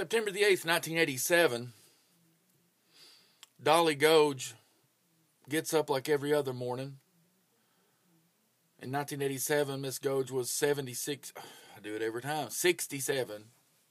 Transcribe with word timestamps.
September 0.00 0.30
the 0.30 0.40
8th, 0.40 0.64
1987, 0.64 1.74
Dollie 3.62 3.94
Gouge 3.94 4.54
gets 5.46 5.74
up 5.74 5.90
like 5.90 6.08
every 6.08 6.32
other 6.32 6.54
morning. 6.54 6.96
In 8.80 8.90
1987, 8.90 9.78
Miss 9.78 9.98
Gouge 9.98 10.30
was 10.30 10.50
76, 10.50 11.34
I 11.76 11.80
do 11.80 11.94
it 11.94 12.00
every 12.00 12.22
time, 12.22 12.48
67 12.48 13.44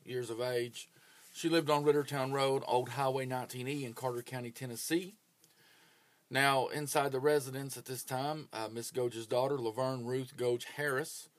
years 0.03 0.31
of 0.31 0.41
age. 0.41 0.89
She 1.31 1.47
lived 1.47 1.69
on 1.69 1.83
Rittertown 1.83 2.33
Road, 2.33 2.63
Old 2.65 2.89
Highway 2.89 3.27
19E 3.27 3.83
in 3.83 3.93
Carter 3.93 4.23
County, 4.23 4.49
Tennessee. 4.49 5.13
Now, 6.27 6.69
inside 6.69 7.11
the 7.11 7.19
residence 7.19 7.77
at 7.77 7.85
this 7.85 8.03
time, 8.03 8.47
uh, 8.51 8.67
Miss 8.73 8.89
Gouge's 8.89 9.27
daughter, 9.27 9.59
Laverne 9.59 10.05
Ruth 10.05 10.35
Gouge 10.35 10.65
Harris, 10.75 11.29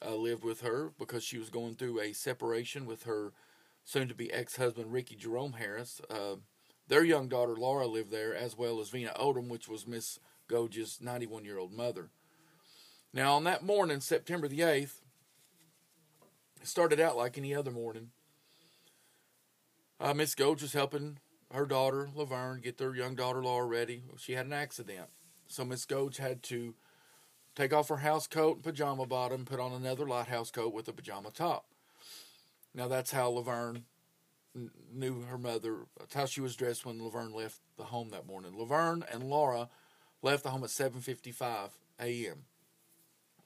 uh, 0.00 0.14
lived 0.14 0.44
with 0.44 0.60
her 0.60 0.92
because 0.96 1.24
she 1.24 1.38
was 1.38 1.50
going 1.50 1.74
through 1.74 1.98
a 1.98 2.12
separation 2.12 2.86
with 2.86 3.02
her 3.02 3.32
soon 3.86 4.08
to 4.08 4.14
be 4.14 4.30
ex 4.32 4.56
husband, 4.56 4.92
Ricky 4.92 5.14
Jerome 5.14 5.54
Harris. 5.54 6.02
Uh, 6.10 6.36
their 6.88 7.04
young 7.04 7.28
daughter, 7.28 7.56
Laura, 7.56 7.86
lived 7.86 8.10
there, 8.10 8.34
as 8.34 8.58
well 8.58 8.80
as 8.80 8.90
Vina 8.90 9.12
Odom, 9.18 9.48
which 9.48 9.68
was 9.68 9.86
Miss 9.86 10.18
Gouge's 10.48 10.98
91 11.00 11.44
year 11.44 11.56
old 11.56 11.72
mother. 11.72 12.10
Now, 13.14 13.36
on 13.36 13.44
that 13.44 13.62
morning, 13.62 14.00
September 14.00 14.48
the 14.48 14.60
8th, 14.60 15.00
it 16.60 16.66
started 16.68 17.00
out 17.00 17.16
like 17.16 17.38
any 17.38 17.54
other 17.54 17.70
morning. 17.70 18.10
Uh, 19.98 20.12
Miss 20.12 20.34
Gouge 20.34 20.62
was 20.62 20.74
helping 20.74 21.18
her 21.52 21.64
daughter, 21.64 22.10
Laverne, 22.14 22.60
get 22.60 22.76
their 22.76 22.94
young 22.94 23.14
daughter, 23.14 23.42
Laura, 23.42 23.66
ready. 23.66 24.02
She 24.18 24.32
had 24.32 24.46
an 24.46 24.52
accident. 24.52 25.08
So 25.46 25.64
Miss 25.64 25.86
Gouge 25.86 26.18
had 26.18 26.42
to 26.44 26.74
take 27.54 27.72
off 27.72 27.88
her 27.88 27.98
house 27.98 28.26
coat 28.26 28.56
and 28.56 28.64
pajama 28.64 29.06
bottom, 29.06 29.44
put 29.44 29.60
on 29.60 29.72
another 29.72 30.06
lighthouse 30.06 30.50
coat 30.50 30.74
with 30.74 30.88
a 30.88 30.92
pajama 30.92 31.30
top. 31.30 31.66
Now, 32.76 32.88
that's 32.88 33.10
how 33.10 33.30
Laverne 33.30 33.84
knew 34.92 35.22
her 35.22 35.38
mother. 35.38 35.86
That's 35.98 36.14
how 36.14 36.26
she 36.26 36.42
was 36.42 36.54
dressed 36.54 36.84
when 36.84 37.02
Laverne 37.02 37.32
left 37.32 37.60
the 37.78 37.84
home 37.84 38.10
that 38.10 38.26
morning. 38.26 38.52
Laverne 38.56 39.02
and 39.10 39.24
Laura 39.24 39.70
left 40.20 40.42
the 40.42 40.50
home 40.50 40.62
at 40.62 40.68
7.55 40.68 41.70
a.m. 42.00 42.44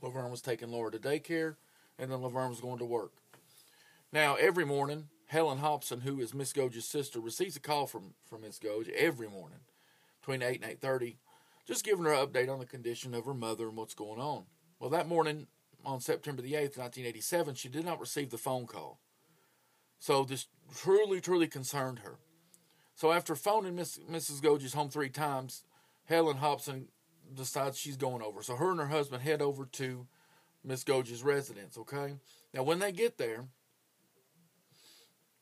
Laverne 0.02 0.32
was 0.32 0.42
taking 0.42 0.70
Laura 0.70 0.90
to 0.90 0.98
daycare, 0.98 1.54
and 1.96 2.10
then 2.10 2.22
Laverne 2.22 2.50
was 2.50 2.60
going 2.60 2.78
to 2.78 2.84
work. 2.84 3.12
Now, 4.12 4.34
every 4.34 4.64
morning, 4.64 5.06
Helen 5.26 5.58
Hobson, 5.58 6.00
who 6.00 6.18
is 6.20 6.34
Miss 6.34 6.52
Gouge's 6.52 6.84
sister, 6.84 7.20
receives 7.20 7.54
a 7.54 7.60
call 7.60 7.86
from, 7.86 8.14
from 8.28 8.40
Miss 8.40 8.58
Gouge 8.58 8.88
every 8.96 9.28
morning 9.28 9.60
between 10.20 10.42
8 10.42 10.64
and 10.64 10.80
8.30, 10.80 11.16
just 11.68 11.84
giving 11.84 12.04
her 12.04 12.12
an 12.12 12.26
update 12.26 12.50
on 12.50 12.58
the 12.58 12.66
condition 12.66 13.14
of 13.14 13.26
her 13.26 13.34
mother 13.34 13.68
and 13.68 13.76
what's 13.76 13.94
going 13.94 14.20
on. 14.20 14.44
Well, 14.80 14.90
that 14.90 15.06
morning, 15.06 15.46
on 15.84 16.00
September 16.00 16.42
the 16.42 16.54
8th, 16.54 16.78
1987, 16.78 17.54
she 17.54 17.68
did 17.68 17.84
not 17.84 18.00
receive 18.00 18.30
the 18.30 18.36
phone 18.36 18.66
call. 18.66 18.98
So 20.00 20.24
this 20.24 20.48
truly, 20.74 21.20
truly 21.20 21.46
concerned 21.46 22.00
her. 22.00 22.16
So 22.94 23.12
after 23.12 23.36
phoning 23.36 23.76
Miss, 23.76 23.98
Mrs. 24.10 24.42
Gouge's 24.42 24.74
home 24.74 24.88
three 24.88 25.10
times, 25.10 25.62
Helen 26.06 26.38
Hobson 26.38 26.88
decides 27.32 27.78
she's 27.78 27.96
going 27.96 28.22
over. 28.22 28.42
So 28.42 28.56
her 28.56 28.70
and 28.70 28.80
her 28.80 28.88
husband 28.88 29.22
head 29.22 29.40
over 29.40 29.66
to 29.66 30.06
Miss 30.64 30.84
Gouge's 30.84 31.22
residence, 31.22 31.78
okay? 31.78 32.14
Now, 32.52 32.62
when 32.62 32.78
they 32.78 32.92
get 32.92 33.18
there, 33.18 33.44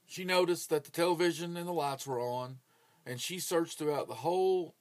she 0.07 0.25
noticed 0.25 0.71
that 0.71 0.85
the 0.85 0.91
television 0.91 1.57
and 1.57 1.67
the 1.67 1.73
lights 1.73 2.07
were 2.07 2.21
on, 2.21 2.59
and 3.07 3.21
she 3.21 3.39
searched 3.39 3.79
throughout 3.79 4.09
the 4.09 4.15
whole, 4.15 4.75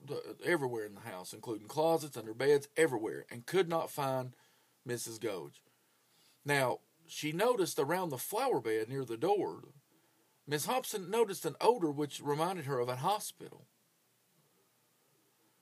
everywhere 0.43 0.85
in 0.85 0.95
the 0.95 1.01
house, 1.01 1.33
including 1.33 1.67
closets, 1.67 2.17
under 2.17 2.33
beds, 2.33 2.67
everywhere, 2.75 3.25
and 3.31 3.45
could 3.45 3.69
not 3.69 3.91
find 3.91 4.33
Mrs. 4.87 5.19
Gouge. 5.19 5.61
Now, 6.45 6.79
she 7.07 7.31
noticed 7.31 7.79
around 7.79 8.09
the 8.09 8.17
flower 8.17 8.59
bed 8.59 8.89
near 8.89 9.05
the 9.05 9.17
door, 9.17 9.63
Miss 10.45 10.65
Hobson 10.65 11.09
noticed 11.09 11.45
an 11.45 11.55
odor 11.59 11.91
which 11.91 12.21
reminded 12.21 12.65
her 12.65 12.79
of 12.79 12.89
a 12.89 12.97
hospital. 12.97 13.65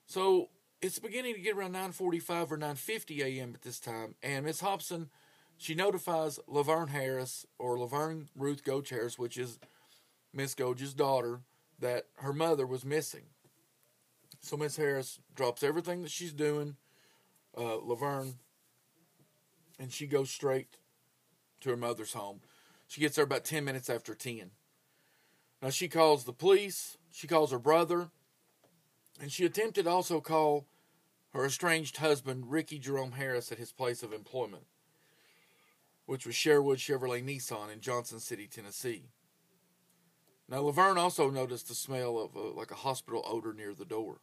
So 0.05 0.49
it's 0.81 0.99
beginning 0.99 1.33
to 1.35 1.41
get 1.41 1.55
around 1.55 1.73
9:45 1.73 2.51
or 2.51 2.57
9:50 2.57 3.23
a.m. 3.23 3.55
at 3.55 3.63
this 3.63 3.79
time, 3.79 4.15
and 4.21 4.45
Miss 4.45 4.59
Hobson 4.59 5.09
she 5.57 5.73
notifies 5.73 6.39
Laverne 6.47 6.89
Harris 6.89 7.45
or 7.57 7.79
Laverne 7.79 8.27
Ruth 8.35 8.63
Gouge 8.63 8.89
Harris, 8.89 9.17
which 9.17 9.37
is 9.37 9.59
Miss 10.33 10.53
Gouge's 10.53 10.93
daughter, 10.93 11.41
that 11.79 12.07
her 12.17 12.33
mother 12.33 12.65
was 12.65 12.83
missing. 12.83 13.25
So 14.41 14.57
Miss 14.57 14.77
Harris 14.77 15.19
drops 15.33 15.63
everything 15.63 16.03
that 16.03 16.11
she's 16.11 16.33
doing, 16.33 16.75
uh, 17.57 17.77
Laverne, 17.77 18.35
and 19.79 19.91
she 19.91 20.07
goes 20.07 20.29
straight 20.29 20.77
to 21.65 21.71
her 21.71 21.77
mother's 21.77 22.13
home. 22.13 22.41
She 22.87 23.01
gets 23.01 23.15
there 23.15 23.25
about 23.25 23.43
10 23.43 23.65
minutes 23.65 23.89
after 23.89 24.13
10. 24.13 24.51
Now 25.61 25.69
she 25.71 25.87
calls 25.87 26.23
the 26.23 26.33
police, 26.33 26.97
she 27.11 27.27
calls 27.27 27.51
her 27.51 27.59
brother, 27.59 28.09
and 29.19 29.31
she 29.31 29.45
attempted 29.45 29.87
also 29.87 30.21
call 30.21 30.67
her 31.33 31.45
estranged 31.45 31.97
husband, 31.97 32.51
Ricky 32.51 32.77
Jerome 32.77 33.13
Harris, 33.13 33.51
at 33.51 33.57
his 33.57 33.71
place 33.71 34.03
of 34.03 34.13
employment, 34.13 34.65
which 36.05 36.25
was 36.25 36.35
Sherwood 36.35 36.77
Chevrolet 36.77 37.23
Nissan 37.23 37.73
in 37.73 37.81
Johnson 37.81 38.19
City, 38.19 38.47
Tennessee. 38.47 39.05
Now, 40.47 40.61
Laverne 40.61 40.99
also 40.99 41.31
noticed 41.31 41.67
the 41.67 41.73
smell 41.73 42.19
of 42.19 42.35
a, 42.35 42.39
like 42.39 42.69
a 42.69 42.75
hospital 42.75 43.23
odor 43.25 43.53
near 43.53 43.73
the 43.73 43.85
door. 43.85 44.19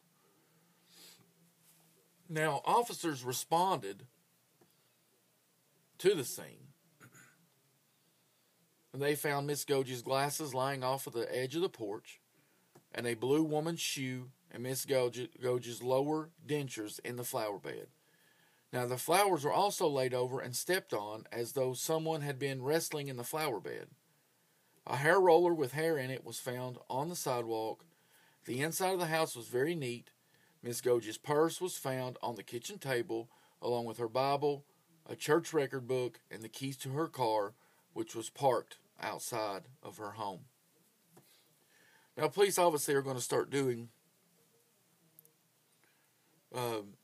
Now, 2.28 2.62
officers 2.64 3.24
responded 3.24 4.06
to 5.98 6.14
the 6.14 6.24
scene. 6.24 6.61
And 8.92 9.00
they 9.00 9.14
found 9.14 9.46
Miss 9.46 9.64
Gouge's 9.64 10.02
glasses 10.02 10.54
lying 10.54 10.84
off 10.84 11.06
of 11.06 11.14
the 11.14 11.34
edge 11.34 11.56
of 11.56 11.62
the 11.62 11.68
porch, 11.68 12.20
and 12.94 13.06
a 13.06 13.14
blue 13.14 13.42
woman's 13.42 13.80
shoe 13.80 14.28
and 14.50 14.62
Miss 14.62 14.84
Gouge's 14.84 15.82
lower 15.82 16.28
dentures 16.46 17.00
in 17.02 17.16
the 17.16 17.24
flower 17.24 17.58
bed. 17.58 17.86
Now, 18.70 18.86
the 18.86 18.98
flowers 18.98 19.44
were 19.44 19.52
also 19.52 19.88
laid 19.88 20.12
over 20.12 20.40
and 20.40 20.54
stepped 20.54 20.92
on 20.92 21.24
as 21.32 21.52
though 21.52 21.72
someone 21.72 22.20
had 22.20 22.38
been 22.38 22.62
wrestling 22.62 23.08
in 23.08 23.16
the 23.16 23.24
flower 23.24 23.60
bed. 23.60 23.88
A 24.86 24.96
hair 24.96 25.20
roller 25.20 25.54
with 25.54 25.72
hair 25.72 25.96
in 25.96 26.10
it 26.10 26.24
was 26.24 26.38
found 26.38 26.78
on 26.90 27.08
the 27.08 27.16
sidewalk. 27.16 27.84
The 28.44 28.60
inside 28.60 28.94
of 28.94 28.98
the 28.98 29.06
house 29.06 29.36
was 29.36 29.48
very 29.48 29.74
neat. 29.74 30.10
Miss 30.62 30.80
Gouge's 30.80 31.18
purse 31.18 31.60
was 31.60 31.76
found 31.76 32.18
on 32.22 32.34
the 32.34 32.42
kitchen 32.42 32.78
table, 32.78 33.30
along 33.60 33.86
with 33.86 33.98
her 33.98 34.08
Bible, 34.08 34.64
a 35.06 35.16
church 35.16 35.52
record 35.52 35.86
book, 35.86 36.20
and 36.30 36.42
the 36.42 36.48
keys 36.48 36.76
to 36.78 36.90
her 36.90 37.08
car, 37.08 37.54
which 37.92 38.14
was 38.14 38.30
parked 38.30 38.78
outside 39.02 39.62
of 39.82 39.98
her 39.98 40.12
home. 40.12 40.40
Now, 42.16 42.28
police 42.28 42.58
obviously 42.58 42.94
are 42.94 43.02
going 43.02 43.16
to 43.16 43.22
start 43.22 43.50
doing 43.50 43.88
um, 46.54 46.94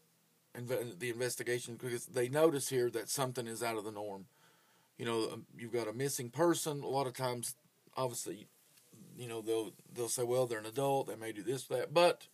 inv- 0.56 0.98
the 0.98 1.10
investigation 1.10 1.78
because 1.81 2.06
they 2.06 2.28
notice 2.28 2.69
here 2.69 2.91
that 2.91 3.09
something 3.09 3.47
is 3.47 3.62
out 3.62 3.76
of 3.76 3.84
the 3.84 3.91
norm. 3.92 4.26
You 4.98 5.06
know, 5.06 5.31
um, 5.32 5.47
you've 5.56 5.72
got 5.72 5.88
a 5.88 5.92
missing 5.92 6.31
person. 6.31 6.82
A 6.82 6.88
lot 6.88 7.06
of 7.06 7.14
times, 7.14 7.54
obviously, 7.97 8.48
you 9.16 9.28
know 9.28 9.41
they'll 9.41 9.72
they'll 9.94 10.09
say, 10.09 10.25
well, 10.25 10.47
they're 10.47 10.59
an 10.59 10.66
adult. 10.66 11.06
They 11.06 11.16
may 11.16 11.33
do 11.33 11.42
this, 11.42 11.71
or 11.71 11.77
that, 11.77 11.94
but 11.94 12.27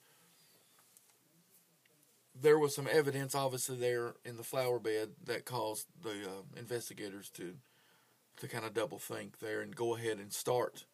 there 2.40 2.58
was 2.58 2.74
some 2.74 2.88
evidence, 2.90 3.34
obviously, 3.34 3.76
there 3.76 4.14
in 4.24 4.36
the 4.36 4.42
flower 4.42 4.78
bed 4.78 5.10
that 5.24 5.44
caused 5.44 5.86
the 6.02 6.10
uh, 6.10 6.42
investigators 6.58 7.30
to 7.30 7.54
to 8.38 8.48
kind 8.48 8.64
of 8.64 8.74
double 8.74 8.98
think 8.98 9.38
there 9.38 9.60
and 9.60 9.76
go 9.76 9.94
ahead 9.94 10.18
and 10.18 10.32
start 10.32 10.84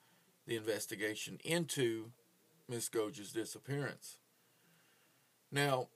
the 0.46 0.56
investigation 0.56 1.38
into 1.44 2.10
Miss 2.68 2.88
Gouge's 2.88 3.32
disappearance. 3.32 4.18
Now, 5.50 5.88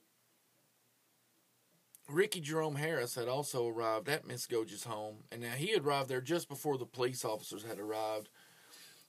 Ricky 2.09 2.41
Jerome 2.41 2.77
Harris 2.77 3.15
had 3.15 3.29
also 3.29 3.67
arrived 3.69 4.09
at 4.09 4.27
Miss 4.27 4.47
Gouge's 4.47 4.85
home, 4.85 5.25
and 5.33 5.41
now 5.41 5.53
he 5.53 5.73
had 5.73 5.85
arrived 5.85 6.09
there 6.09 6.21
just 6.21 6.49
before 6.49 6.77
the 6.77 6.85
police 6.85 7.25
officers 7.25 7.65
had 7.65 7.79
arrived. 7.79 8.29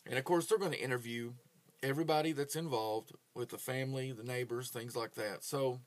And 0.05 0.17
of 0.17 0.23
course, 0.23 0.45
they're 0.45 0.57
going 0.57 0.71
to 0.71 0.81
interview 0.81 1.33
everybody 1.83 2.31
that's 2.31 2.55
involved 2.55 3.11
with 3.33 3.49
the 3.49 3.57
family, 3.57 4.11
the 4.11 4.23
neighbors, 4.23 4.69
things 4.69 4.95
like 4.95 5.15
that. 5.15 5.43
So 5.43 5.81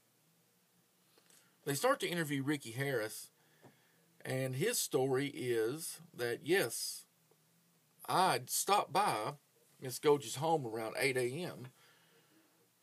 they 1.64 1.74
start 1.74 2.00
to 2.00 2.08
interview 2.08 2.42
Ricky 2.42 2.72
Harris, 2.72 3.30
and 4.24 4.56
his 4.56 4.78
story 4.78 5.28
is 5.28 6.00
that 6.14 6.40
yes, 6.44 7.04
I'd 8.08 8.50
stopped 8.50 8.92
by 8.92 9.34
Miss 9.80 9.98
Gouge's 9.98 10.36
home 10.36 10.66
around 10.66 10.94
8 10.98 11.16
a.m 11.16 11.68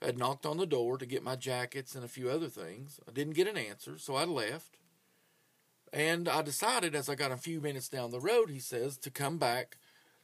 had 0.02 0.18
knocked 0.18 0.46
on 0.46 0.58
the 0.58 0.66
door 0.66 0.98
to 0.98 1.06
get 1.06 1.24
my 1.24 1.36
jackets 1.36 1.96
and 1.96 2.04
a 2.04 2.10
few 2.10 2.30
other 2.30 2.48
things. 2.48 3.00
I 3.08 3.12
didn't 3.12 3.34
get 3.34 3.48
an 3.48 3.58
answer, 3.58 3.98
so 3.98 4.16
I 4.16 4.26
left. 4.26 4.78
And 5.92 6.28
I 6.28 6.42
decided, 6.42 6.96
as 6.96 7.10
I 7.10 7.16
got 7.16 7.32
a 7.32 7.38
few 7.38 7.62
minutes 7.62 7.90
down 7.90 8.12
the 8.12 8.20
road, 8.20 8.50
he 8.50 8.60
says, 8.60 8.98
to 8.98 9.10
come 9.10 9.38
back 9.38 9.78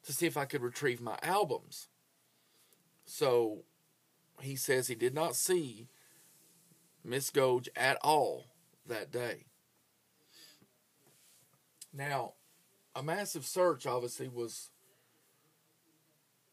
to 0.04 0.14
see 0.14 0.26
if 0.26 0.38
I 0.38 0.46
could 0.46 0.62
retrieve 0.62 1.02
my 1.02 1.18
albums. 1.24 1.88
So 3.06 3.64
he 4.42 4.56
says 4.56 4.88
he 4.88 4.96
did 4.96 5.14
not 5.14 5.36
see 5.36 5.88
Miss 7.04 7.30
Gouge 7.30 7.70
at 7.76 7.98
all 8.02 8.48
that 8.86 9.12
day. 9.12 9.46
Now, 11.94 12.34
a 12.96 13.04
massive 13.04 13.46
search 13.46 13.86
obviously 13.86 14.28
was 14.28 14.70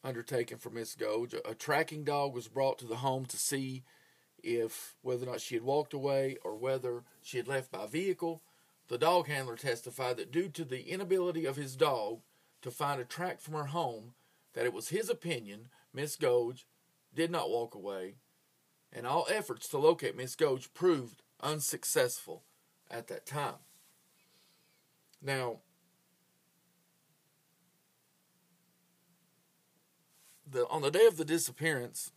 undertaken 0.02 0.58
for 0.58 0.70
Miss 0.70 0.94
Gouge. 0.94 1.34
A, 1.44 1.54
tracking 1.54 2.04
dog 2.04 2.34
was 2.34 2.48
brought 2.48 2.78
to 2.78 2.86
the 2.86 2.96
home 2.96 3.26
to 3.26 3.36
see 3.36 3.84
if 4.42 4.96
whether 5.02 5.24
or 5.24 5.30
not 5.30 5.40
she 5.40 5.54
had 5.54 5.64
walked 5.64 5.92
away 5.92 6.36
or 6.44 6.56
whether 6.56 7.04
she 7.22 7.36
had 7.36 7.48
left 7.48 7.70
by 7.70 7.86
vehicle. 7.86 8.42
The 8.88 8.98
dog 8.98 9.26
handler 9.26 9.56
testified 9.56 10.16
that 10.16 10.32
due 10.32 10.48
to 10.50 10.64
the 10.64 10.88
inability 10.88 11.44
of 11.44 11.56
his 11.56 11.76
dog 11.76 12.20
to 12.62 12.70
find 12.70 13.00
a 13.00 13.04
track 13.04 13.40
from 13.40 13.54
her 13.54 13.66
home, 13.66 14.14
that 14.54 14.64
it 14.64 14.72
was 14.72 14.88
his 14.88 15.10
opinion 15.10 15.68
Miss 15.92 16.16
Gouge 16.16 16.66
did 17.14 17.30
not 17.30 17.50
walk 17.50 17.74
away, 17.74 18.14
and 18.92 19.06
all 19.06 19.26
efforts 19.28 19.68
to 19.68 19.78
locate 19.78 20.16
Miss 20.16 20.34
Gouge 20.34 20.72
proved 20.74 21.22
unsuccessful 21.40 22.44
at 22.90 23.08
that 23.08 23.26
time. 23.26 23.67
Now, 25.20 25.58
the 30.50 30.66
on 30.68 30.82
the 30.82 30.90
day 30.90 31.06
of 31.06 31.16
the 31.16 31.24
disappearance, 31.24 32.12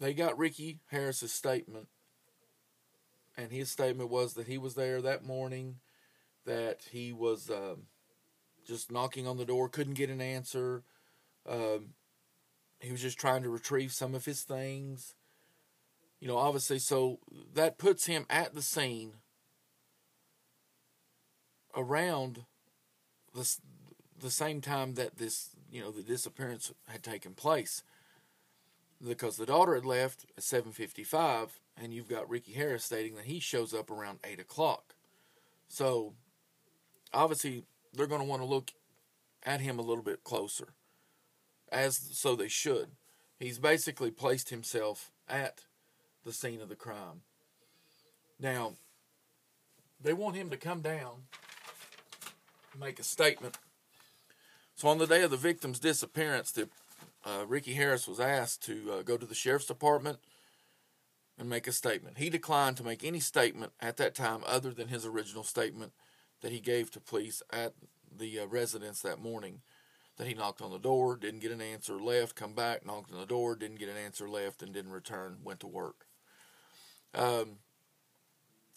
they 0.00 0.12
got 0.12 0.36
Ricky 0.36 0.80
Harris's 0.90 1.32
statement, 1.32 1.88
and 3.36 3.52
his 3.52 3.70
statement 3.70 4.10
was 4.10 4.34
that 4.34 4.48
he 4.48 4.58
was 4.58 4.74
there 4.74 5.00
that 5.02 5.24
morning, 5.24 5.76
that 6.44 6.80
he 6.90 7.12
was 7.12 7.48
um, 7.50 7.84
just 8.66 8.90
knocking 8.90 9.26
on 9.26 9.36
the 9.36 9.44
door, 9.44 9.68
couldn't 9.68 9.94
get 9.94 10.10
an 10.10 10.20
answer. 10.20 10.82
Um, 11.48 11.90
he 12.80 12.90
was 12.90 13.00
just 13.00 13.18
trying 13.18 13.42
to 13.44 13.50
retrieve 13.50 13.92
some 13.92 14.14
of 14.14 14.24
his 14.24 14.42
things. 14.42 15.14
You 16.20 16.28
know, 16.28 16.36
obviously, 16.36 16.78
so 16.78 17.18
that 17.54 17.78
puts 17.78 18.06
him 18.06 18.26
at 18.28 18.54
the 18.54 18.62
scene 18.62 19.14
around 21.76 22.44
the 23.34 23.56
the 24.20 24.30
same 24.30 24.60
time 24.60 24.94
that 24.94 25.18
this, 25.18 25.50
you 25.70 25.80
know, 25.80 25.90
the 25.90 26.02
disappearance 26.02 26.72
had 26.88 27.02
taken 27.02 27.34
place. 27.34 27.82
Because 29.06 29.36
the 29.36 29.46
daughter 29.46 29.74
had 29.74 29.84
left 29.84 30.24
at 30.36 30.44
7:55, 30.44 31.60
and 31.76 31.92
you've 31.92 32.08
got 32.08 32.28
Ricky 32.30 32.52
Harris 32.52 32.84
stating 32.84 33.16
that 33.16 33.26
he 33.26 33.40
shows 33.40 33.74
up 33.74 33.90
around 33.90 34.20
eight 34.24 34.40
o'clock. 34.40 34.94
So, 35.68 36.14
obviously, 37.12 37.64
they're 37.92 38.06
going 38.06 38.20
to 38.20 38.26
want 38.26 38.40
to 38.40 38.46
look 38.46 38.72
at 39.42 39.60
him 39.60 39.78
a 39.78 39.82
little 39.82 40.04
bit 40.04 40.24
closer, 40.24 40.68
as 41.70 41.96
so 41.96 42.34
they 42.34 42.48
should. 42.48 42.92
He's 43.38 43.58
basically 43.58 44.10
placed 44.10 44.50
himself 44.50 45.10
at 45.28 45.64
the 46.24 46.32
scene 46.32 46.60
of 46.60 46.68
the 46.68 46.76
crime. 46.76 47.22
Now, 48.38 48.74
they 50.00 50.12
want 50.12 50.36
him 50.36 50.50
to 50.50 50.56
come 50.56 50.80
down, 50.80 51.24
make 52.78 52.98
a 52.98 53.04
statement. 53.04 53.58
So, 54.74 54.88
on 54.88 54.98
the 54.98 55.06
day 55.06 55.22
of 55.22 55.30
the 55.30 55.36
victim's 55.36 55.78
disappearance, 55.78 56.50
the, 56.50 56.68
uh, 57.24 57.44
Ricky 57.46 57.74
Harris 57.74 58.08
was 58.08 58.20
asked 58.20 58.64
to 58.64 58.92
uh, 58.92 59.02
go 59.02 59.16
to 59.16 59.26
the 59.26 59.34
sheriff's 59.34 59.66
department 59.66 60.18
and 61.38 61.48
make 61.48 61.66
a 61.66 61.72
statement. 61.72 62.18
He 62.18 62.30
declined 62.30 62.76
to 62.78 62.84
make 62.84 63.04
any 63.04 63.20
statement 63.20 63.72
at 63.80 63.96
that 63.98 64.14
time 64.14 64.42
other 64.46 64.70
than 64.70 64.88
his 64.88 65.06
original 65.06 65.44
statement 65.44 65.92
that 66.42 66.52
he 66.52 66.60
gave 66.60 66.90
to 66.90 67.00
police 67.00 67.42
at 67.52 67.74
the 68.16 68.40
uh, 68.40 68.46
residence 68.46 69.00
that 69.02 69.20
morning. 69.20 69.60
That 70.16 70.28
he 70.28 70.34
knocked 70.34 70.62
on 70.62 70.70
the 70.70 70.78
door, 70.78 71.16
didn't 71.16 71.40
get 71.40 71.50
an 71.50 71.60
answer, 71.60 71.98
left, 71.98 72.36
come 72.36 72.52
back, 72.52 72.86
knocked 72.86 73.12
on 73.12 73.18
the 73.18 73.26
door, 73.26 73.56
didn't 73.56 73.80
get 73.80 73.88
an 73.88 73.96
answer, 73.96 74.28
left, 74.28 74.62
and 74.62 74.72
didn't 74.72 74.92
return, 74.92 75.38
went 75.42 75.58
to 75.60 75.66
work. 75.66 76.06
Um, 77.12 77.56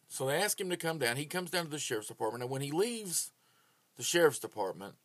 so 0.08 0.26
they 0.26 0.36
ask 0.36 0.60
him 0.60 0.72
to 0.72 0.78
come 0.78 0.98
down. 0.98 1.18
He 1.18 1.26
comes 1.26 1.52
down 1.52 1.66
to 1.66 1.70
the 1.70 1.78
sheriff's 1.78 2.08
department, 2.08 2.44
and 2.44 2.52
when 2.52 2.64
he 2.64 2.72
leaves 2.72 3.32
the 3.98 4.04
sheriff's 4.04 4.40
department, 4.40 4.96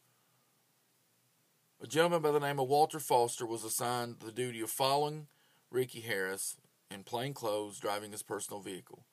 a 1.82 1.86
gentleman 1.86 2.22
by 2.22 2.30
the 2.30 2.38
name 2.38 2.60
of 2.60 2.68
Walter 2.68 3.00
Foster 3.00 3.44
was 3.44 3.64
assigned 3.64 4.20
the 4.20 4.30
duty 4.30 4.60
of 4.60 4.70
following 4.70 5.26
Ricky 5.70 6.00
Harris 6.00 6.56
in 6.90 7.02
plain 7.02 7.34
clothes, 7.34 7.80
driving 7.80 8.12
his 8.12 8.22
personal 8.22 8.60
vehicle. 8.60 9.04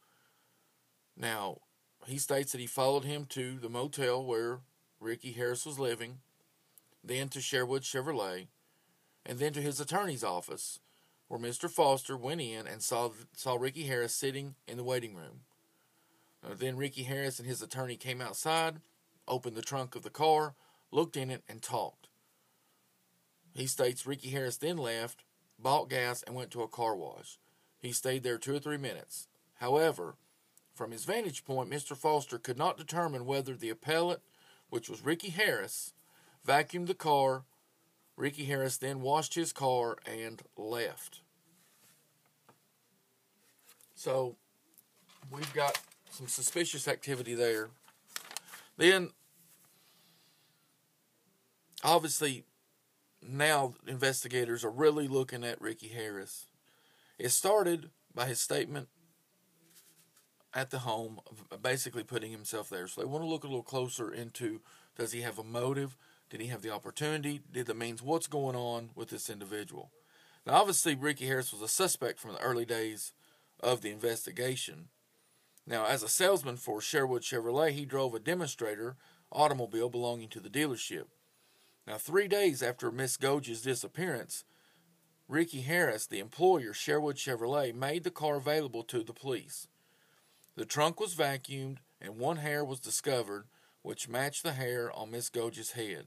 Now, 1.18 1.60
he 2.06 2.18
states 2.18 2.52
that 2.52 2.62
he 2.62 2.68
followed 2.68 3.06
him 3.06 3.26
to 3.30 3.58
the 3.58 3.70
motel 3.70 4.24
where 4.24 4.60
Ricky 5.00 5.32
Harris 5.32 5.66
was 5.66 5.80
living, 5.80 6.20
then 7.04 7.30
to 7.30 7.42
Sherwood 7.42 7.84
Chevrolet, 7.84 8.48
and 9.26 9.40
then 9.40 9.54
to 9.54 9.62
his 9.62 9.80
attorney's 9.80 10.24
office, 10.24 10.80
where 11.28 11.40
Mr. 11.40 11.70
Foster 11.70 12.18
went 12.18 12.42
in 12.42 12.68
and 12.68 12.82
saw 12.82 13.12
saw 13.34 13.56
Ricky 13.56 13.84
Harris 13.84 14.14
sitting 14.14 14.56
in 14.68 14.78
the 14.78 14.84
waiting 14.84 15.16
room. 15.16 15.42
Then 16.58 16.78
Ricky 16.78 17.04
Harris 17.04 17.40
and 17.40 17.48
his 17.48 17.62
attorney 17.62 17.96
came 17.96 18.22
outside, 18.22 18.82
opened 19.30 19.56
the 19.56 19.62
trunk 19.62 19.96
of 19.96 20.04
the 20.04 20.10
car, 20.10 20.56
looked 20.92 21.16
in 21.16 21.30
it, 21.30 21.44
and 21.48 21.62
talked. 21.62 22.10
He 23.54 23.68
states 23.68 24.06
Ricky 24.06 24.30
Harris 24.30 24.58
then 24.58 24.78
left, 24.78 25.24
bought 25.58 25.90
gas, 25.90 26.24
and 26.24 26.36
went 26.36 26.52
to 26.52 26.62
a 26.62 26.68
car 26.68 26.96
wash. 26.96 27.40
He 27.78 27.92
stayed 27.92 28.24
there 28.24 28.38
two 28.38 28.56
or 28.56 28.60
three 28.60 28.78
minutes. 28.78 29.28
However, 29.56 30.16
from 30.74 30.92
his 30.92 31.06
vantage 31.06 31.44
point, 31.44 31.70
Mr. 31.70 31.96
Foster 31.96 32.38
could 32.38 32.58
not 32.58 32.78
determine 32.78 33.26
whether 33.26 33.54
the 33.54 33.70
appellate, 33.70 34.22
which 34.70 34.90
was 34.90 35.04
Ricky 35.04 35.30
Harris, 35.30 35.94
vacuumed 36.48 36.88
the 36.88 36.94
car. 36.94 37.44
Ricky 38.16 38.46
Harris 38.46 38.78
then 38.78 39.02
washed 39.02 39.34
his 39.34 39.52
car 39.52 39.98
and 40.06 40.42
left. 40.58 41.22
So, 43.96 44.38
we've 45.30 45.54
got 45.54 45.78
some 46.10 46.28
suspicious 46.28 46.88
activity 46.88 47.34
there. 47.34 47.70
Then, 48.78 49.12
obviously, 51.84 52.46
now 53.22 53.74
investigators 53.88 54.64
are 54.64 54.72
really 54.72 55.08
looking 55.08 55.44
at 55.44 55.62
Ricky 55.62 55.90
Harris. 55.90 56.48
It 57.18 57.30
started 57.30 57.90
by 58.14 58.26
his 58.26 58.40
statement 58.40 58.88
at 60.54 60.72
the 60.72 60.80
home, 60.80 61.20
basically 61.62 62.04
putting 62.04 62.32
himself 62.32 62.70
there. 62.70 62.88
So 62.88 63.02
they 63.02 63.08
want 63.08 63.24
to 63.24 63.30
look 63.30 63.44
a 63.44 63.48
little 63.48 63.64
closer 63.64 64.12
into 64.12 64.62
does 64.98 65.12
he 65.12 65.22
have 65.22 65.40
a 65.40 65.44
motive? 65.44 65.96
Did 66.30 66.42
he 66.42 66.48
have 66.48 66.62
the 66.62 66.72
opportunity? 66.72 67.42
Did 67.52 67.68
the 67.68 67.74
means 67.74 68.02
what's 68.02 68.28
going 68.28 68.56
on 68.56 68.90
with 68.96 69.10
this 69.10 69.30
individual? 69.30 69.92
Now, 70.46 70.54
obviously, 70.56 70.96
Ricky 70.96 71.26
Harris 71.26 71.54
was 71.54 71.62
a 71.62 71.68
suspect 71.68 72.20
from 72.20 72.34
the 72.34 72.42
early 72.42 72.66
days 72.66 73.14
of 73.60 73.82
the 73.82 73.92
investigation. 73.92 74.90
Now, 75.66 75.86
as 75.86 76.02
a 76.02 76.10
salesman 76.10 76.58
for 76.58 76.82
Sherwood 76.82 77.22
Chevrolet, 77.22 77.72
he 77.72 77.86
drove 77.86 78.14
a 78.14 78.20
demonstrator 78.20 78.96
automobile 79.32 79.90
belonging 79.90 80.30
to 80.30 80.40
the 80.40 80.50
dealership. 80.50 81.06
Now, 81.90 81.98
three 81.98 82.28
days 82.28 82.62
after 82.62 82.92
Miss 82.92 83.18
Gouge's 83.18 83.64
disappearance, 83.64 84.44
Ricky 85.28 85.62
Harris, 85.62 86.06
the 86.06 86.20
employer, 86.20 86.72
Sherwood 86.72 87.16
Chevrolet, 87.16 87.74
made 87.74 88.04
the 88.04 88.12
car 88.12 88.36
available 88.36 88.84
to 88.84 89.02
the 89.02 89.12
police. 89.12 89.68
The 90.56 90.66
trunk 90.66 91.00
was 91.00 91.16
vacuumed, 91.16 91.80
and 92.00 92.20
one 92.20 92.38
hair 92.38 92.64
was 92.64 92.80
discovered, 92.80 93.48
which 93.82 94.08
matched 94.08 94.44
the 94.44 94.54
hair 94.54 94.92
on 94.96 95.10
Miss 95.10 95.30
Gouge's 95.30 95.72
head. 95.72 96.06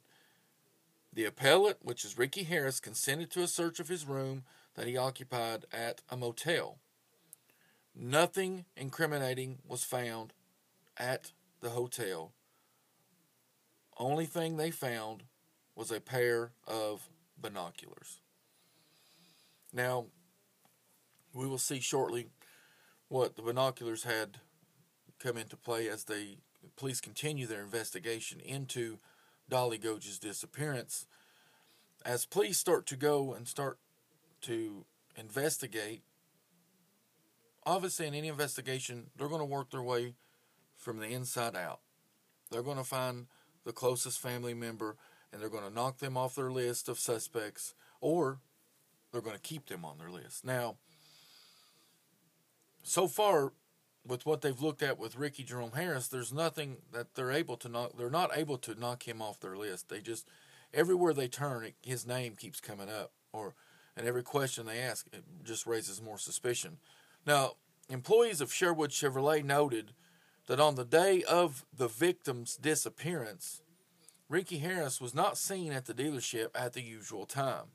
The 1.13 1.25
appellate, 1.25 1.79
which 1.83 2.05
is 2.05 2.17
Ricky 2.17 2.45
Harris, 2.45 2.79
consented 2.79 3.33
to 3.33 3.43
a 3.43 3.49
search 3.49 3.81
of 3.81 3.89
his 3.89 4.07
room 4.07 4.45
that 4.77 4.87
he 4.87 4.97
occupied 4.97 5.67
at 5.73 6.01
a 6.09 6.17
motel. 6.17 6.79
Nothing 7.93 8.67
incriminating 8.77 9.59
was 9.67 9.83
found 9.83 10.33
at 10.97 11.33
the 11.61 11.71
hotel. 11.71 12.31
Only 13.99 14.27
thing 14.27 14.57
they 14.57 14.71
found 14.71 15.25
was 15.75 15.91
a 15.91 16.01
pair 16.01 16.53
of 16.67 17.09
binoculars. 17.41 18.21
Now, 19.73 20.07
we 21.35 21.47
will 21.47 21.59
see 21.59 21.81
shortly 21.81 22.29
what 23.09 23.37
the 23.37 23.43
binoculars 23.43 24.05
had 24.05 24.39
come 25.19 25.37
into 25.37 25.57
play 25.57 25.89
as 25.89 26.05
the 26.05 26.37
police 26.77 27.01
continue 27.01 27.47
their 27.47 27.63
investigation 27.63 28.41
into 28.41 28.99
Dollie 29.49 29.79
Gouge's 29.79 30.19
disappearance. 30.19 31.07
As 32.05 32.27
police 32.27 32.59
start 32.59 32.87
to 32.87 32.97
go 32.97 33.33
and 33.33 33.47
start 33.47 33.79
to 34.43 34.85
investigate, 35.17 36.03
obviously 37.65 38.07
in 38.07 38.15
any 38.15 38.29
investigation, 38.29 39.11
they're 39.17 39.29
going 39.29 39.41
to 39.41 39.45
work 39.45 39.71
their 39.71 39.83
way 39.83 40.15
from 40.77 40.99
the 40.99 41.09
inside 41.09 41.57
out. 41.57 41.81
They're 42.51 42.63
going 42.63 42.79
to 42.79 42.85
find 42.85 43.27
the 43.65 43.73
closest 43.73 44.21
family 44.21 44.55
member 44.55 44.97
and 45.33 45.41
they're 45.41 45.49
going 45.49 45.69
to 45.69 45.75
knock 45.75 45.99
them 45.99 46.17
off 46.17 46.35
their 46.35 46.51
list 46.51 46.89
of 46.89 46.99
suspects 46.99 47.75
or 48.01 48.39
they're 49.11 49.21
going 49.21 49.37
to 49.37 49.43
keep 49.43 49.67
them 49.67 49.85
on 49.85 49.99
their 49.99 50.11
list. 50.11 50.45
Now, 50.45 50.77
so 52.83 53.07
far 53.07 53.53
with 54.07 54.27
what 54.27 54.41
they've 54.41 54.61
looked 54.61 54.83
at 54.83 54.99
with 54.99 55.17
Ricky 55.17 55.45
Jerome 55.45 55.73
Harris, 55.73 56.09
there's 56.09 56.33
nothing 56.33 56.79
that 56.93 57.15
they're 57.15 57.31
able 57.31 57.57
to 57.59 57.69
knock. 57.69 57.93
They're 57.97 58.11
not 58.11 58.37
able 58.37 58.59
to 58.59 58.75
knock 58.75 59.07
him 59.07 59.23
off 59.23 59.41
their 59.41 59.57
list. 59.57 59.89
They 59.89 60.01
just 60.01 60.27
everywhere 60.75 61.15
they 61.15 61.29
turn, 61.29 61.73
his 61.83 62.07
name 62.07 62.35
keeps 62.35 62.61
coming 62.61 62.89
up, 62.89 63.13
or 63.33 63.55
and 63.97 64.07
every 64.07 64.23
question 64.23 64.67
they 64.67 64.81
ask 64.81 65.07
it 65.13 65.25
just 65.45 65.67
raises 65.67 66.03
more 66.03 66.19
suspicion. 66.19 66.79
Now, 67.27 67.53
employees 67.89 68.41
of 68.41 68.53
Sherwood 68.53 68.91
Chevrolet 68.91 69.45
noted 69.45 69.93
that 70.49 70.59
on 70.59 70.75
the 70.75 70.85
day 70.85 71.23
of 71.23 71.65
the 71.77 71.89
victim's 71.89 72.57
disappearance, 72.57 73.62
Ricky 74.33 74.61
Harris 74.61 74.99
was 74.99 75.15
not 75.15 75.37
seen 75.37 75.73
at 75.73 75.85
the 75.85 75.93
dealership 75.93 76.49
at 76.55 76.73
the 76.73 76.81
usual 76.81 77.27
time. 77.27 77.67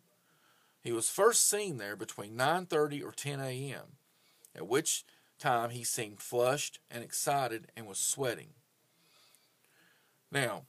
He 0.82 0.92
was 0.92 1.08
first 1.08 1.48
seen 1.48 1.78
there 1.78 1.96
between 1.96 2.36
9:30 2.36 3.04
or 3.04 3.12
10 3.12 3.40
a.m., 3.40 3.98
at 4.56 4.68
which 4.68 5.06
time 5.38 5.70
he 5.70 5.84
seemed 5.84 6.20
flushed 6.20 6.80
and 6.90 7.04
excited 7.04 7.72
and 7.78 7.86
was 7.86 8.00
sweating. 8.00 8.56
Now, 10.32 10.66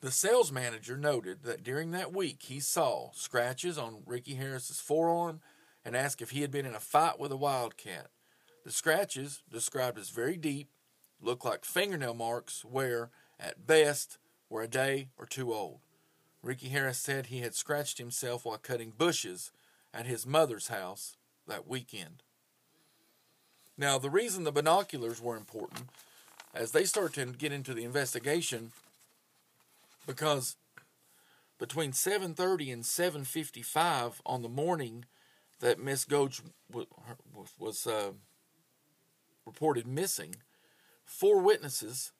the 0.00 0.12
sales 0.12 0.52
manager 0.52 0.96
noted 0.96 1.42
that 1.42 1.64
during 1.64 1.90
that 1.90 2.12
week 2.12 2.44
he 2.44 2.60
saw 2.60 3.10
scratches 3.14 3.76
on 3.76 4.04
Ricky 4.06 4.36
Harris's 4.36 4.78
forearm 4.78 5.40
and 5.84 5.96
asked 5.96 6.22
if 6.22 6.30
he 6.30 6.42
had 6.42 6.52
been 6.52 6.66
in 6.66 6.74
a 6.76 6.78
fight 6.78 7.18
with 7.18 7.32
a 7.32 7.36
wildcat. 7.36 8.10
The 8.64 8.70
scratches, 8.70 9.42
described 9.50 9.98
as 9.98 10.10
very 10.10 10.36
deep, 10.36 10.70
looked 11.20 11.44
like 11.44 11.64
fingernail 11.64 12.14
marks 12.14 12.64
where, 12.64 13.10
at 13.40 13.66
best, 13.66 14.18
were 14.48 14.62
a 14.62 14.68
day 14.68 15.08
or 15.18 15.26
two 15.26 15.52
old. 15.52 15.80
Ricky 16.42 16.68
Harris 16.68 16.98
said 16.98 17.26
he 17.26 17.40
had 17.40 17.54
scratched 17.54 17.98
himself 17.98 18.44
while 18.44 18.58
cutting 18.58 18.92
bushes 18.96 19.50
at 19.92 20.06
his 20.06 20.26
mother's 20.26 20.68
house 20.68 21.16
that 21.46 21.66
weekend. 21.66 22.22
Now, 23.76 23.98
the 23.98 24.10
reason 24.10 24.44
the 24.44 24.52
binoculars 24.52 25.20
were 25.20 25.36
important 25.36 25.88
as 26.54 26.72
they 26.72 26.84
start 26.84 27.14
to 27.14 27.26
get 27.26 27.52
into 27.52 27.74
the 27.74 27.84
investigation 27.84 28.72
because 30.06 30.56
between 31.58 31.92
7:30 31.92 32.72
and 32.72 32.84
7:55 32.84 34.20
on 34.26 34.42
the 34.42 34.48
morning 34.48 35.06
that 35.60 35.78
Miss 35.78 36.04
Gouge 36.04 36.42
was 37.58 37.86
uh, 37.86 38.12
reported 39.46 39.86
missing, 39.86 40.36
four 41.04 41.40
witnesses 41.40 42.12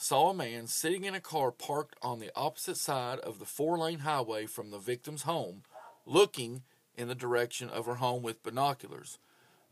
saw 0.00 0.30
a 0.30 0.34
man 0.34 0.66
sitting 0.66 1.04
in 1.04 1.14
a 1.14 1.20
car 1.20 1.50
parked 1.50 1.94
on 2.00 2.20
the 2.20 2.30
opposite 2.34 2.78
side 2.78 3.18
of 3.18 3.38
the 3.38 3.44
four-lane 3.44 3.98
highway 3.98 4.46
from 4.46 4.70
the 4.70 4.78
victim's 4.78 5.22
home, 5.22 5.62
looking 6.06 6.62
in 6.96 7.06
the 7.06 7.14
direction 7.14 7.68
of 7.68 7.84
her 7.84 7.96
home 7.96 8.22
with 8.22 8.42
binoculars. 8.42 9.18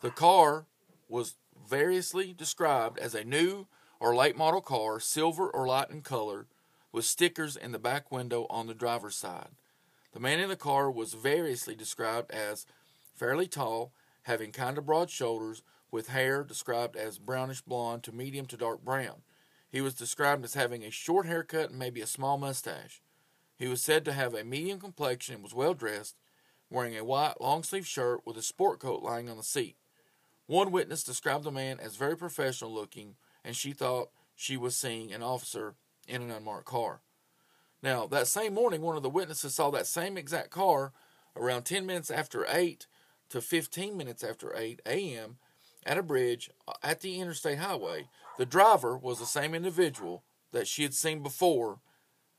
The 0.03 0.11
car 0.11 0.67
was 1.09 1.37
variously 1.67 2.35
described 2.35 2.99
as 2.99 3.15
a 3.15 3.25
new 3.25 3.69
or 3.99 4.15
late 4.15 4.37
model 4.37 4.61
car, 4.61 5.01
silver 5.01 5.49
or 5.49 5.67
light 5.67 5.89
in 5.89 6.03
color, 6.03 6.47
with 6.93 7.07
stickers 7.07 7.57
in 7.57 7.73
the 7.73 7.79
back 7.79 8.13
window 8.13 8.47
on 8.51 8.67
the 8.67 8.75
driver's 8.75 9.17
side. 9.17 9.53
The 10.13 10.21
man 10.21 10.41
in 10.41 10.51
the 10.51 10.57
car 10.57 10.91
was 10.91 11.15
variously 11.15 11.75
described 11.75 12.31
as 12.33 12.67
fairly 13.15 13.47
tall, 13.47 13.93
having 14.25 14.53
kind 14.53 14.77
of 14.77 14.85
broad 14.85 15.09
shoulders, 15.09 15.63
with 15.91 16.09
hair 16.09 16.45
described 16.45 16.97
as 16.97 17.19
brownish 17.19 17.63
blonde 17.63 18.03
to 18.03 18.13
medium 18.13 18.45
to 18.45 18.59
dark 18.59 18.85
brown. 18.85 19.23
He 19.71 19.81
was 19.81 19.95
described 19.95 20.45
as 20.45 20.55
having 20.55 20.83
a 20.83 20.91
short 20.91 21.27
haircut 21.27 21.71
and 21.71 21.79
maybe 21.79 22.01
a 22.01 22.07
small 22.07 22.39
mustache. 22.39 23.03
He 23.59 23.69
was 23.69 23.83
said 23.83 24.05
to 24.05 24.13
have 24.13 24.35
a 24.35 24.45
medium 24.45 24.81
complexion 24.81 25.37
and 25.37 25.45
was 25.45 25.55
well 25.55 25.75
dressed, 25.75 26.17
wearing 26.71 26.97
a 26.97 27.05
white 27.05 27.41
long 27.41 27.63
sleeved 27.63 27.87
shirt 27.87 28.21
with 28.25 28.37
a 28.37 28.43
sport 28.43 28.81
coat 28.81 29.03
lying 29.03 29.29
on 29.29 29.37
the 29.37 29.43
seat. 29.43 29.77
One 30.47 30.71
witness 30.71 31.03
described 31.03 31.45
the 31.45 31.51
man 31.51 31.79
as 31.81 31.97
very 31.97 32.17
professional 32.17 32.73
looking, 32.73 33.17
and 33.45 33.55
she 33.55 33.73
thought 33.73 34.11
she 34.35 34.57
was 34.57 34.77
seeing 34.77 35.13
an 35.13 35.23
officer 35.23 35.75
in 36.07 36.23
an 36.23 36.31
unmarked 36.31 36.67
car. 36.67 37.03
Now, 37.83 38.07
that 38.07 38.27
same 38.27 38.55
morning, 38.55 38.81
one 38.81 38.97
of 38.97 39.03
the 39.03 39.11
witnesses 39.11 39.55
saw 39.55 39.71
that 39.71 39.87
same 39.87 40.17
exact 40.17 40.51
car 40.51 40.93
around 41.37 41.65
10 41.65 41.85
minutes 41.85 42.11
after 42.11 42.47
8 42.49 42.87
to 43.29 43.41
15 43.41 43.97
minutes 43.97 44.25
after 44.25 44.57
8 44.57 44.81
a.m. 44.87 45.37
at 45.85 45.99
a 45.99 46.03
bridge 46.03 46.51
at 46.83 47.01
the 47.01 47.21
interstate 47.21 47.59
highway. 47.59 48.09
The 48.39 48.47
driver 48.47 48.97
was 48.97 49.19
the 49.19 49.27
same 49.27 49.53
individual 49.53 50.23
that 50.53 50.69
she 50.69 50.85
had 50.85 50.95
seen 50.95 51.25
before, 51.25 51.81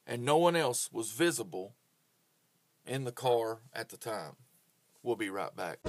and 0.07 0.23
no 0.23 0.37
one 0.37 0.55
else 0.55 0.89
was 0.93 1.11
visible 1.11 1.75
in 2.85 3.03
the 3.03 3.11
car 3.11 3.59
at 3.73 3.89
the 3.89 3.97
time. 3.97 4.37
We'll 5.03 5.17
be 5.17 5.29
right 5.29 5.53
back. 5.53 5.79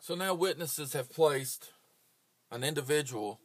So 0.00 0.16
now 0.16 0.34
witnesses 0.34 0.92
have 0.92 1.12
placed 1.12 1.70
an 2.50 2.64
individual 2.64 3.40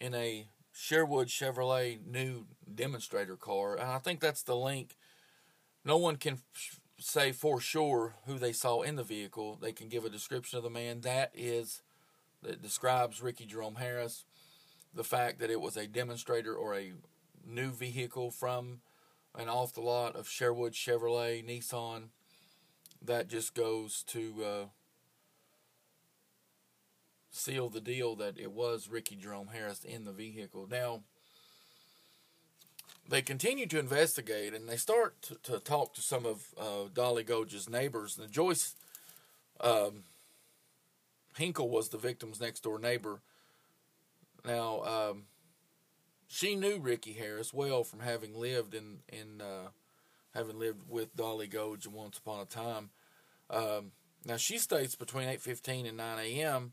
in 0.00 0.14
a 0.14 0.48
Sherwood 0.72 1.28
Chevrolet 1.28 2.04
new 2.04 2.46
demonstrator 2.74 3.36
car, 3.36 3.74
and 3.76 3.88
I 3.88 3.98
think 3.98 4.18
that's 4.18 4.42
the 4.42 4.56
link. 4.56 4.96
No 5.84 5.96
one 5.96 6.16
can 6.16 6.38
say 7.02 7.32
for 7.32 7.60
sure 7.60 8.14
who 8.26 8.38
they 8.38 8.52
saw 8.52 8.82
in 8.82 8.96
the 8.96 9.02
vehicle. 9.02 9.58
They 9.60 9.72
can 9.72 9.88
give 9.88 10.04
a 10.04 10.10
description 10.10 10.56
of 10.56 10.64
the 10.64 10.70
man. 10.70 11.00
That 11.00 11.30
is 11.34 11.82
that 12.42 12.62
describes 12.62 13.22
Ricky 13.22 13.46
Jerome 13.46 13.76
Harris. 13.76 14.24
The 14.94 15.04
fact 15.04 15.38
that 15.38 15.50
it 15.50 15.60
was 15.60 15.76
a 15.76 15.86
demonstrator 15.86 16.54
or 16.54 16.74
a 16.74 16.92
new 17.46 17.70
vehicle 17.70 18.30
from 18.30 18.80
an 19.34 19.48
off 19.48 19.72
the 19.72 19.80
lot 19.80 20.16
of 20.16 20.28
Sherwood 20.28 20.72
Chevrolet 20.72 21.44
Nissan. 21.44 22.08
That 23.00 23.28
just 23.28 23.54
goes 23.54 24.04
to 24.08 24.44
uh, 24.44 24.64
seal 27.30 27.68
the 27.68 27.80
deal 27.80 28.14
that 28.16 28.38
it 28.38 28.52
was 28.52 28.88
Ricky 28.88 29.16
Jerome 29.16 29.48
Harris 29.52 29.82
in 29.84 30.04
the 30.04 30.12
vehicle. 30.12 30.68
Now, 30.70 31.02
they 33.08 33.22
continue 33.22 33.66
to 33.66 33.78
investigate 33.78 34.54
and 34.54 34.68
they 34.68 34.76
start 34.76 35.20
to, 35.22 35.34
to 35.42 35.58
talk 35.58 35.94
to 35.94 36.02
some 36.02 36.24
of 36.24 36.46
uh, 36.58 36.88
Dollie 36.92 37.24
Gouge's 37.24 37.68
neighbors. 37.68 38.18
And 38.18 38.30
Joyce 38.30 38.74
um, 39.60 40.04
Hinkle 41.36 41.68
was 41.68 41.88
the 41.88 41.98
victim's 41.98 42.40
next 42.40 42.60
door 42.60 42.78
neighbor. 42.78 43.20
Now, 44.44 44.82
um, 44.84 45.24
she 46.26 46.56
knew 46.56 46.78
Ricky 46.78 47.12
Harris 47.12 47.52
well 47.52 47.84
from 47.84 48.00
having 48.00 48.34
lived 48.34 48.74
in 48.74 48.98
in 49.08 49.40
uh, 49.40 49.68
having 50.34 50.58
lived 50.58 50.88
with 50.88 51.14
Dollie 51.14 51.46
Gouge 51.46 51.86
once 51.86 52.18
upon 52.18 52.40
a 52.40 52.44
time. 52.44 52.90
Um, 53.50 53.92
now 54.24 54.36
she 54.36 54.58
states 54.58 54.96
between 54.96 55.28
eight 55.28 55.42
fifteen 55.42 55.86
and 55.86 55.96
nine 55.96 56.18
a.m 56.18 56.72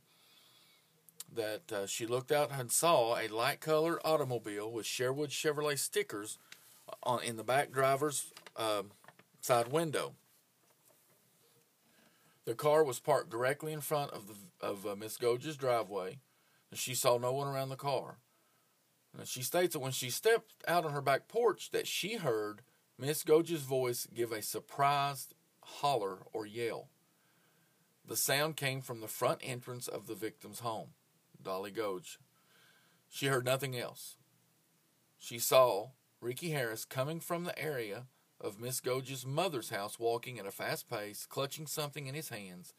that 1.35 1.71
uh, 1.71 1.85
she 1.85 2.05
looked 2.05 2.31
out 2.31 2.51
and 2.51 2.71
saw 2.71 3.17
a 3.17 3.27
light 3.27 3.59
colored 3.59 3.99
automobile 4.03 4.71
with 4.71 4.85
Sherwood 4.85 5.29
Chevrolet 5.29 5.77
stickers 5.77 6.37
on 7.03 7.23
in 7.23 7.37
the 7.37 7.43
back 7.43 7.71
driver's 7.71 8.31
uh, 8.55 8.83
side 9.41 9.71
window. 9.71 10.13
The 12.45 12.55
car 12.55 12.83
was 12.83 12.99
parked 12.99 13.29
directly 13.29 13.73
in 13.73 13.81
front 13.81 14.11
of 14.11 14.23
of 14.61 14.85
uh, 14.85 14.95
Miss 14.95 15.17
Gouge's 15.17 15.55
driveway, 15.55 16.17
and 16.71 16.79
she 16.79 16.93
saw 16.93 17.17
no 17.17 17.31
one 17.31 17.47
around 17.47 17.69
the 17.69 17.75
car. 17.75 18.17
And 19.17 19.27
she 19.27 19.41
states 19.41 19.73
that 19.73 19.79
when 19.79 19.91
she 19.91 20.09
stepped 20.09 20.53
out 20.67 20.85
on 20.85 20.93
her 20.93 21.01
back 21.01 21.27
porch, 21.27 21.71
that 21.71 21.87
she 21.87 22.15
heard 22.15 22.61
Miss 22.97 23.23
Gouge's 23.23 23.63
voice 23.63 24.07
give 24.13 24.31
a 24.31 24.41
surprised 24.41 25.33
holler 25.61 26.19
or 26.33 26.45
yell. 26.45 26.89
The 28.05 28.15
sound 28.15 28.55
came 28.55 28.81
from 28.81 29.01
the 29.01 29.07
front 29.07 29.39
entrance 29.43 29.87
of 29.87 30.07
the 30.07 30.15
victim's 30.15 30.59
home. 30.59 30.89
Dollie 31.41 31.71
Gouge. 31.71 32.19
She 33.09 33.27
heard 33.27 33.45
nothing 33.45 33.77
else. 33.77 34.17
She 35.17 35.39
saw 35.39 35.89
Ricky 36.21 36.51
Harris 36.51 36.85
coming 36.85 37.19
from 37.19 37.43
the 37.43 37.57
area 37.57 38.05
of 38.39 38.59
Miss 38.59 38.79
Gouge's 38.79 39.25
mother's 39.25 39.69
house, 39.69 39.99
walking 39.99 40.39
at 40.39 40.45
a 40.45 40.51
fast 40.51 40.89
pace, 40.89 41.25
clutching 41.25 41.67
something 41.67 42.07
in 42.07 42.15
his 42.15 42.29
hands. 42.29 42.73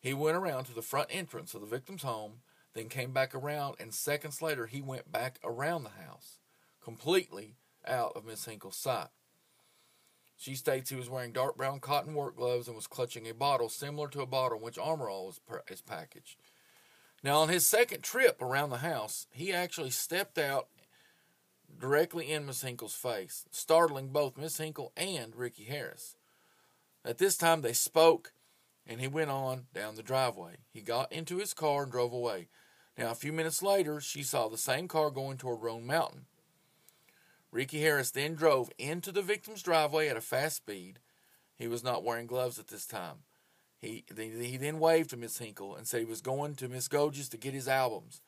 He 0.00 0.14
went 0.14 0.36
around 0.36 0.64
to 0.64 0.74
the 0.74 0.82
front 0.82 1.08
entrance 1.10 1.54
of 1.54 1.60
the 1.60 1.66
victim's 1.66 2.02
home, 2.02 2.40
then 2.74 2.88
came 2.88 3.12
back 3.12 3.34
around, 3.34 3.76
and 3.78 3.92
seconds 3.92 4.40
later 4.40 4.66
he 4.66 4.80
went 4.80 5.12
back 5.12 5.38
around 5.44 5.84
the 5.84 6.04
house, 6.04 6.38
completely 6.82 7.56
out 7.86 8.12
of 8.16 8.24
Miss 8.24 8.44
Hinkle's 8.44 8.76
sight. 8.76 9.08
She 10.36 10.54
states 10.54 10.88
he 10.88 10.96
was 10.96 11.10
wearing 11.10 11.32
dark 11.32 11.56
brown 11.56 11.80
cotton 11.80 12.14
work 12.14 12.36
gloves 12.36 12.66
and 12.66 12.74
was 12.74 12.86
clutching 12.86 13.28
a 13.28 13.34
bottle 13.34 13.68
similar 13.68 14.08
to 14.08 14.22
a 14.22 14.26
bottle 14.26 14.56
in 14.56 14.64
which 14.64 14.78
Armor 14.78 15.10
All 15.10 15.28
is, 15.28 15.40
is 15.68 15.82
packaged. 15.82 16.36
Now, 17.22 17.40
on 17.40 17.48
his 17.50 17.66
second 17.66 18.02
trip 18.02 18.40
around 18.40 18.70
the 18.70 18.78
house, 18.78 19.26
he 19.30 19.52
actually 19.52 19.90
stepped 19.90 20.38
out 20.38 20.68
directly 21.78 22.30
in 22.32 22.46
Miss 22.46 22.62
Hinkle's 22.62 22.94
face, 22.94 23.44
startling 23.50 24.08
both 24.08 24.38
Miss 24.38 24.56
Hinkle 24.56 24.92
and 24.96 25.36
Ricky 25.36 25.64
Harris. 25.64 26.16
At 27.04 27.18
this 27.18 27.36
time, 27.36 27.60
they 27.60 27.72
spoke, 27.72 28.32
and 28.86 29.00
he 29.00 29.08
went 29.08 29.30
on 29.30 29.66
down 29.74 29.96
the 29.96 30.02
driveway. 30.02 30.56
He 30.72 30.80
got 30.80 31.12
into 31.12 31.38
his 31.38 31.54
car 31.54 31.82
and 31.82 31.92
drove 31.92 32.12
away. 32.12 32.48
Now, 32.96 33.10
a 33.10 33.14
few 33.14 33.32
minutes 33.32 33.62
later, 33.62 34.00
she 34.00 34.22
saw 34.22 34.48
the 34.48 34.58
same 34.58 34.88
car 34.88 35.10
going 35.10 35.38
toward 35.38 35.62
Roan 35.62 35.86
Mountain. 35.86 36.26
Ricky 37.52 37.80
Harris 37.80 38.10
then 38.10 38.34
drove 38.34 38.70
into 38.78 39.12
the 39.12 39.22
victim's 39.22 39.62
driveway 39.62 40.08
at 40.08 40.16
a 40.16 40.20
fast 40.20 40.56
speed. 40.56 41.00
He 41.56 41.66
was 41.66 41.82
not 41.82 42.04
wearing 42.04 42.26
gloves 42.26 42.58
at 42.58 42.68
this 42.68 42.86
time. 42.86 43.24
He, 43.80 44.04
he 44.14 44.56
then 44.58 44.78
waved 44.78 45.10
to 45.10 45.16
Miss 45.16 45.38
Hinkle 45.38 45.74
and 45.74 45.86
said 45.86 46.00
he 46.00 46.06
was 46.06 46.20
going 46.20 46.54
to 46.56 46.68
Miss 46.68 46.86
Gouge's 46.86 47.30
to 47.30 47.38
get 47.38 47.54
his 47.54 47.68
albums. 47.68 48.20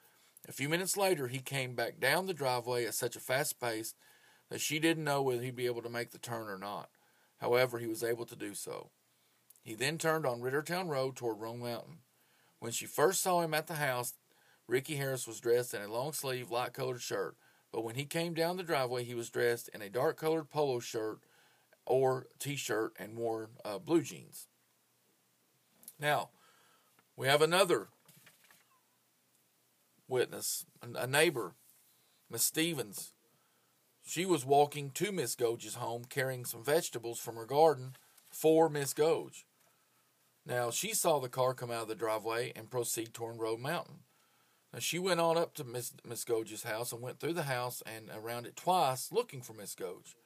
A 0.49 0.53
few 0.53 0.69
minutes 0.69 0.97
later, 0.97 1.29
he 1.29 1.41
came 1.41 1.75
back 1.75 2.01
down 2.01 2.27
the 2.27 2.35
driveway 2.35 2.87
at 2.87 2.95
such 2.95 3.17
a 3.17 3.21
fast 3.21 3.61
pace 3.61 3.95
that 4.49 4.61
she 4.61 4.79
didn't 4.79 5.05
know 5.05 5.23
whether 5.23 5.43
he'd 5.43 5.55
be 5.55 5.67
able 5.67 5.83
to 5.83 5.91
make 5.91 6.11
the 6.11 6.19
turn 6.19 6.49
or 6.49 6.59
not. 6.59 6.89
However, 7.39 7.79
he 7.79 7.87
was 7.87 8.03
able 8.03 8.25
to 8.27 8.37
do 8.37 8.55
so. 8.55 8.91
He 9.63 9.75
then 9.75 9.99
turned 9.99 10.27
on 10.27 10.41
Rittertown 10.41 10.89
Road 10.89 11.17
toward 11.17 11.39
Roan 11.39 11.61
Mountain. 11.61 11.99
When 12.59 12.73
she 12.73 12.87
first 12.87 13.23
saw 13.23 13.43
him 13.43 13.55
at 13.55 13.67
the 13.67 13.75
house, 13.75 14.15
Ricky 14.67 14.97
Harris 14.97 15.27
was 15.27 15.41
dressed 15.41 15.75
in 15.75 15.83
a 15.83 15.93
long 15.93 16.13
sleeve, 16.13 16.51
light 16.51 16.73
colored 16.73 17.03
shirt, 17.03 17.37
but 17.73 17.85
when 17.85 17.95
he 17.95 18.05
came 18.05 18.35
down 18.35 18.57
the 18.57 18.63
driveway, 18.63 19.05
he 19.05 19.15
was 19.15 19.31
dressed 19.31 19.69
in 19.75 19.83
a 19.83 19.89
dark 19.89 20.19
colored 20.19 20.51
polo 20.51 20.79
shirt 20.79 21.19
or 21.87 22.27
t 22.39 22.57
shirt 22.57 22.95
and 22.99 23.17
wore 23.17 23.51
uh, 23.65 23.79
blue 23.79 24.03
jeans. 24.03 24.47
Now, 26.03 26.31
we 27.17 27.29
have 27.29 27.43
another 27.43 27.87
witness, 30.09 30.67
a 30.83 31.07
neighbor, 31.07 31.55
Miss 32.29 32.43
Stevens. 32.43 33.13
She 34.05 34.27
was 34.27 34.45
walking 34.45 34.91
to 34.91 35.13
Miss 35.13 35.37
Gouge's 35.37 35.77
home 35.77 36.05
carrying 36.05 36.45
some 36.45 36.65
vegetables 36.65 37.21
from 37.21 37.37
her 37.37 37.47
garden 37.47 37.95
for 38.29 38.69
Miss 38.69 38.93
Gouge. 38.93 39.47
Now, 40.45 40.73
she 40.73 40.93
saw 40.93 41.21
the 41.21 41.29
car 41.29 41.55
come 41.55 41.71
out 41.71 41.83
of 41.83 41.89
the 41.89 41.95
driveway 41.95 42.53
and 42.57 42.69
proceed 42.69 43.15
toward 43.15 43.39
Roan 43.39 43.63
Mountain. 43.63 44.01
Now, 44.73 44.81
she 44.81 44.99
went 44.99 45.21
on 45.21 45.39
up 45.39 45.55
to 45.55 45.65
Miss, 45.65 45.93
Miss 46.05 46.25
Gouge's 46.25 46.65
house 46.65 46.91
and 46.91 47.01
went 47.01 47.21
through 47.21 47.35
the 47.35 47.45
house 47.45 47.81
and 47.87 48.11
around 48.13 48.47
it 48.47 48.57
twice 48.57 49.13
looking 49.13 49.41
for 49.41 49.53
Miss 49.53 49.77
Gouge. 49.77 50.17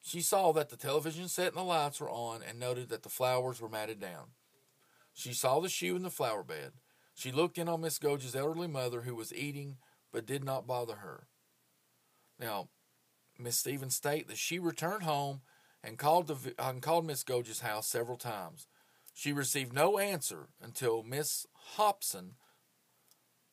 She 0.00 0.22
saw 0.22 0.54
that 0.54 0.70
the 0.70 0.78
television 0.78 1.28
set 1.28 1.48
and 1.48 1.56
the 1.56 1.62
lights 1.62 2.00
were 2.00 2.08
on 2.08 2.40
and 2.42 2.58
noted 2.58 2.88
that 2.88 3.02
the 3.02 3.10
flowers 3.10 3.60
were 3.60 3.68
matted 3.68 4.00
down. 4.00 4.28
She 5.12 5.32
saw 5.32 5.60
the 5.60 5.68
shoe 5.68 5.96
in 5.96 6.02
the 6.02 6.10
flower 6.10 6.42
bed. 6.42 6.72
She 7.14 7.32
looked 7.32 7.58
in 7.58 7.68
on 7.68 7.82
Miss 7.82 7.98
Gouge's 7.98 8.34
elderly 8.34 8.68
mother 8.68 9.02
who 9.02 9.14
was 9.14 9.34
eating 9.34 9.76
but 10.12 10.26
did 10.26 10.44
not 10.44 10.66
bother 10.66 10.96
her. 10.96 11.26
Now, 12.38 12.68
Miss 13.38 13.58
Stevens 13.58 13.94
state 13.94 14.28
that 14.28 14.38
she 14.38 14.58
returned 14.58 15.02
home 15.02 15.42
and 15.82 15.98
called 15.98 16.26
the 16.26 16.54
and 16.58 16.82
called 16.82 17.06
Miss 17.06 17.22
Gouge's 17.22 17.60
house 17.60 17.86
several 17.86 18.16
times. 18.16 18.66
She 19.14 19.32
received 19.32 19.72
no 19.72 19.98
answer 19.98 20.48
until 20.62 21.02
Miss 21.02 21.46
Hobson, 21.52 22.34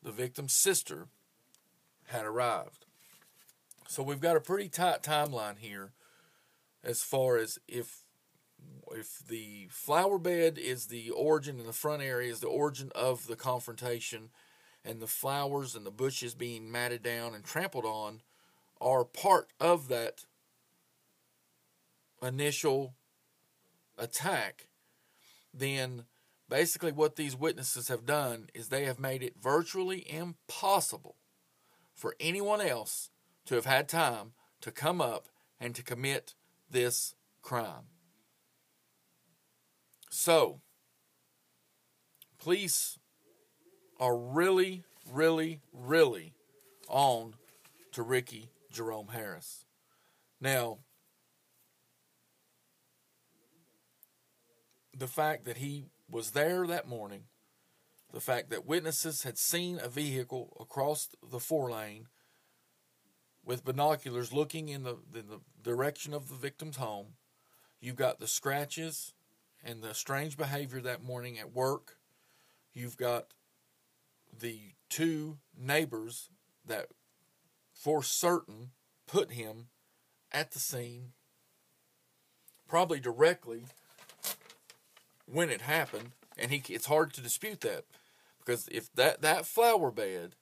the 0.02 0.12
victim's 0.12 0.54
sister, 0.54 1.08
had 2.06 2.26
arrived. 2.26 2.86
So 3.88 4.04
we've 4.04 4.20
got 4.20 4.38
a 4.38 4.42
pretty 4.42 4.70
tight 4.70 5.02
timeline 5.04 5.58
here 5.58 5.92
as 6.84 7.02
far 7.02 7.38
as 7.38 7.60
if 7.68 8.04
if 8.92 9.20
the 9.28 9.68
flower 9.70 10.18
bed 10.18 10.58
is 10.58 10.88
the 10.88 11.10
origin 11.12 11.60
and 11.60 11.68
the 11.68 11.74
front 11.74 12.02
area 12.02 12.32
is 12.32 12.40
the 12.40 12.48
origin 12.48 12.92
of 12.96 13.28
the 13.28 13.36
confrontation 13.36 14.30
and 14.84 15.02
the 15.02 15.08
flowers 15.08 15.76
and 15.76 15.86
the 15.86 15.92
bushes 15.92 16.34
being 16.34 16.72
matted 16.72 17.04
down 17.04 17.36
and 17.36 17.44
trampled 17.44 17.86
on 17.86 18.22
are 18.80 19.04
part 19.04 19.50
of 19.60 19.88
that 19.90 20.26
initial 22.22 22.96
attack, 23.98 24.68
then 25.54 26.06
basically 26.50 26.92
what 26.92 27.16
these 27.16 27.36
witnesses 27.36 27.88
have 27.88 28.06
done 28.06 28.48
is 28.54 28.70
they 28.70 28.86
have 28.86 29.00
made 29.00 29.22
it 29.22 29.36
virtually 29.42 30.10
impossible 30.12 31.16
for 31.94 32.16
anyone 32.20 32.62
else 32.62 33.10
to 33.46 33.56
have 33.56 33.66
had 33.66 33.90
time 33.90 34.34
to 34.62 34.72
come 34.72 35.02
up 35.02 35.28
and 35.60 35.76
to 35.76 35.84
commit 35.84 36.36
this 36.70 37.16
crime. 37.42 37.88
So, 40.20 40.62
police 42.40 42.98
are 44.00 44.18
really, 44.18 44.84
really, 45.14 45.62
really 45.72 46.34
on 46.90 47.36
to 47.92 48.02
Ricky 48.02 48.50
Jerome 48.72 49.10
Harris. 49.10 49.66
Now, 50.42 50.80
the 54.98 55.06
fact 55.06 55.46
that 55.46 55.58
he 55.58 55.86
was 56.10 56.32
there 56.32 56.66
that 56.66 56.88
morning, 56.88 57.26
the 58.12 58.20
fact 58.20 58.50
that 58.50 58.66
witnesses 58.66 59.22
had 59.22 59.38
seen 59.38 59.80
a 59.80 59.88
vehicle 59.88 60.58
across 60.60 61.10
the 61.32 61.40
four 61.40 61.70
lane 61.70 62.08
with 63.46 63.64
binoculars 63.64 64.34
looking 64.34 64.70
in 64.70 64.82
the, 64.82 64.98
in 65.14 65.28
the 65.28 65.42
direction 65.62 66.16
of 66.16 66.28
the 66.28 66.36
victim's 66.36 66.78
home, 66.78 67.14
you've 67.80 67.96
got 67.96 68.20
the 68.20 68.28
scratches 68.28 69.14
and 69.64 69.82
the 69.82 69.94
strange 69.94 70.38
behavior 70.38 70.82
that 70.82 71.04
morning 71.04 71.38
at 71.38 71.54
work. 71.54 71.98
You've 72.74 72.98
got 72.98 73.28
the 74.38 74.74
two 74.90 75.38
neighbors 75.58 76.30
that 76.66 76.88
for 77.74 78.04
certain 78.04 78.72
put 79.08 79.32
him 79.32 79.68
at 80.32 80.52
the 80.52 80.60
scene, 80.60 81.14
probably 82.68 83.00
directly 83.00 83.66
when 85.26 85.50
it 85.50 85.62
happened, 85.62 86.12
and 86.38 86.52
he 86.52 86.62
it's 86.74 86.86
hard 86.86 87.14
to 87.14 87.22
dispute 87.22 87.62
that 87.62 87.86
because 88.40 88.68
if 88.72 88.94
that 88.94 89.22
that 89.22 89.46
flower 89.46 89.92
bed 89.92 90.36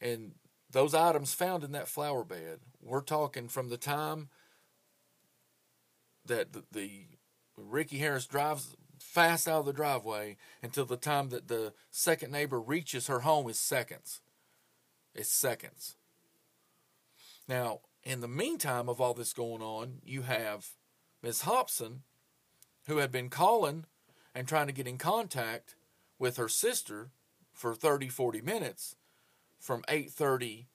and 0.00 0.32
those 0.70 0.94
items 0.94 1.34
found 1.34 1.62
in 1.62 1.72
that 1.72 1.88
flower 1.88 2.24
bed, 2.24 2.60
we're 2.82 3.02
talking 3.02 3.48
from 3.48 3.68
the 3.68 3.76
time 3.76 4.28
that 6.24 6.52
the, 6.52 6.64
the 6.72 7.06
Ricky 7.56 7.98
Harris 7.98 8.26
drives 8.26 8.76
fast 8.98 9.48
out 9.48 9.60
of 9.60 9.66
the 9.66 9.72
driveway 9.72 10.36
until 10.62 10.84
the 10.84 10.96
time 10.96 11.28
that 11.30 11.48
the 11.48 11.72
second 11.90 12.32
neighbor 12.32 12.60
reaches 12.60 13.08
her 13.08 13.20
home 13.20 13.48
is 13.48 13.58
seconds. 13.58 14.20
It's 15.14 15.28
seconds. 15.28 15.96
Now, 17.48 17.80
in 18.02 18.20
the 18.20 18.28
meantime 18.28 18.88
of 18.88 19.00
all 19.00 19.14
this 19.14 19.32
going 19.32 19.62
on, 19.62 19.98
you 20.04 20.22
have 20.22 20.68
Miss 21.22 21.42
Hobson, 21.42 22.02
who 22.86 22.98
had 22.98 23.12
been 23.12 23.28
calling 23.28 23.84
and 24.34 24.48
trying 24.48 24.66
to 24.66 24.72
get 24.72 24.86
in 24.86 24.98
contact 24.98 25.74
with 26.18 26.36
her 26.36 26.48
sister 26.48 27.10
for 27.52 27.74
30, 27.74 28.08
40 28.08 28.40
minutes 28.40 28.96
from 29.58 29.82
8.30 29.82 30.66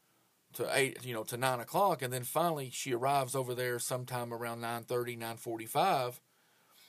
to 0.54 0.70
8, 0.72 1.06
you 1.06 1.14
know, 1.14 1.24
to 1.24 1.38
9 1.38 1.60
o'clock. 1.60 2.02
And 2.02 2.14
then 2.14 2.24
finally 2.24 2.70
she 2.70 2.94
arrives 2.94 3.36
over 3.36 3.56
there 3.56 3.80
sometime 3.80 4.34
around 4.34 4.62
9.30, 4.62 5.20
9.45. 5.20 6.20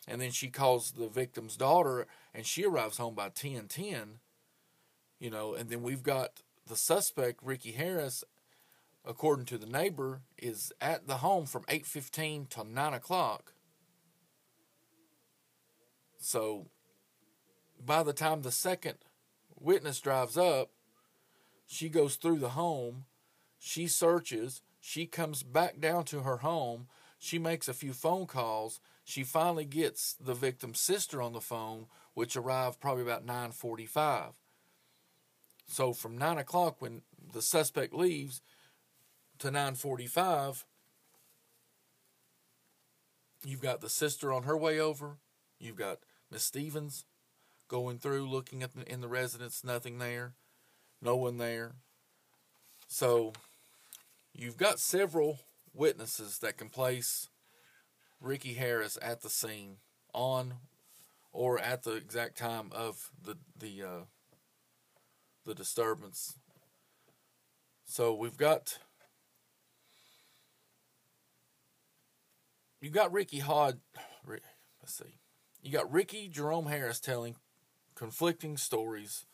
And 0.09 0.21
then 0.21 0.31
she 0.31 0.49
calls 0.49 0.93
the 0.93 1.07
victim's 1.07 1.57
daughter 1.57 2.07
and 2.35 2.47
she 2.47 2.65
arrives 2.65 2.97
home 2.97 3.15
by 3.15 3.29
10, 3.29 3.69
10. 3.69 4.21
You 5.21 5.31
know, 5.31 5.55
and 5.55 5.69
then 5.69 5.83
we've 5.83 6.03
got 6.03 6.43
the 6.67 6.77
suspect, 6.77 7.41
Ricky 7.43 7.73
Harris, 7.73 8.25
according 9.05 9.45
to 9.47 9.59
the 9.59 9.67
neighbor, 9.67 10.23
is 10.39 10.73
at 10.81 11.07
the 11.07 11.19
home 11.19 11.45
from 11.45 11.65
8.15 11.65 12.49
to 12.51 12.65
9 12.65 12.95
o'clock. 12.95 13.53
So 16.19 16.69
by 17.85 18.03
the 18.03 18.13
time 18.13 18.43
the 18.43 18.51
second 18.51 18.99
witness 19.59 20.01
drives 20.01 20.39
up, 20.39 20.71
she 21.67 21.89
goes 21.89 22.17
through 22.17 22.39
the 22.39 22.51
home, 22.51 23.05
she 23.59 23.87
searches, 23.87 24.63
she 24.81 25.07
comes 25.07 25.43
back 25.43 25.81
down 25.81 26.05
to 26.05 26.21
her 26.21 26.39
home, 26.39 26.87
she 27.19 27.39
makes 27.39 27.69
a 27.69 27.75
few 27.75 27.93
phone 27.93 28.27
calls, 28.27 28.81
she 29.09 29.25
finally 29.25 29.65
gets 29.65 30.13
the 30.21 30.35
victim's 30.35 30.79
sister 30.79 31.23
on 31.23 31.33
the 31.33 31.41
phone, 31.41 31.87
which 32.13 32.37
arrived 32.37 32.79
probably 32.79 33.03
about 33.03 33.25
9:45. 33.25 34.35
So 35.67 35.95
from 35.95 36.19
nine 36.19 36.37
o'clock 36.37 36.83
when 36.83 37.01
the 37.33 37.41
suspect 37.41 37.95
leaves 37.95 38.43
to 39.39 39.51
9:45, 39.51 40.67
you've 43.43 43.63
got 43.63 43.81
the 43.81 43.89
sister 43.89 44.31
on 44.31 44.43
her 44.43 44.59
way 44.59 44.79
over. 44.79 45.17
You've 45.59 45.77
got 45.77 46.01
Miss 46.31 46.45
Stevens 46.45 47.07
going 47.67 47.99
through 47.99 48.29
looking 48.29 48.63
at 48.63 48.75
the, 48.75 48.93
in 48.93 49.01
the 49.01 49.09
residence, 49.09 49.65
nothing 49.65 49.97
there, 49.97 50.35
no 51.01 51.17
one 51.17 51.39
there. 51.39 51.77
So 52.89 53.33
you've 54.35 54.59
got 54.59 54.81
several 54.81 55.41
witnesses 55.73 56.41
that 56.41 56.59
can 56.59 56.69
place 56.69 57.31
Ricky 58.21 58.55
Harris 58.55 58.99
at 59.01 59.21
the 59.21 59.31
scene 59.31 59.77
on 60.13 60.55
or 61.33 61.59
at 61.59 61.83
the 61.83 61.95
exact 61.95 62.37
time 62.37 62.71
of 62.73 63.11
the 63.23 63.37
the 63.57 63.83
uh, 63.83 64.05
the 65.47 65.55
disturbance. 65.55 66.39
So 67.85 68.15
we've 68.15 68.37
got 68.37 68.79
you 72.81 72.91
got 72.91 73.13
Ricky 73.13 73.39
Hod. 73.39 73.81
Let's 74.27 74.95
see. 74.95 75.19
You 75.63 75.73
got 75.73 75.91
Ricky 75.91 76.29
Jerome 76.29 76.67
Harris 76.67 77.01
telling 77.01 77.37
conflicting 77.95 78.57
stories 78.57 79.27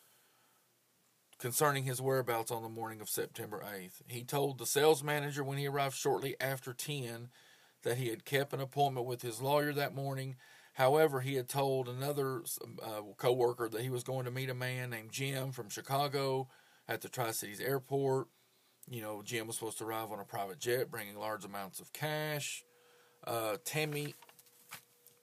concerning 1.37 1.83
his 1.83 2.01
whereabouts 2.01 2.49
on 2.49 2.63
the 2.63 2.69
morning 2.69 3.01
of 3.01 3.09
September 3.09 3.63
8th. 3.63 4.01
He 4.07 4.23
told 4.23 4.57
the 4.57 4.65
sales 4.65 5.03
manager 5.03 5.43
when 5.43 5.57
he 5.57 5.67
arrived 5.67 5.95
shortly 5.95 6.35
after 6.39 6.73
10 6.73 7.29
that 7.85 7.97
he 7.97 8.09
had 8.09 8.25
kept 8.25 8.51
an 8.51 8.59
appointment 8.59 9.05
with 9.05 9.21
his 9.21 9.41
lawyer 9.41 9.71
that 9.71 9.95
morning. 9.95 10.35
However, 10.73 11.21
he 11.21 11.35
had 11.35 11.47
told 11.47 11.87
another 11.87 12.41
uh, 12.83 13.01
coworker 13.15 13.69
that 13.69 13.81
he 13.81 13.89
was 13.89 14.03
going 14.03 14.25
to 14.25 14.31
meet 14.31 14.49
a 14.49 14.53
man 14.53 14.89
named 14.89 15.11
Jim 15.11 15.53
from 15.53 15.69
Chicago 15.69 16.49
at 16.89 17.01
the 17.01 17.07
Tri 17.07 17.31
Cities 17.31 17.61
airport. 17.61 18.27
You 18.89 19.01
know, 19.01 19.21
Jim 19.23 19.47
was 19.47 19.55
supposed 19.55 19.77
to 19.77 19.85
arrive 19.85 20.11
on 20.11 20.19
a 20.19 20.25
private 20.25 20.59
jet 20.59 20.91
bringing 20.91 21.15
large 21.15 21.45
amounts 21.45 21.79
of 21.79 21.93
cash. 21.93 22.65
Uh, 23.25 23.55
Tammy, 23.63 24.15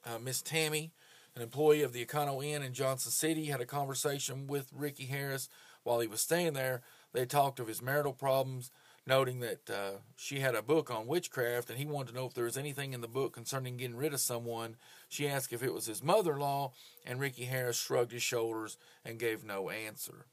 uh, 0.05 0.17
Miss 0.17 0.41
Tammy, 0.41 0.91
an 1.35 1.41
employee 1.41 1.83
of 1.83 1.93
the 1.93 2.03
Econo 2.03 2.43
Inn 2.43 2.63
in 2.63 2.73
Johnson 2.73 3.11
City, 3.11 3.45
had 3.45 3.61
a 3.61 3.65
conversation 3.65 4.47
with 4.47 4.71
Ricky 4.73 5.05
Harris 5.05 5.49
while 5.83 5.99
he 5.99 6.07
was 6.07 6.21
staying 6.21 6.53
there, 6.53 6.81
they 7.13 7.25
talked 7.25 7.59
of 7.59 7.67
his 7.67 7.81
marital 7.81 8.13
problems, 8.13 8.71
noting 9.05 9.39
that 9.41 9.69
uh, 9.69 9.91
she 10.15 10.39
had 10.39 10.55
a 10.55 10.61
book 10.61 10.89
on 10.89 11.07
witchcraft 11.07 11.69
and 11.69 11.77
he 11.77 11.85
wanted 11.85 12.09
to 12.09 12.15
know 12.15 12.25
if 12.25 12.33
there 12.33 12.45
was 12.45 12.57
anything 12.57 12.93
in 12.93 13.01
the 13.01 13.07
book 13.07 13.33
concerning 13.33 13.77
getting 13.77 13.97
rid 13.97 14.13
of 14.13 14.19
someone. 14.19 14.77
She 15.09 15.27
asked 15.27 15.51
if 15.51 15.63
it 15.63 15.73
was 15.73 15.87
his 15.87 16.03
mother 16.03 16.33
in 16.33 16.39
law, 16.39 16.71
and 17.05 17.19
Ricky 17.19 17.45
Harris 17.45 17.77
shrugged 17.77 18.11
his 18.11 18.23
shoulders 18.23 18.77
and 19.03 19.19
gave 19.19 19.43
no 19.43 19.69
answer. 19.69 20.25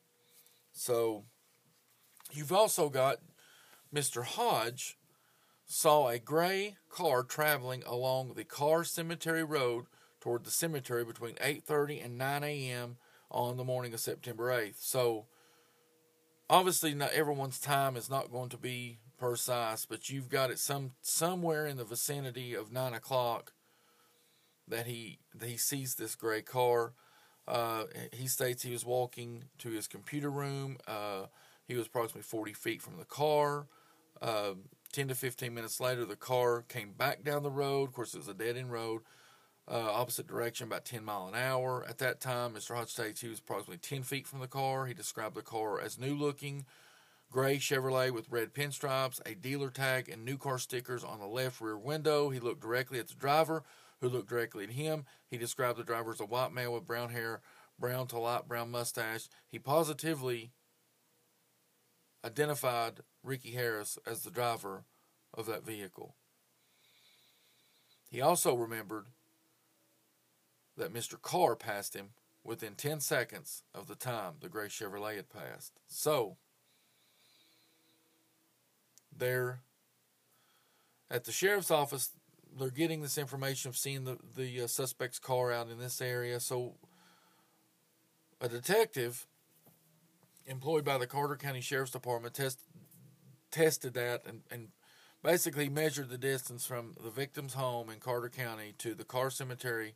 So, 0.73 1.25
you've 2.33 2.53
also 2.53 2.89
got 2.89 3.19
Mr. 3.93 4.25
Hodge 4.25 4.97
saw 5.67 6.09
a 6.09 6.19
gray 6.19 6.77
car 6.89 7.23
traveling 7.23 7.83
along 7.87 8.35
the 8.35 8.45
Carr 8.45 8.85
Cemetery 8.85 9.45
Road 9.45 9.87
toward 10.21 10.45
the 10.45 10.51
cemetery 10.51 11.05
between 11.05 11.35
8:30 11.37 12.05
and 12.05 12.19
9 12.19 12.45
a.m. 12.45 12.97
on 13.31 13.57
the 13.57 13.65
morning 13.65 13.95
of 13.95 14.01
September 14.01 14.51
8th. 14.51 14.81
So 14.81 15.27
obviously 16.51 16.93
not 16.93 17.13
everyone's 17.13 17.61
time 17.61 17.97
is 17.97 18.11
not 18.11 18.31
going 18.31 18.51
to 18.51 18.59
be 18.59 18.99
precise, 19.17 19.87
but 19.87 20.11
you've 20.11 20.29
got 20.29 20.51
it 20.51 20.59
some 20.59 20.93
somewhere 21.01 21.67
in 21.67 21.77
the 21.77 21.85
vicinity 21.85 22.55
of 22.55 22.73
nine 22.73 22.93
o'clock 22.93 23.53
that 24.69 24.87
he 24.87 25.21
that 25.35 25.49
he 25.49 25.57
sees 25.57 25.95
this 25.95 26.15
gray 26.15 26.43
car. 26.43 26.93
Uh, 27.49 27.85
he 28.13 28.27
states 28.27 28.63
he 28.63 28.73
was 28.73 28.85
walking 28.85 29.45
to 29.59 29.71
his 29.71 29.87
computer 29.87 30.31
room. 30.31 30.77
Uh, 30.87 31.27
he 31.67 31.75
was 31.75 31.87
approximately 31.87 32.23
40 32.23 32.53
feet 32.53 32.83
from 32.83 32.97
the 32.99 33.05
car. 33.05 33.67
Uh, 34.21 34.55
10 34.93 35.09
to 35.09 35.15
15 35.15 35.55
minutes 35.55 35.81
later, 35.81 36.05
the 36.05 36.17
car 36.17 36.63
came 36.63 36.93
back 36.93 37.23
down 37.23 37.43
the 37.43 37.51
road. 37.51 37.89
Of 37.89 37.95
course, 37.95 38.15
it 38.15 38.19
was 38.19 38.29
a 38.29 38.35
dead 38.35 38.57
end 38.57 38.73
road, 38.73 39.03
uh, 39.71 39.93
opposite 39.93 40.27
direction, 40.27 40.67
about 40.67 40.85
10 40.85 41.05
mile 41.05 41.29
an 41.29 41.35
hour. 41.35 41.85
At 41.89 41.99
that 41.99 42.21
time, 42.21 42.55
Mr. 42.55 42.75
Hodge 42.75 42.91
states 42.91 43.21
he 43.21 43.29
was 43.29 43.39
approximately 43.39 43.79
10 43.79 44.03
feet 44.03 44.27
from 44.27 44.41
the 44.41 44.49
car. 44.49 44.87
He 44.87 44.95
described 44.95 45.37
the 45.37 45.43
car 45.43 45.81
as 45.81 45.99
new 45.99 46.15
looking, 46.15 46.67
gray 47.31 47.59
Chevrolet 47.59 48.11
with 48.11 48.31
red 48.31 48.53
pinstripes, 48.53 49.21
a 49.25 49.35
dealer 49.35 49.71
tag, 49.71 50.09
and 50.09 50.25
new 50.25 50.37
car 50.37 50.59
stickers 50.59 51.05
on 51.05 51.21
the 51.21 51.27
left 51.27 51.61
rear 51.61 51.79
window. 51.79 52.31
He 52.31 52.41
looked 52.41 52.63
directly 52.63 52.99
at 52.99 53.09
the 53.09 53.15
driver, 53.15 53.63
who 54.01 54.09
looked 54.09 54.29
directly 54.29 54.65
at 54.65 54.71
him. 54.71 55.05
He 55.29 55.39
described 55.39 55.79
the 55.79 55.85
driver 55.85 56.13
as 56.13 56.21
a 56.21 56.25
white 56.25 56.53
male 56.53 56.73
with 56.73 56.87
brown 56.87 57.11
hair, 57.11 57.41
brown 57.79 58.09
to 58.09 58.19
light 58.19 58.49
brown 58.49 58.73
mustache. 58.73 59.29
He 59.47 59.61
positively 59.61 60.51
identified 62.25 63.01
Ricky 63.23 63.53
Harris 63.53 63.99
as 64.05 64.25
the 64.25 64.31
driver 64.31 64.85
of 65.33 65.47
that 65.47 65.65
vehicle. 65.65 66.17
He 68.11 68.21
also 68.21 68.55
remembered 68.55 69.07
that 70.81 70.93
Mr. 70.93 71.21
Carr 71.21 71.55
passed 71.55 71.95
him 71.95 72.11
within 72.43 72.75
10 72.75 73.01
seconds 73.01 73.63
of 73.75 73.87
the 73.87 73.95
time 73.95 74.35
the 74.41 74.49
gray 74.49 74.67
Chevrolet 74.67 75.17
had 75.17 75.29
passed. 75.29 75.73
So, 75.87 76.37
they're 79.17 79.61
at 81.11 81.25
the 81.25 81.33
sheriff's 81.33 81.71
office, 81.71 82.11
they're 82.59 82.71
getting 82.71 83.03
this 83.03 83.19
information 83.19 83.69
of 83.69 83.77
seeing 83.77 84.05
the, 84.05 84.17
the 84.37 84.63
uh, 84.63 84.67
suspect's 84.67 85.19
car 85.19 85.53
out 85.53 85.69
in 85.69 85.79
this 85.79 86.01
area. 86.01 86.41
So, 86.41 86.75
a 88.41 88.49
detective 88.49 89.27
employed 90.47 90.85
by 90.85 90.99
the 90.99 91.07
Carter 91.07 91.37
County 91.37 91.61
Sheriff's 91.61 91.93
Department 91.93 92.35
test, 92.35 92.61
tested 93.51 93.95
that 93.95 94.23
and, 94.27 94.41
and 94.51 94.69
basically 95.23 95.69
measured 95.69 96.09
the 96.09 96.19
distance 96.19 96.65
from 96.65 96.95
the 97.03 97.11
victim's 97.11 97.55
home 97.55 97.91
in 97.91 98.01
Carter 98.01 98.31
County 98.31 98.73
to 98.79 98.95
the 98.95 99.05
Carr 99.05 99.31
Cemetery 99.31 99.95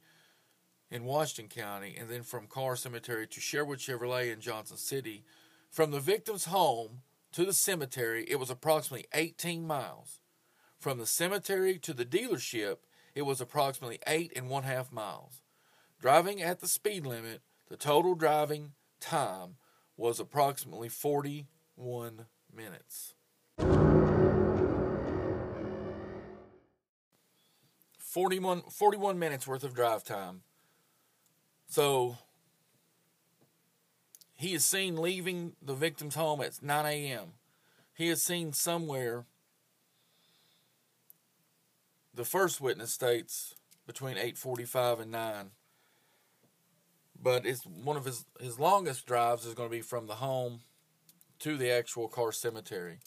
in 0.91 1.05
Washington 1.05 1.49
County, 1.49 1.97
and 1.99 2.09
then 2.09 2.23
from 2.23 2.47
Carr 2.47 2.77
Cemetery 2.77 3.27
to 3.27 3.41
Sherwood 3.41 3.79
Chevrolet 3.79 4.33
in 4.33 4.41
Johnson 4.41 4.77
City. 4.77 5.25
From 5.71 5.91
the 5.91 6.01
victim's 6.01 6.47
home 6.47 7.03
to 7.33 7.45
the 7.45 7.53
cemetery, 7.53 8.25
it 8.29 8.37
was 8.37 8.51
approximately 8.51 9.07
18 9.13 9.67
miles. 9.67 10.21
From 10.79 10.99
the 10.99 11.07
cemetery 11.07 11.79
to 11.79 11.93
the 11.93 12.05
dealership, 12.05 12.77
it 13.15 13.23
was 13.23 13.41
approximately 13.41 13.99
eight 14.07 14.33
and 14.37 14.49
one 14.49 14.65
half 14.65 14.93
miles. 14.93 15.43
Driving 16.01 16.43
at 16.43 16.61
the 16.61 16.69
speed 16.69 17.07
limit, 17.07 17.41
the 17.69 17.77
total 17.77 18.15
driving 18.15 18.73
time 19.01 19.57
was 19.97 20.21
approximately 20.21 20.89
41 20.89 22.27
minutes. 22.55 23.15
41, 27.99 28.63
41 28.71 29.19
minutes 29.19 29.47
worth 29.47 29.65
of 29.65 29.75
drive 29.75 30.05
time. 30.05 30.43
So 31.75 32.19
he 34.37 34.55
is 34.55 34.65
seen 34.65 34.95
leaving 34.95 35.55
the 35.61 35.75
victim's 35.75 36.15
home 36.15 36.41
at 36.41 36.63
9 36.63 36.87
a.m. 36.87 37.33
He 37.93 38.09
is 38.11 38.23
seen 38.23 38.53
somewhere, 38.53 39.25
the 42.15 42.25
first 42.25 42.61
witness 42.61 42.93
states, 42.93 43.57
between 43.89 44.15
8.45 44.15 45.03
and 45.03 45.11
9. 45.11 45.51
But 47.21 47.45
it's 47.45 47.65
one 47.65 47.97
of 47.97 48.05
his, 48.05 48.25
his 48.41 48.61
longest 48.61 49.05
drives 49.05 49.45
is 49.45 49.55
going 49.55 49.69
to 49.69 49.77
be 49.77 49.83
from 49.83 50.07
the 50.07 50.15
home 50.15 50.61
to 51.41 51.57
the 51.57 51.73
actual 51.73 52.07
Carr 52.07 52.31
cemetery. 52.31 53.01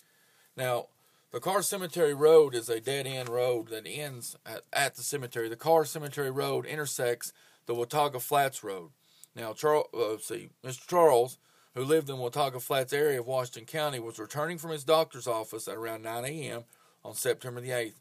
Now, 0.58 0.88
the 1.32 1.40
Carr 1.40 1.62
Cemetery 1.62 2.14
Road 2.14 2.54
is 2.54 2.68
a 2.68 2.82
dead 2.82 3.08
end 3.08 3.30
road 3.30 3.70
that 3.70 3.88
ends 3.88 4.36
at, 4.46 4.64
at 4.74 4.96
the 4.96 5.04
cemetery. 5.04 5.48
The 5.48 5.56
Carr 5.56 5.86
Cemetery 5.86 6.32
Road 6.32 6.66
intersects 6.66 7.32
the 7.68 7.76
Watauga 7.76 8.20
Flats 8.20 8.64
Road. 8.64 8.90
Now, 9.36 9.54
Charles, 9.54 9.88
uh, 9.94 10.18
see, 10.18 10.50
Mr. 10.66 10.88
Charles, 10.88 11.38
who 11.76 11.84
lived 11.84 12.10
in 12.10 12.16
the 12.16 12.22
Watauga 12.22 12.60
Flats 12.60 12.92
area 12.92 13.20
of 13.20 13.28
Washington 13.28 13.66
County, 13.66 14.00
was 14.00 14.18
returning 14.18 14.58
from 14.58 14.72
his 14.72 14.84
doctor's 14.84 15.28
office 15.28 15.68
at 15.68 15.76
around 15.76 16.02
9 16.02 16.26
a.m. 16.26 16.64
on 17.06 17.14
September 17.14 17.62
the 17.62 17.70
8th. 17.70 18.00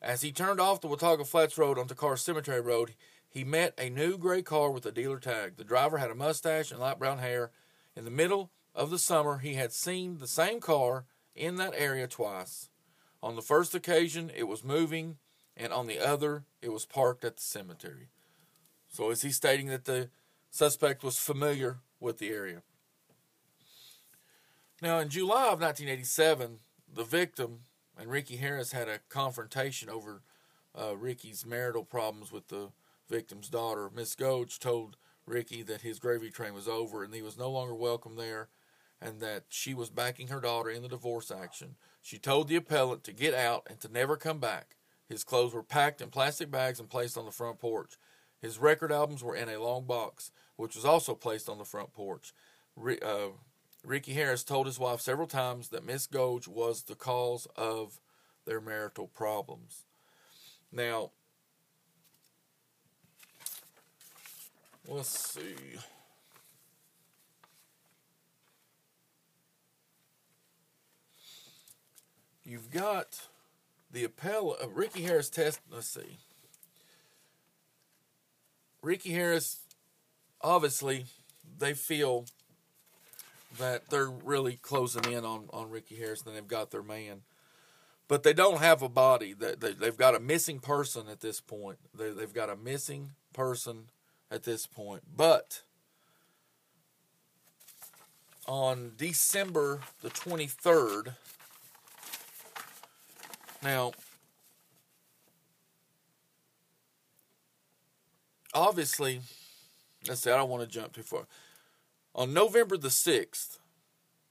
As 0.00 0.22
he 0.22 0.30
turned 0.30 0.60
off 0.60 0.80
the 0.80 0.88
Watauga 0.88 1.24
Flats 1.24 1.58
Road 1.58 1.78
onto 1.78 1.94
Carr 1.94 2.16
Cemetery 2.16 2.60
Road, 2.60 2.94
he 3.28 3.44
met 3.44 3.74
a 3.78 3.88
new 3.88 4.18
gray 4.18 4.42
car 4.42 4.70
with 4.70 4.84
a 4.84 4.92
dealer 4.92 5.18
tag. 5.18 5.56
The 5.56 5.64
driver 5.64 5.98
had 5.98 6.10
a 6.10 6.14
mustache 6.14 6.70
and 6.70 6.78
light 6.78 6.98
brown 6.98 7.18
hair. 7.18 7.50
In 7.96 8.04
the 8.04 8.10
middle 8.10 8.50
of 8.74 8.90
the 8.90 8.98
summer, 8.98 9.38
he 9.38 9.54
had 9.54 9.72
seen 9.72 10.18
the 10.18 10.26
same 10.26 10.60
car 10.60 11.06
in 11.34 11.56
that 11.56 11.74
area 11.76 12.06
twice. 12.06 12.68
On 13.22 13.34
the 13.34 13.42
first 13.42 13.74
occasion, 13.74 14.30
it 14.34 14.48
was 14.48 14.62
moving, 14.62 15.16
and 15.56 15.72
on 15.72 15.86
the 15.86 15.98
other, 15.98 16.44
it 16.60 16.72
was 16.72 16.84
parked 16.84 17.24
at 17.24 17.36
the 17.36 17.42
cemetery. 17.42 18.08
So, 18.92 19.10
is 19.10 19.22
he 19.22 19.30
stating 19.30 19.68
that 19.68 19.86
the 19.86 20.10
suspect 20.50 21.02
was 21.02 21.18
familiar 21.18 21.78
with 21.98 22.18
the 22.18 22.28
area? 22.28 22.62
Now, 24.82 24.98
in 24.98 25.08
July 25.08 25.48
of 25.48 25.60
1987, 25.60 26.58
the 26.92 27.04
victim 27.04 27.60
and 27.98 28.10
Ricky 28.10 28.36
Harris 28.36 28.72
had 28.72 28.88
a 28.88 28.98
confrontation 29.08 29.88
over 29.88 30.22
uh, 30.78 30.94
Ricky's 30.96 31.46
marital 31.46 31.84
problems 31.84 32.30
with 32.30 32.48
the 32.48 32.68
victim's 33.08 33.48
daughter. 33.48 33.90
Miss 33.94 34.14
Gouge 34.14 34.58
told 34.58 34.96
Ricky 35.26 35.62
that 35.62 35.80
his 35.80 35.98
gravy 35.98 36.30
train 36.30 36.52
was 36.52 36.68
over 36.68 37.02
and 37.02 37.14
he 37.14 37.22
was 37.22 37.38
no 37.38 37.50
longer 37.50 37.74
welcome 37.74 38.16
there 38.16 38.48
and 39.00 39.20
that 39.20 39.44
she 39.48 39.72
was 39.72 39.88
backing 39.88 40.28
her 40.28 40.40
daughter 40.40 40.70
in 40.70 40.82
the 40.82 40.88
divorce 40.88 41.30
action. 41.30 41.76
She 42.02 42.18
told 42.18 42.48
the 42.48 42.56
appellant 42.56 43.04
to 43.04 43.12
get 43.12 43.32
out 43.32 43.66
and 43.70 43.80
to 43.80 43.90
never 43.90 44.16
come 44.16 44.38
back. 44.38 44.76
His 45.08 45.24
clothes 45.24 45.54
were 45.54 45.62
packed 45.62 46.00
in 46.00 46.10
plastic 46.10 46.50
bags 46.50 46.78
and 46.78 46.90
placed 46.90 47.16
on 47.16 47.24
the 47.24 47.30
front 47.30 47.58
porch. 47.58 47.96
His 48.42 48.58
record 48.58 48.92
albums 48.92 49.24
were 49.24 49.36
in 49.36 49.48
a 49.48 49.62
long 49.62 49.84
box, 49.84 50.30
which 50.56 50.74
was 50.74 50.84
also 50.84 51.14
placed 51.14 51.48
on 51.48 51.56
the 51.56 51.64
front 51.64 51.94
porch. 51.94 52.34
Uh, 52.76 53.28
Ricky 53.84 54.12
Harris 54.12 54.44
told 54.44 54.66
his 54.66 54.78
wife 54.78 55.00
several 55.00 55.28
times 55.28 55.68
that 55.68 55.86
Miss 55.86 56.06
Gouge 56.06 56.48
was 56.48 56.82
the 56.82 56.94
cause 56.94 57.46
of 57.56 58.00
their 58.44 58.60
marital 58.60 59.06
problems. 59.06 59.84
Now, 60.72 61.12
let's 64.86 65.08
see. 65.08 65.78
you've 72.44 72.70
got 72.70 73.28
the 73.90 74.04
appellate 74.04 74.58
uh, 74.62 74.68
Ricky 74.68 75.02
Harris 75.02 75.30
test. 75.30 75.60
Let's 75.70 75.86
see. 75.86 76.18
Ricky 78.82 79.10
Harris, 79.12 79.60
obviously, 80.40 81.06
they 81.58 81.72
feel 81.72 82.26
that 83.58 83.88
they're 83.90 84.10
really 84.10 84.56
closing 84.56 85.04
in 85.04 85.24
on, 85.24 85.48
on 85.52 85.70
Ricky 85.70 85.96
Harris 85.96 86.22
and 86.26 86.34
they've 86.34 86.46
got 86.46 86.70
their 86.70 86.82
man. 86.82 87.22
But 88.08 88.24
they 88.24 88.32
don't 88.32 88.58
have 88.58 88.82
a 88.82 88.88
body. 88.88 89.32
They, 89.32 89.54
they, 89.54 89.72
they've 89.72 89.96
got 89.96 90.14
a 90.14 90.20
missing 90.20 90.58
person 90.58 91.08
at 91.08 91.20
this 91.20 91.40
point. 91.40 91.78
They, 91.96 92.10
they've 92.10 92.32
got 92.32 92.50
a 92.50 92.56
missing 92.56 93.12
person 93.32 93.84
at 94.30 94.42
this 94.42 94.66
point. 94.66 95.02
But 95.16 95.62
on 98.46 98.92
December 98.96 99.80
the 100.02 100.10
23rd, 100.10 101.14
now, 103.62 103.92
obviously, 108.54 109.20
let's 110.06 110.20
say 110.20 110.32
I 110.32 110.36
don't 110.36 110.50
want 110.50 110.62
to 110.62 110.68
jump 110.68 110.92
too 110.92 111.02
far. 111.02 111.26
On 112.14 112.32
November 112.32 112.76
the 112.76 112.88
6th, 112.88 113.58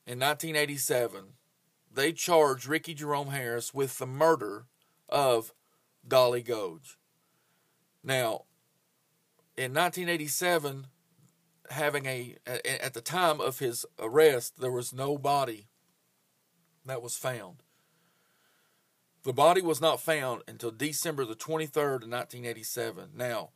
in 0.05 0.19
1987, 0.19 1.33
they 1.93 2.11
charged 2.11 2.67
Ricky 2.67 2.93
Jerome 2.93 3.29
Harris 3.29 3.73
with 3.73 3.97
the 3.97 4.05
murder 4.05 4.65
of 5.09 5.53
Dollie 6.07 6.43
Gouge. 6.43 6.97
Now, 8.03 8.45
in 9.57 9.73
1987, 9.73 10.87
having 11.69 12.05
a 12.05 12.35
at 12.45 12.93
the 12.93 13.01
time 13.01 13.39
of 13.39 13.59
his 13.59 13.85
arrest, 13.99 14.59
there 14.59 14.71
was 14.71 14.93
no 14.93 15.17
body 15.17 15.67
that 16.85 17.01
was 17.01 17.15
found. 17.15 17.63
The 19.23 19.33
body 19.33 19.61
was 19.61 19.79
not 19.79 20.01
found 20.01 20.41
until 20.47 20.71
December 20.71 21.25
the 21.25 21.35
23rd 21.35 22.03
of 22.03 22.09
1987. 22.09 23.11
Now, 23.15 23.49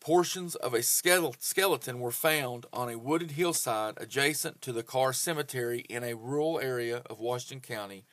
portions 0.00 0.54
of 0.54 0.74
a 0.74 0.82
skeleton 0.82 2.00
were 2.00 2.10
found 2.10 2.66
on 2.72 2.88
a 2.88 2.98
wooded 2.98 3.32
hillside 3.32 3.94
adjacent 3.96 4.62
to 4.62 4.72
the 4.72 4.82
Carr 4.82 5.12
Cemetery 5.12 5.80
in 5.88 6.04
a 6.04 6.14
rural 6.14 6.60
area 6.60 7.02
of 7.06 7.18
Washington 7.18 7.60
County 7.60 8.04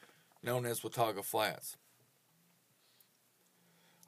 known 0.41 0.65
as 0.65 0.83
Watauga 0.83 1.23
Flats. 1.23 1.77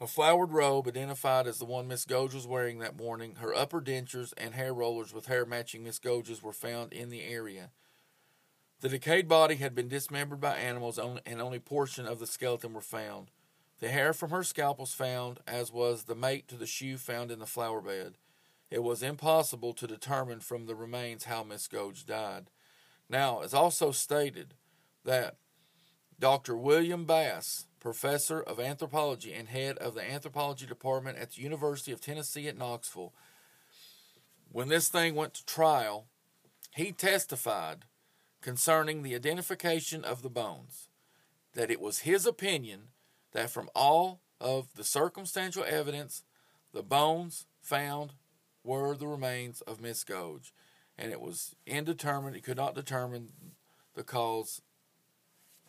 A 0.02 0.08
flowered 0.08 0.52
robe, 0.52 0.88
identified 0.88 1.48
as 1.48 1.58
the 1.58 1.66
one 1.66 1.88
Miss 1.88 2.04
Gouge 2.06 2.34
was 2.34 2.46
wearing 2.46 2.80
that 2.80 2.98
morning, 2.98 3.36
her 3.36 3.56
upper 3.56 3.80
dentures, 3.80 4.34
and 4.36 4.54
hair 4.54 4.74
rollers 4.74 5.14
with 5.14 5.28
hair 5.28 5.46
matching 5.46 5.86
Miss 5.86 6.00
Gouge's 6.00 6.44
were 6.44 6.52
found 6.52 6.92
in 6.92 7.10
the 7.10 7.24
area. 7.24 7.70
The 8.82 8.90
decayed 8.90 9.30
body 9.30 9.56
had 9.56 9.74
been 9.74 9.88
dismembered 9.88 10.42
by 10.42 10.58
animals, 10.58 11.00
and 11.00 11.42
only 11.42 11.60
portion 11.60 12.06
of 12.06 12.20
the 12.20 12.28
skeleton 12.28 12.74
were 12.74 12.82
found. 12.82 13.32
The 13.80 13.90
hair 13.90 14.14
from 14.14 14.30
her 14.30 14.44
scalp 14.44 14.80
was 14.80 14.94
found, 14.94 15.40
as 15.46 15.72
was 15.72 16.04
the 16.04 16.16
mate 16.16 16.48
to 16.48 16.56
the 16.56 16.66
shoe 16.66 16.98
found 16.98 17.32
in 17.32 17.40
the 17.40 17.46
flower 17.46 17.82
bed. 17.82 18.18
It 18.72 18.84
was 18.84 19.04
impossible 19.04 19.74
to 19.74 19.88
determine 19.88 20.40
from 20.40 20.66
the 20.66 20.76
remains 20.76 21.26
how 21.26 21.44
Miss 21.44 21.68
Gouge 21.68 22.06
died. 22.06 22.50
Now, 23.10 23.42
it's 23.42 23.54
also 23.54 23.92
stated 23.92 24.56
that 25.04 25.36
Dr. 26.20 26.56
William 26.56 27.06
Bass, 27.06 27.66
professor 27.80 28.42
of 28.42 28.60
anthropology 28.60 29.34
and 29.34 29.50
head 29.50 29.78
of 29.78 29.94
the 29.94 30.10
anthropology 30.10 30.66
department 30.66 31.18
at 31.18 31.32
the 31.32 31.42
University 31.42 31.92
of 31.92 32.02
Tennessee 32.02 32.48
at 32.48 32.58
Knoxville, 32.58 33.14
when 34.52 34.70
this 34.70 34.88
thing 34.88 35.16
went 35.16 35.34
to 35.36 35.46
trial, 35.46 36.06
he 36.76 36.92
testified 36.92 37.86
concerning 38.42 39.04
the 39.04 39.16
identification 39.16 40.04
of 40.04 40.22
the 40.22 40.30
bones 40.30 40.90
that 41.54 41.70
it 41.70 41.82
was 41.82 42.00
his 42.00 42.26
opinion 42.26 42.90
that 43.36 43.50
from 43.50 43.70
all 43.76 44.22
of 44.40 44.74
the 44.76 44.84
circumstantial 44.84 45.66
evidence, 45.68 46.24
the 46.74 46.82
bones 46.82 47.46
found 47.62 48.14
were 48.64 48.96
the 48.96 49.08
remains 49.08 49.60
of 49.62 49.82
Miss 49.82 50.06
Gouge, 50.06 50.54
and 50.98 51.12
it 51.12 51.20
was 51.20 51.54
indeterminate. 51.68 52.36
He 52.36 52.42
could 52.42 52.56
not 52.56 52.76
determine 52.76 53.28
the 53.94 54.04
cause 54.04 54.62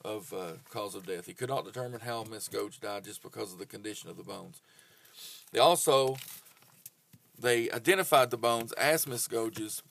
of 0.04 0.32
uh, 0.32 0.52
cause 0.70 0.94
of 0.94 1.06
death. 1.06 1.26
He 1.26 1.34
could 1.34 1.48
not 1.48 1.64
determine 1.64 2.00
how 2.00 2.22
Miss 2.22 2.46
Gouge 2.46 2.78
died 2.78 3.04
just 3.04 3.20
because 3.20 3.52
of 3.52 3.58
the 3.58 3.66
condition 3.66 4.08
of 4.08 4.16
the 4.16 4.22
bones. 4.22 4.62
They 5.50 5.58
also 5.58 6.16
they 7.36 7.68
identified 7.72 8.30
the 8.30 8.36
bones 8.38 8.70
as 8.74 9.08
Miss 9.08 9.26
Gouge's, 9.26 9.82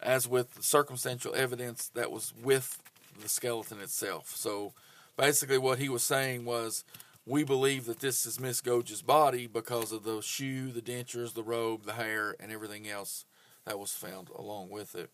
as 0.00 0.26
with 0.26 0.54
the 0.54 0.62
circumstantial 0.62 1.34
evidence 1.34 1.88
that 1.88 2.10
was 2.10 2.32
with 2.42 2.78
the 3.20 3.28
skeleton 3.28 3.80
itself. 3.80 4.34
So 4.34 4.72
basically, 5.16 5.58
what 5.58 5.78
he 5.78 5.88
was 5.88 6.02
saying 6.02 6.44
was, 6.44 6.84
we 7.26 7.44
believe 7.44 7.84
that 7.86 8.00
this 8.00 8.26
is 8.26 8.40
Miss 8.40 8.60
Gouge's 8.60 9.02
body 9.02 9.46
because 9.46 9.92
of 9.92 10.04
the 10.04 10.20
shoe, 10.20 10.72
the 10.72 10.80
dentures, 10.80 11.34
the 11.34 11.42
robe, 11.42 11.84
the 11.84 11.92
hair, 11.92 12.34
and 12.40 12.50
everything 12.50 12.88
else 12.88 13.24
that 13.64 13.78
was 13.78 13.92
found 13.92 14.28
along 14.36 14.70
with 14.70 14.94
it. 14.94 15.10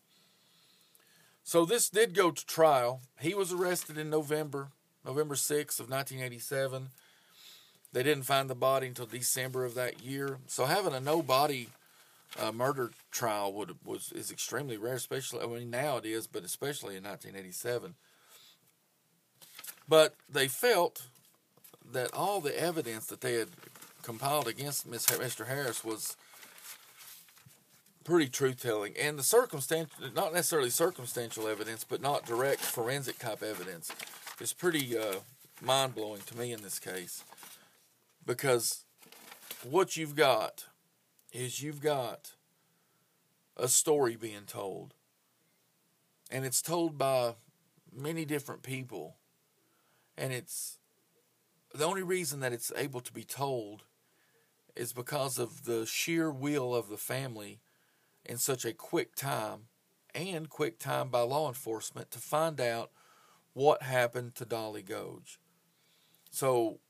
So 1.45 1.65
this 1.65 1.89
did 1.89 2.15
go 2.15 2.31
to 2.31 2.47
trial. 2.47 3.01
He 3.21 3.35
was 3.35 3.53
arrested 3.53 3.99
in 3.99 4.11
November, 4.11 4.69
November 5.05 5.35
6th 5.35 5.79
of 5.79 5.91
1987. 5.91 6.89
They 7.93 8.03
didn't 8.03 8.25
find 8.25 8.51
the 8.51 8.55
body 8.55 8.89
until 8.89 9.07
December 9.07 9.65
of 9.65 9.75
that 9.75 10.03
year. 10.03 10.39
So 10.47 10.65
having 10.65 10.93
a 10.93 11.01
no 11.01 11.23
body 11.23 11.69
uh, 12.39 12.53
murder 12.53 12.91
trial 13.11 13.53
would 13.53 13.77
was 13.85 14.13
is 14.13 14.31
extremely 14.31 14.77
rare, 14.77 14.95
especially 14.95 15.41
I 15.41 15.47
mean 15.47 15.71
now 15.71 15.99
it 15.99 16.05
is, 16.05 16.27
but 16.27 16.45
especially 16.45 16.97
in 16.97 17.05
1987. 17.05 17.95
But 19.89 20.15
they 20.29 20.49
felt 20.49 21.07
that 21.93 22.13
all 22.13 22.41
the 22.41 22.59
evidence 22.59 23.07
that 23.07 23.21
they 23.21 23.35
had 23.35 23.49
compiled 24.03 24.49
against 24.49 24.91
Mr. 24.91 25.47
Harris 25.47 25.85
was 25.85 26.17
pretty 28.05 28.29
truth 28.29 28.63
telling. 28.63 28.95
And 28.97 29.19
the 29.19 29.23
circumstantial, 29.23 29.97
not 30.15 30.33
necessarily 30.33 30.71
circumstantial 30.71 31.49
evidence, 31.49 31.85
but 31.85 32.01
not 32.01 32.25
direct 32.25 32.61
forensic 32.61 33.19
type 33.19 33.43
evidence, 33.43 33.91
is 34.41 34.53
pretty 34.53 34.97
uh, 34.97 35.17
mind 35.61 35.95
blowing 35.95 36.21
to 36.27 36.39
me 36.39 36.53
in 36.53 36.63
this 36.63 36.79
case. 36.79 37.25
Because 38.25 38.85
what 39.63 39.97
you've 39.97 40.15
got 40.15 40.67
is 41.33 41.63
you've 41.63 41.81
got 41.81 42.33
a 43.57 43.69
story 43.69 44.17
being 44.17 44.45
told. 44.47 44.95
And 46.31 46.45
it's 46.45 46.63
told 46.63 46.99
by 46.99 47.35
many 47.93 48.25
different 48.25 48.63
people. 48.63 49.17
And 50.17 50.33
it's 50.33 50.79
the 51.75 51.85
only 51.85 52.03
reason 52.03 52.41
that 52.41 52.53
it's 52.53 52.73
able 52.77 53.01
to 53.01 53.13
be 53.13 53.25
told 53.25 53.85
is 54.75 54.93
because 54.93 55.39
of 55.39 55.65
the 55.65 55.87
sheer 55.87 56.31
will 56.31 56.75
of 56.75 56.89
the 56.89 56.97
family 56.97 57.61
in 58.25 58.39
such 58.39 58.65
a 58.65 58.73
quick 58.73 59.15
time 59.15 59.69
and 60.15 60.49
quick 60.49 60.79
time 60.79 61.09
by 61.09 61.21
law 61.21 61.49
enforcement 61.49 62.11
to 62.11 62.19
find 62.19 62.61
out 62.61 62.91
what 63.53 63.83
happened 63.83 64.35
to 64.35 64.45
Dollie 64.45 64.83
Gouge. 64.83 65.39
So, 66.31 66.81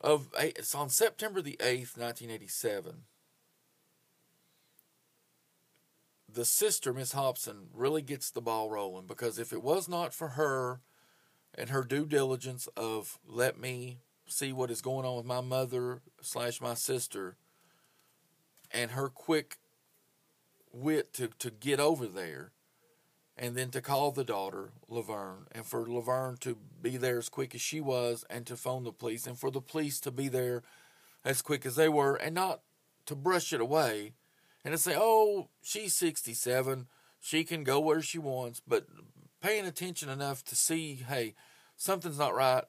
of 0.00 0.28
it's 0.38 0.74
on 0.74 0.90
September 0.90 1.40
the 1.40 1.56
8th, 1.60 1.96
1987. 1.96 3.04
The 6.30 6.44
sister, 6.44 6.92
Miss 6.92 7.12
Hobson, 7.12 7.68
really 7.72 8.02
gets 8.02 8.30
the 8.30 8.42
ball 8.42 8.70
rolling 8.70 9.06
because 9.06 9.38
if 9.38 9.52
it 9.52 9.62
was 9.62 9.88
not 9.88 10.12
for 10.12 10.28
her 10.28 10.82
and 11.58 11.70
her 11.70 11.82
due 11.82 12.06
diligence 12.06 12.68
of 12.76 13.18
let 13.26 13.58
me 13.58 13.98
see 14.26 14.52
what 14.52 14.70
is 14.70 14.80
going 14.80 15.04
on 15.04 15.16
with 15.16 15.26
my 15.26 15.40
mother 15.40 16.00
slash 16.22 16.60
my 16.60 16.74
sister, 16.74 17.36
and 18.70 18.92
her 18.92 19.08
quick 19.08 19.56
wit 20.72 21.12
to, 21.14 21.28
to 21.38 21.50
get 21.50 21.80
over 21.80 22.06
there 22.06 22.52
and 23.36 23.56
then 23.56 23.70
to 23.70 23.80
call 23.80 24.10
the 24.10 24.24
daughter 24.24 24.70
Laverne 24.88 25.46
and 25.52 25.64
for 25.64 25.86
Laverne 25.86 26.36
to 26.38 26.56
be 26.82 26.96
there 26.96 27.18
as 27.18 27.28
quick 27.28 27.54
as 27.54 27.60
she 27.60 27.80
was 27.80 28.24
and 28.28 28.46
to 28.46 28.56
phone 28.56 28.84
the 28.84 28.92
police 28.92 29.26
and 29.26 29.38
for 29.38 29.50
the 29.50 29.60
police 29.60 29.98
to 30.00 30.10
be 30.10 30.28
there 30.28 30.62
as 31.24 31.40
quick 31.40 31.64
as 31.64 31.76
they 31.76 31.88
were 31.88 32.16
and 32.16 32.34
not 32.34 32.60
to 33.06 33.14
brush 33.14 33.52
it 33.52 33.60
away 33.60 34.12
and 34.64 34.72
to 34.72 34.78
say 34.78 34.94
oh 34.96 35.48
she's 35.62 35.94
67 35.94 36.86
she 37.20 37.44
can 37.44 37.64
go 37.64 37.80
where 37.80 38.02
she 38.02 38.18
wants. 38.18 38.60
But 38.66 38.86
paying 39.40 39.66
attention 39.66 40.08
enough 40.08 40.44
to 40.44 40.56
see 40.56 41.02
hey 41.08 41.34
something's 41.78 42.18
not 42.18 42.34
right 42.34 42.64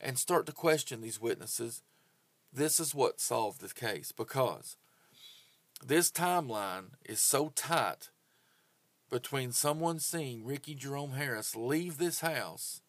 and 0.00 0.18
start 0.18 0.46
to 0.46 0.52
question 0.52 1.02
these 1.02 1.20
witnesses 1.20 1.82
this 2.52 2.80
is 2.80 2.94
what 2.94 3.20
solved 3.20 3.60
the 3.60 3.68
case 3.68 4.12
because 4.12 4.76
this 5.84 6.10
timeline 6.10 6.92
is 7.04 7.20
so 7.20 7.52
tight 7.54 8.08
between 9.10 9.52
someone 9.52 9.98
seeing 9.98 10.44
Ricky 10.44 10.74
Jerome 10.74 11.12
Harris 11.12 11.54
leave 11.54 11.98
this 11.98 12.20
house 12.20 12.80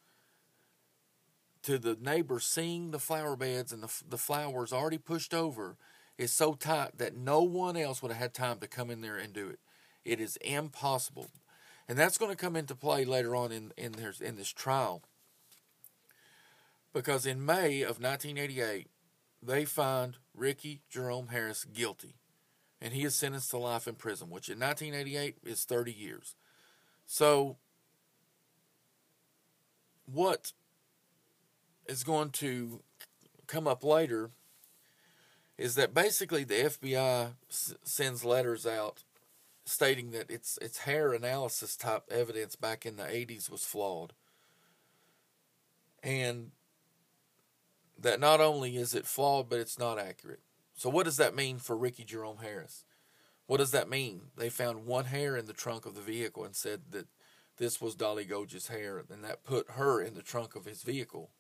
to 1.64 1.78
the 1.78 1.98
neighbor 2.00 2.40
seeing 2.40 2.92
the 2.92 3.00
flower 3.00 3.36
beds 3.36 3.72
and 3.72 3.84
the, 3.84 4.04
the 4.08 4.18
flowers 4.18 4.72
already 4.72 4.98
pushed 4.98 5.34
over 5.34 5.78
is 6.18 6.32
so 6.32 6.54
tight 6.54 6.98
that 6.98 7.16
no 7.16 7.42
one 7.42 7.76
else 7.76 8.02
would 8.02 8.12
have 8.12 8.22
had 8.22 8.34
time 8.34 8.60
to 8.60 8.68
come 8.68 8.90
in 8.90 9.02
there 9.02 9.18
and 9.18 9.34
do 9.34 9.48
it. 9.48 9.60
It 10.04 10.20
is 10.20 10.38
impossible. 10.38 11.30
And 11.88 11.98
that's 11.98 12.18
going 12.18 12.32
to 12.32 12.38
come 12.38 12.56
into 12.56 12.76
play 12.76 13.06
later 13.06 13.36
on 13.36 13.52
in, 13.52 13.74
in, 13.78 13.94
in 14.22 14.36
this 14.36 14.52
trial. 14.52 15.04
Because 16.94 17.26
in 17.26 17.46
May 17.46 17.82
of 17.82 18.02
1988, 18.02 18.88
they 19.42 19.66
find 19.66 20.18
Ricky 20.36 20.82
Jerome 20.90 21.28
Harris 21.30 21.64
guilty 21.64 22.16
and 22.82 22.94
he 22.94 23.04
is 23.04 23.16
sentenced 23.16 23.52
to 23.52 23.58
life 23.58 23.88
in 23.88 23.94
prison, 23.94 24.30
which 24.30 24.50
in 24.50 24.60
1988 24.60 25.38
is 25.46 25.64
30 25.64 25.94
years. 25.94 26.36
So, 27.06 27.58
what 30.12 30.52
is 31.86 32.04
going 32.04 32.32
to 32.32 32.82
come 33.46 33.68
up 33.68 33.84
later 33.84 34.32
is 35.58 35.76
that 35.76 35.94
basically 35.94 36.44
the 36.44 36.56
FBI 36.56 37.34
s- 37.50 37.76
sends 37.84 38.26
letters 38.26 38.66
out 38.66 39.04
stating 39.64 40.10
that 40.12 40.32
its 40.32 40.58
its 40.60 40.80
hair 40.80 41.14
analysis 41.14 41.76
type 41.78 42.04
evidence 42.10 42.56
back 42.56 42.86
in 42.86 42.96
the 42.96 43.04
80s 43.04 43.50
was 43.50 43.64
flawed. 43.64 44.14
And 46.02 46.52
that 48.02 48.20
not 48.20 48.42
only 48.42 48.78
is 48.78 48.94
it 48.94 49.06
flawed, 49.06 49.50
but 49.50 49.60
it's 49.60 49.80
not 49.80 50.00
accurate. 50.00 50.42
So, 50.76 50.90
what 50.90 51.06
does 51.06 51.18
that 51.18 51.36
mean 51.36 51.60
for 51.60 51.78
Ricky 51.78 52.04
Jerome 52.04 52.40
Harris? 52.42 52.86
What 53.46 53.58
does 53.58 53.72
that 53.72 53.90
mean? 53.90 54.22
They 54.38 54.50
found 54.50 54.86
one 54.86 55.06
hair 55.06 55.36
in 55.36 55.46
the 55.46 55.54
trunk 55.54 55.86
of 55.86 55.96
the 55.96 56.02
vehicle 56.02 56.44
and 56.44 56.56
said 56.56 56.82
that 56.92 57.08
this 57.58 57.82
was 57.82 57.96
Dollie 57.96 58.26
Gouge's 58.26 58.68
hair, 58.68 59.04
and 59.10 59.24
that 59.24 59.44
put 59.44 59.72
her 59.72 60.02
in 60.02 60.16
the 60.16 60.22
trunk 60.22 60.56
of 60.56 60.66
his 60.66 60.84
vehicle. 60.84 61.32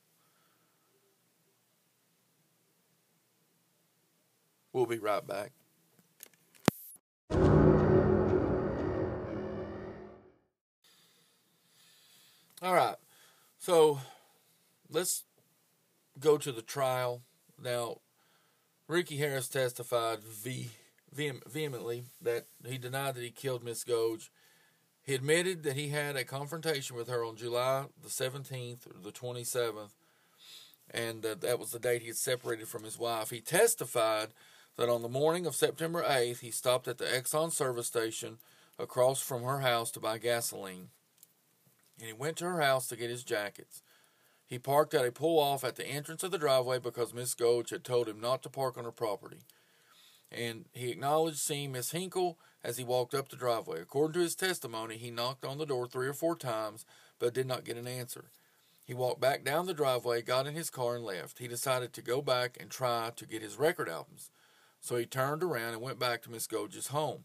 We'll 4.73 4.85
be 4.85 4.99
right 4.99 5.25
back. 5.25 5.51
All 12.61 12.75
right. 12.75 12.95
So 13.57 13.99
let's 14.89 15.23
go 16.19 16.37
to 16.37 16.51
the 16.51 16.61
trial. 16.61 17.21
Now, 17.61 17.97
Ricky 18.87 19.17
Harris 19.17 19.47
testified 19.47 20.19
vehemently 21.13 22.03
that 22.21 22.45
he 22.65 22.77
denied 22.77 23.15
that 23.15 23.23
he 23.23 23.31
killed 23.31 23.63
Miss 23.63 23.83
Gouge. 23.83 24.29
He 25.03 25.15
admitted 25.15 25.63
that 25.63 25.75
he 25.75 25.89
had 25.89 26.15
a 26.15 26.23
confrontation 26.23 26.95
with 26.95 27.07
her 27.07 27.23
on 27.23 27.35
July 27.35 27.85
the 28.01 28.09
17th 28.09 28.87
or 28.87 29.01
the 29.01 29.11
27th, 29.11 29.91
and 30.91 31.25
uh, 31.25 31.35
that 31.39 31.59
was 31.59 31.71
the 31.71 31.79
date 31.79 32.01
he 32.01 32.09
had 32.09 32.17
separated 32.17 32.67
from 32.67 32.83
his 32.83 32.99
wife. 32.99 33.29
He 33.29 33.41
testified 33.41 34.29
that 34.77 34.89
on 34.89 35.01
the 35.01 35.09
morning 35.09 35.45
of 35.45 35.55
September 35.55 36.03
8th, 36.03 36.39
he 36.39 36.51
stopped 36.51 36.87
at 36.87 36.97
the 36.97 37.05
Exxon 37.05 37.51
service 37.51 37.87
station 37.87 38.37
across 38.77 39.21
from 39.21 39.43
her 39.43 39.59
house 39.59 39.91
to 39.91 39.99
buy 39.99 40.17
gasoline 40.17 40.89
and 42.01 42.07
he 42.07 42.13
went 42.13 42.37
to 42.37 42.45
her 42.45 42.61
house 42.61 42.87
to 42.87 42.95
get 42.95 43.11
his 43.11 43.23
jackets. 43.23 43.83
He 44.51 44.59
parked 44.59 44.93
at 44.93 45.05
a 45.05 45.13
pull 45.13 45.39
off 45.39 45.63
at 45.63 45.77
the 45.77 45.87
entrance 45.87 46.23
of 46.23 46.31
the 46.31 46.37
driveway 46.37 46.77
because 46.77 47.13
Miss 47.13 47.33
Gouge 47.33 47.69
had 47.69 47.85
told 47.85 48.09
him 48.09 48.19
not 48.19 48.43
to 48.43 48.49
park 48.49 48.77
on 48.77 48.83
her 48.83 48.91
property. 48.91 49.45
And 50.29 50.65
he 50.73 50.91
acknowledged 50.91 51.37
seeing 51.37 51.71
Miss 51.71 51.91
Hinkle 51.91 52.37
as 52.61 52.77
he 52.77 52.83
walked 52.83 53.13
up 53.13 53.29
the 53.29 53.37
driveway. 53.37 53.79
According 53.79 54.15
to 54.15 54.19
his 54.19 54.35
testimony, 54.35 54.97
he 54.97 55.09
knocked 55.09 55.45
on 55.45 55.57
the 55.57 55.65
door 55.65 55.87
three 55.87 56.09
or 56.09 56.13
four 56.13 56.35
times 56.35 56.85
but 57.17 57.33
did 57.33 57.47
not 57.47 57.63
get 57.63 57.77
an 57.77 57.87
answer. 57.87 58.25
He 58.85 58.93
walked 58.93 59.21
back 59.21 59.45
down 59.45 59.67
the 59.67 59.73
driveway, 59.73 60.21
got 60.21 60.47
in 60.47 60.53
his 60.53 60.69
car, 60.69 60.97
and 60.97 61.05
left. 61.05 61.39
He 61.39 61.47
decided 61.47 61.93
to 61.93 62.01
go 62.01 62.21
back 62.21 62.57
and 62.59 62.69
try 62.69 63.11
to 63.15 63.25
get 63.25 63.41
his 63.41 63.55
record 63.55 63.87
albums. 63.87 64.31
So 64.81 64.97
he 64.97 65.05
turned 65.05 65.43
around 65.43 65.75
and 65.75 65.81
went 65.81 65.97
back 65.97 66.23
to 66.23 66.29
Miss 66.29 66.45
Gouge's 66.45 66.87
home. 66.87 67.23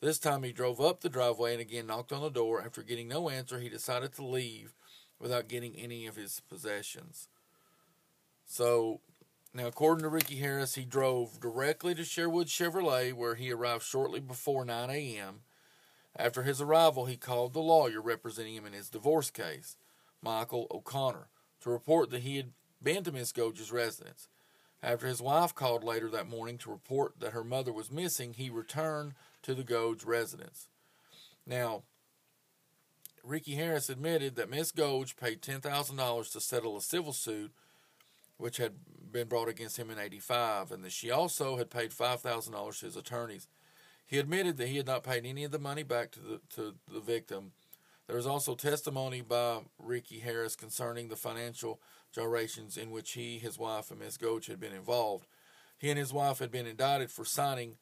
This 0.00 0.18
time 0.18 0.42
he 0.42 0.52
drove 0.52 0.80
up 0.80 1.02
the 1.02 1.10
driveway 1.10 1.52
and 1.52 1.60
again 1.60 1.86
knocked 1.86 2.12
on 2.12 2.22
the 2.22 2.30
door. 2.30 2.62
After 2.62 2.82
getting 2.82 3.08
no 3.08 3.28
answer, 3.28 3.58
he 3.60 3.68
decided 3.68 4.14
to 4.14 4.24
leave 4.24 4.72
without 5.22 5.48
getting 5.48 5.76
any 5.76 6.06
of 6.06 6.16
his 6.16 6.42
possessions. 6.50 7.28
So, 8.44 9.00
now 9.54 9.68
according 9.68 10.02
to 10.02 10.08
Ricky 10.08 10.36
Harris, 10.36 10.74
he 10.74 10.84
drove 10.84 11.40
directly 11.40 11.94
to 11.94 12.04
Sherwood 12.04 12.48
Chevrolet 12.48 13.12
where 13.12 13.36
he 13.36 13.52
arrived 13.52 13.84
shortly 13.84 14.18
before 14.18 14.64
9 14.64 14.90
a.m. 14.90 15.42
After 16.16 16.42
his 16.42 16.60
arrival, 16.60 17.06
he 17.06 17.16
called 17.16 17.52
the 17.52 17.60
lawyer 17.60 18.02
representing 18.02 18.56
him 18.56 18.66
in 18.66 18.72
his 18.72 18.90
divorce 18.90 19.30
case, 19.30 19.76
Michael 20.20 20.66
O'Connor, 20.70 21.28
to 21.60 21.70
report 21.70 22.10
that 22.10 22.22
he 22.22 22.36
had 22.36 22.50
been 22.82 23.04
to 23.04 23.12
Miss 23.12 23.32
Gouge's 23.32 23.72
residence. 23.72 24.28
After 24.82 25.06
his 25.06 25.22
wife 25.22 25.54
called 25.54 25.84
later 25.84 26.10
that 26.10 26.28
morning 26.28 26.58
to 26.58 26.70
report 26.70 27.20
that 27.20 27.32
her 27.32 27.44
mother 27.44 27.72
was 27.72 27.92
missing, 27.92 28.34
he 28.34 28.50
returned 28.50 29.14
to 29.42 29.54
the 29.54 29.62
Gouge 29.62 30.04
residence. 30.04 30.68
Now, 31.46 31.84
Ricky 33.22 33.54
Harris 33.54 33.88
admitted 33.88 34.36
that 34.36 34.50
Miss 34.50 34.72
Gouge 34.72 35.16
paid 35.16 35.42
$10,000 35.42 36.32
to 36.32 36.40
settle 36.40 36.76
a 36.76 36.82
civil 36.82 37.12
suit 37.12 37.52
which 38.36 38.56
had 38.56 38.72
been 39.12 39.28
brought 39.28 39.48
against 39.48 39.76
him 39.76 39.90
in 39.90 39.98
85 39.98 40.72
and 40.72 40.84
that 40.84 40.92
she 40.92 41.10
also 41.10 41.56
had 41.56 41.70
paid 41.70 41.90
$5,000 41.90 42.78
to 42.80 42.86
his 42.86 42.96
attorneys. 42.96 43.46
He 44.04 44.18
admitted 44.18 44.56
that 44.56 44.68
he 44.68 44.76
had 44.76 44.86
not 44.86 45.04
paid 45.04 45.24
any 45.24 45.44
of 45.44 45.52
the 45.52 45.58
money 45.58 45.84
back 45.84 46.10
to 46.12 46.20
the 46.20 46.40
to 46.56 46.74
the 46.92 47.00
victim. 47.00 47.52
There 48.06 48.16
was 48.16 48.26
also 48.26 48.54
testimony 48.54 49.22
by 49.22 49.60
Ricky 49.78 50.18
Harris 50.18 50.56
concerning 50.56 51.08
the 51.08 51.16
financial 51.16 51.80
gyrations 52.12 52.76
in 52.76 52.90
which 52.90 53.12
he, 53.12 53.38
his 53.38 53.58
wife, 53.58 53.90
and 53.90 54.00
Miss 54.00 54.18
Gouge 54.18 54.48
had 54.48 54.60
been 54.60 54.74
involved. 54.74 55.26
He 55.78 55.88
and 55.88 55.98
his 55.98 56.12
wife 56.12 56.40
had 56.40 56.50
been 56.50 56.66
indicted 56.66 57.10
for 57.10 57.24
signing 57.24 57.76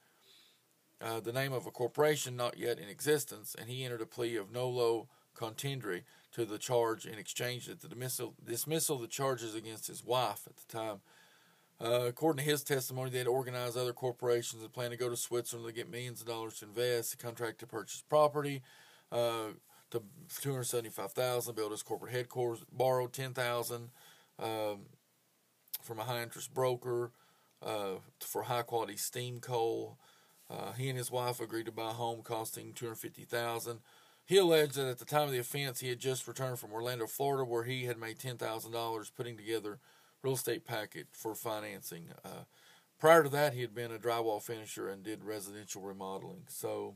uh, 1.00 1.20
the 1.20 1.32
name 1.32 1.52
of 1.52 1.66
a 1.66 1.70
corporation 1.70 2.36
not 2.36 2.58
yet 2.58 2.78
in 2.78 2.88
existence, 2.88 3.56
and 3.58 3.68
he 3.68 3.84
entered 3.84 4.02
a 4.02 4.06
plea 4.06 4.36
of 4.36 4.52
nolo 4.52 5.08
contendere 5.40 6.02
to 6.32 6.44
the 6.44 6.58
charge 6.58 7.06
in 7.06 7.18
exchange 7.18 7.62
for 7.64 7.74
the 7.74 7.88
dismissal, 7.88 8.34
dismissal 8.44 8.96
of 8.96 9.02
the 9.02 9.08
charges 9.08 9.54
against 9.54 9.86
his 9.88 10.04
wife 10.04 10.42
at 10.46 10.56
the 10.56 10.78
time. 10.78 11.00
Uh, 11.82 12.06
according 12.06 12.44
to 12.44 12.50
his 12.50 12.62
testimony, 12.62 13.10
they 13.10 13.24
had 13.24 13.26
organized 13.26 13.76
other 13.76 13.94
corporations 13.94 14.62
and 14.62 14.72
planned 14.72 14.92
to 14.92 14.98
go 14.98 15.08
to 15.08 15.16
Switzerland 15.16 15.66
to 15.66 15.74
get 15.74 15.90
millions 15.90 16.20
of 16.20 16.26
dollars 16.26 16.58
to 16.58 16.66
invest, 16.66 17.18
contract 17.18 17.58
to 17.58 17.66
purchase 17.66 18.04
property, 18.08 18.62
uh, 19.10 19.48
to 19.90 20.02
two 20.42 20.50
hundred 20.50 20.64
seventy-five 20.64 21.12
thousand, 21.12 21.56
build 21.56 21.72
his 21.72 21.82
corporate 21.82 22.12
headquarters, 22.12 22.64
borrow 22.70 23.06
ten 23.06 23.32
thousand 23.32 23.90
um, 24.38 24.80
from 25.82 25.98
a 25.98 26.04
high-interest 26.04 26.52
broker 26.52 27.12
uh, 27.62 27.96
for 28.20 28.42
high-quality 28.42 28.98
steam 28.98 29.40
coal. 29.40 29.98
Uh, 30.50 30.72
he 30.72 30.88
and 30.90 30.98
his 30.98 31.10
wife 31.10 31.40
agreed 31.40 31.66
to 31.66 31.72
buy 31.72 31.90
a 31.90 31.94
home 31.94 32.20
costing 32.22 32.72
two 32.72 32.86
hundred 32.86 32.96
fifty 32.96 33.24
thousand. 33.24 33.80
He 34.30 34.36
alleged 34.36 34.76
that 34.76 34.86
at 34.86 34.98
the 34.98 35.04
time 35.04 35.24
of 35.24 35.32
the 35.32 35.40
offense, 35.40 35.80
he 35.80 35.88
had 35.88 35.98
just 35.98 36.28
returned 36.28 36.60
from 36.60 36.72
Orlando, 36.72 37.08
Florida, 37.08 37.44
where 37.44 37.64
he 37.64 37.86
had 37.86 37.98
made 37.98 38.20
ten 38.20 38.36
thousand 38.36 38.70
dollars 38.70 39.10
putting 39.10 39.36
together 39.36 39.80
real 40.22 40.34
estate 40.34 40.64
packet 40.64 41.08
for 41.10 41.34
financing. 41.34 42.10
Uh, 42.24 42.44
prior 43.00 43.24
to 43.24 43.28
that, 43.28 43.54
he 43.54 43.60
had 43.60 43.74
been 43.74 43.90
a 43.90 43.98
drywall 43.98 44.40
finisher 44.40 44.88
and 44.88 45.02
did 45.02 45.24
residential 45.24 45.82
remodeling. 45.82 46.44
So 46.46 46.94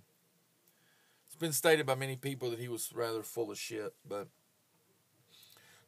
it's 1.26 1.34
been 1.34 1.50
stated 1.50 1.86
by 1.86 1.96
many 1.96 2.14
people 2.14 2.50
that 2.50 2.60
he 2.60 2.68
was 2.68 2.92
rather 2.94 3.24
full 3.24 3.50
of 3.50 3.58
shit. 3.58 3.94
But 4.08 4.28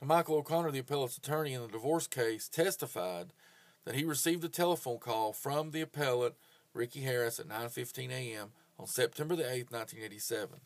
Michael 0.03 0.39
O'Connor, 0.39 0.73
the 0.73 0.81
appellate's 0.81 1.17
attorney 1.17 1.53
in 1.53 1.63
the 1.63 1.69
divorce 1.69 2.09
case, 2.09 2.49
testified 2.49 3.29
that 3.85 3.95
he 3.95 4.03
received 4.03 4.43
a 4.43 4.49
telephone 4.49 4.99
call 4.99 5.33
from 5.33 5.71
the 5.71 5.83
appellate 5.83 6.35
Ricky 6.75 7.03
Harris 7.03 7.39
at 7.39 7.47
9:15 7.47 8.11
a.m. 8.11 8.51
on 8.81 8.89
September 8.89 9.37
the 9.37 9.45
8th, 9.45 9.71
1987. 9.71 10.59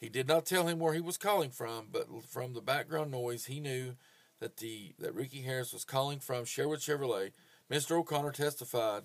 He 0.00 0.08
did 0.08 0.28
not 0.28 0.46
tell 0.46 0.68
him 0.68 0.78
where 0.78 0.94
he 0.94 1.00
was 1.00 1.18
calling 1.18 1.50
from, 1.50 1.88
but 1.90 2.06
from 2.24 2.54
the 2.54 2.60
background 2.60 3.10
noise, 3.10 3.46
he 3.46 3.58
knew 3.58 3.96
that 4.40 4.58
the 4.58 4.94
that 4.98 5.14
Ricky 5.14 5.42
Harris 5.42 5.72
was 5.72 5.84
calling 5.84 6.20
from 6.20 6.44
Sherwood 6.44 6.80
Chevrolet. 6.80 7.32
Mr. 7.70 7.92
O'Connor 7.92 8.32
testified 8.32 9.04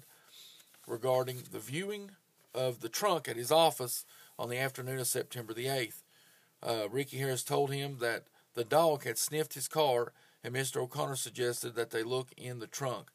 regarding 0.88 1.44
the 1.52 1.60
viewing 1.60 2.12
of 2.54 2.82
the 2.82 2.90
trunk 2.90 3.28
at 3.28 3.36
his 3.36 3.52
office 3.52 4.06
on 4.38 4.50
the 4.50 4.58
afternoon 4.58 5.00
of 5.00 5.08
September 5.08 5.54
the 5.54 5.66
8th. 5.66 6.04
Uh, 6.62 6.88
Ricky 6.90 7.18
Harris 7.18 7.44
told 7.44 7.72
him 7.72 7.98
that 8.00 8.26
the 8.54 8.64
dog 8.64 9.04
had 9.04 9.18
sniffed 9.18 9.56
his 9.56 9.68
car, 9.68 10.14
and 10.44 10.54
Mr. 10.54 10.78
O'Connor 10.78 11.16
suggested 11.16 11.76
that 11.76 11.90
they 11.90 12.04
look 12.04 12.30
in 12.38 12.60
the 12.60 12.68
trunk. 12.68 13.10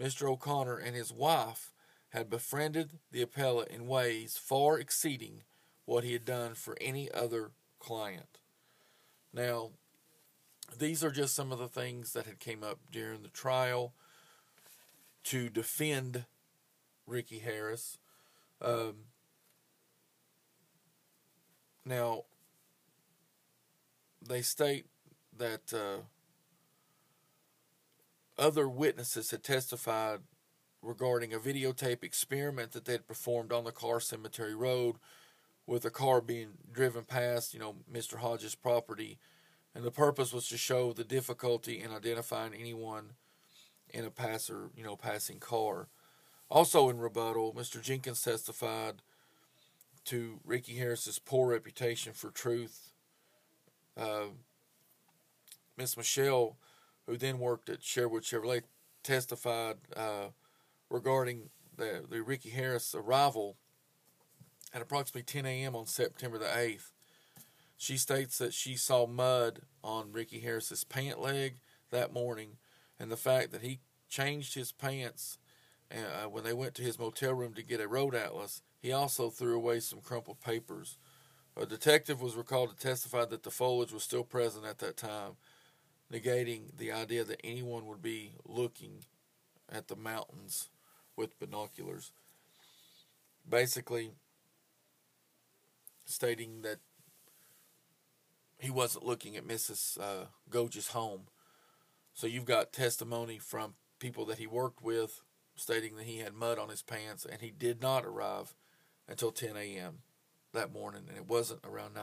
Mr. 0.00 0.28
O'Connor 0.30 0.78
and 0.78 0.94
his 0.94 1.12
wife 1.12 1.72
had 2.10 2.30
befriended 2.30 2.90
the 3.10 3.22
appellate 3.22 3.68
in 3.68 3.88
ways 3.88 4.38
far 4.38 4.78
exceeding 4.78 5.42
what 5.84 6.04
he 6.04 6.12
had 6.12 6.24
done 6.24 6.54
for 6.54 6.76
any 6.80 7.10
other 7.12 7.50
client. 7.78 8.38
Now, 9.32 9.70
these 10.78 11.04
are 11.04 11.10
just 11.10 11.34
some 11.34 11.52
of 11.52 11.58
the 11.58 11.68
things 11.68 12.12
that 12.12 12.26
had 12.26 12.38
came 12.38 12.62
up 12.62 12.78
during 12.90 13.22
the 13.22 13.28
trial 13.28 13.92
to 15.24 15.48
defend 15.48 16.24
Ricky 17.06 17.38
Harris. 17.38 17.98
Um, 18.62 18.94
now, 21.84 22.24
they 24.26 24.42
state 24.42 24.86
that 25.36 25.72
uh, 25.72 26.02
other 28.38 28.68
witnesses 28.68 29.30
had 29.30 29.42
testified 29.42 30.20
regarding 30.80 31.32
a 31.32 31.38
videotape 31.38 32.02
experiment 32.02 32.72
that 32.72 32.84
they 32.84 32.92
had 32.92 33.06
performed 33.06 33.52
on 33.52 33.64
the 33.64 33.72
Carr 33.72 34.00
Cemetery 34.00 34.54
Road 34.54 34.96
with 35.66 35.84
a 35.84 35.90
car 35.90 36.20
being 36.20 36.50
driven 36.72 37.04
past, 37.04 37.54
you 37.54 37.60
know, 37.60 37.76
Mr. 37.90 38.18
Hodges' 38.18 38.54
property. 38.54 39.18
And 39.74 39.84
the 39.84 39.90
purpose 39.90 40.32
was 40.32 40.48
to 40.48 40.56
show 40.56 40.92
the 40.92 41.04
difficulty 41.04 41.80
in 41.80 41.90
identifying 41.90 42.54
anyone 42.54 43.12
in 43.90 44.04
a 44.04 44.10
passer, 44.10 44.70
you 44.76 44.84
know, 44.84 44.96
passing 44.96 45.38
car. 45.38 45.88
Also 46.50 46.88
in 46.88 46.98
rebuttal, 46.98 47.54
Mr. 47.54 47.80
Jenkins 47.80 48.22
testified 48.22 49.02
to 50.04 50.40
Ricky 50.44 50.74
Harris's 50.74 51.18
poor 51.18 51.50
reputation 51.50 52.12
for 52.12 52.30
truth. 52.30 52.92
Uh, 53.96 54.26
Miss 55.76 55.96
Michelle, 55.96 56.56
who 57.06 57.16
then 57.16 57.38
worked 57.38 57.68
at 57.68 57.82
Sherwood 57.82 58.22
Chevrolet, 58.22 58.62
testified 59.02 59.76
uh, 59.96 60.28
regarding 60.90 61.50
the, 61.76 62.04
the 62.08 62.22
Ricky 62.22 62.50
Harris 62.50 62.94
arrival 62.94 63.56
at 64.74 64.82
approximately 64.82 65.22
10 65.22 65.46
a.m. 65.46 65.76
on 65.76 65.86
September 65.86 66.36
the 66.36 66.46
8th. 66.46 66.90
She 67.76 67.96
states 67.96 68.38
that 68.38 68.52
she 68.52 68.76
saw 68.76 69.06
mud 69.06 69.60
on 69.82 70.12
Ricky 70.12 70.40
Harris's 70.40 70.84
pant 70.84 71.20
leg 71.20 71.56
that 71.90 72.12
morning, 72.12 72.56
and 72.98 73.10
the 73.10 73.16
fact 73.16 73.52
that 73.52 73.62
he 73.62 73.80
changed 74.08 74.54
his 74.54 74.72
pants 74.72 75.38
uh, 75.92 76.28
when 76.28 76.44
they 76.44 76.52
went 76.52 76.74
to 76.74 76.82
his 76.82 76.98
motel 76.98 77.34
room 77.34 77.54
to 77.54 77.62
get 77.62 77.80
a 77.80 77.88
road 77.88 78.14
atlas, 78.14 78.62
he 78.80 78.92
also 78.92 79.30
threw 79.30 79.56
away 79.56 79.80
some 79.80 80.00
crumpled 80.00 80.40
papers. 80.40 80.98
A 81.56 81.66
detective 81.66 82.20
was 82.20 82.34
recalled 82.34 82.70
to 82.70 82.76
testify 82.76 83.24
that 83.26 83.44
the 83.44 83.50
foliage 83.50 83.92
was 83.92 84.02
still 84.02 84.24
present 84.24 84.64
at 84.64 84.78
that 84.78 84.96
time, 84.96 85.36
negating 86.12 86.76
the 86.76 86.90
idea 86.90 87.22
that 87.24 87.40
anyone 87.44 87.86
would 87.86 88.02
be 88.02 88.32
looking 88.44 89.04
at 89.70 89.88
the 89.88 89.96
mountains 89.96 90.68
with 91.16 91.38
binoculars. 91.38 92.12
Basically, 93.48 94.12
stating 96.04 96.62
that 96.62 96.78
he 98.58 98.70
wasn't 98.70 99.06
looking 99.06 99.36
at 99.36 99.46
Mrs. 99.46 99.98
Uh, 100.00 100.26
Gouge's 100.50 100.88
home. 100.88 101.22
So 102.12 102.26
you've 102.26 102.44
got 102.44 102.72
testimony 102.72 103.38
from 103.38 103.74
people 103.98 104.24
that 104.26 104.38
he 104.38 104.46
worked 104.46 104.82
with 104.82 105.22
stating 105.56 105.96
that 105.96 106.06
he 106.06 106.18
had 106.18 106.34
mud 106.34 106.58
on 106.58 106.68
his 106.68 106.82
pants 106.82 107.24
and 107.24 107.40
he 107.40 107.50
did 107.50 107.80
not 107.80 108.04
arrive 108.04 108.54
until 109.08 109.30
10 109.30 109.56
a.m. 109.56 109.98
that 110.52 110.72
morning 110.72 111.04
and 111.08 111.16
it 111.16 111.28
wasn't 111.28 111.60
around 111.64 111.94
9 111.94 112.02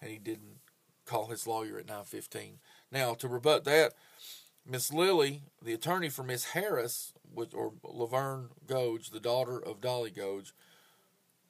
and 0.00 0.10
he 0.10 0.18
didn't 0.18 0.58
call 1.04 1.26
his 1.26 1.46
lawyer 1.46 1.78
at 1.78 1.86
9:15. 1.86 2.58
Now 2.90 3.14
to 3.14 3.28
rebut 3.28 3.64
that, 3.64 3.94
Miss 4.64 4.92
Lily, 4.92 5.42
the 5.60 5.72
attorney 5.72 6.08
for 6.08 6.22
Miss 6.22 6.46
Harris, 6.46 7.12
or 7.52 7.72
Laverne 7.82 8.50
Gouge, 8.66 9.10
the 9.10 9.20
daughter 9.20 9.58
of 9.58 9.80
Dollie 9.80 10.10
Gouge, 10.10 10.52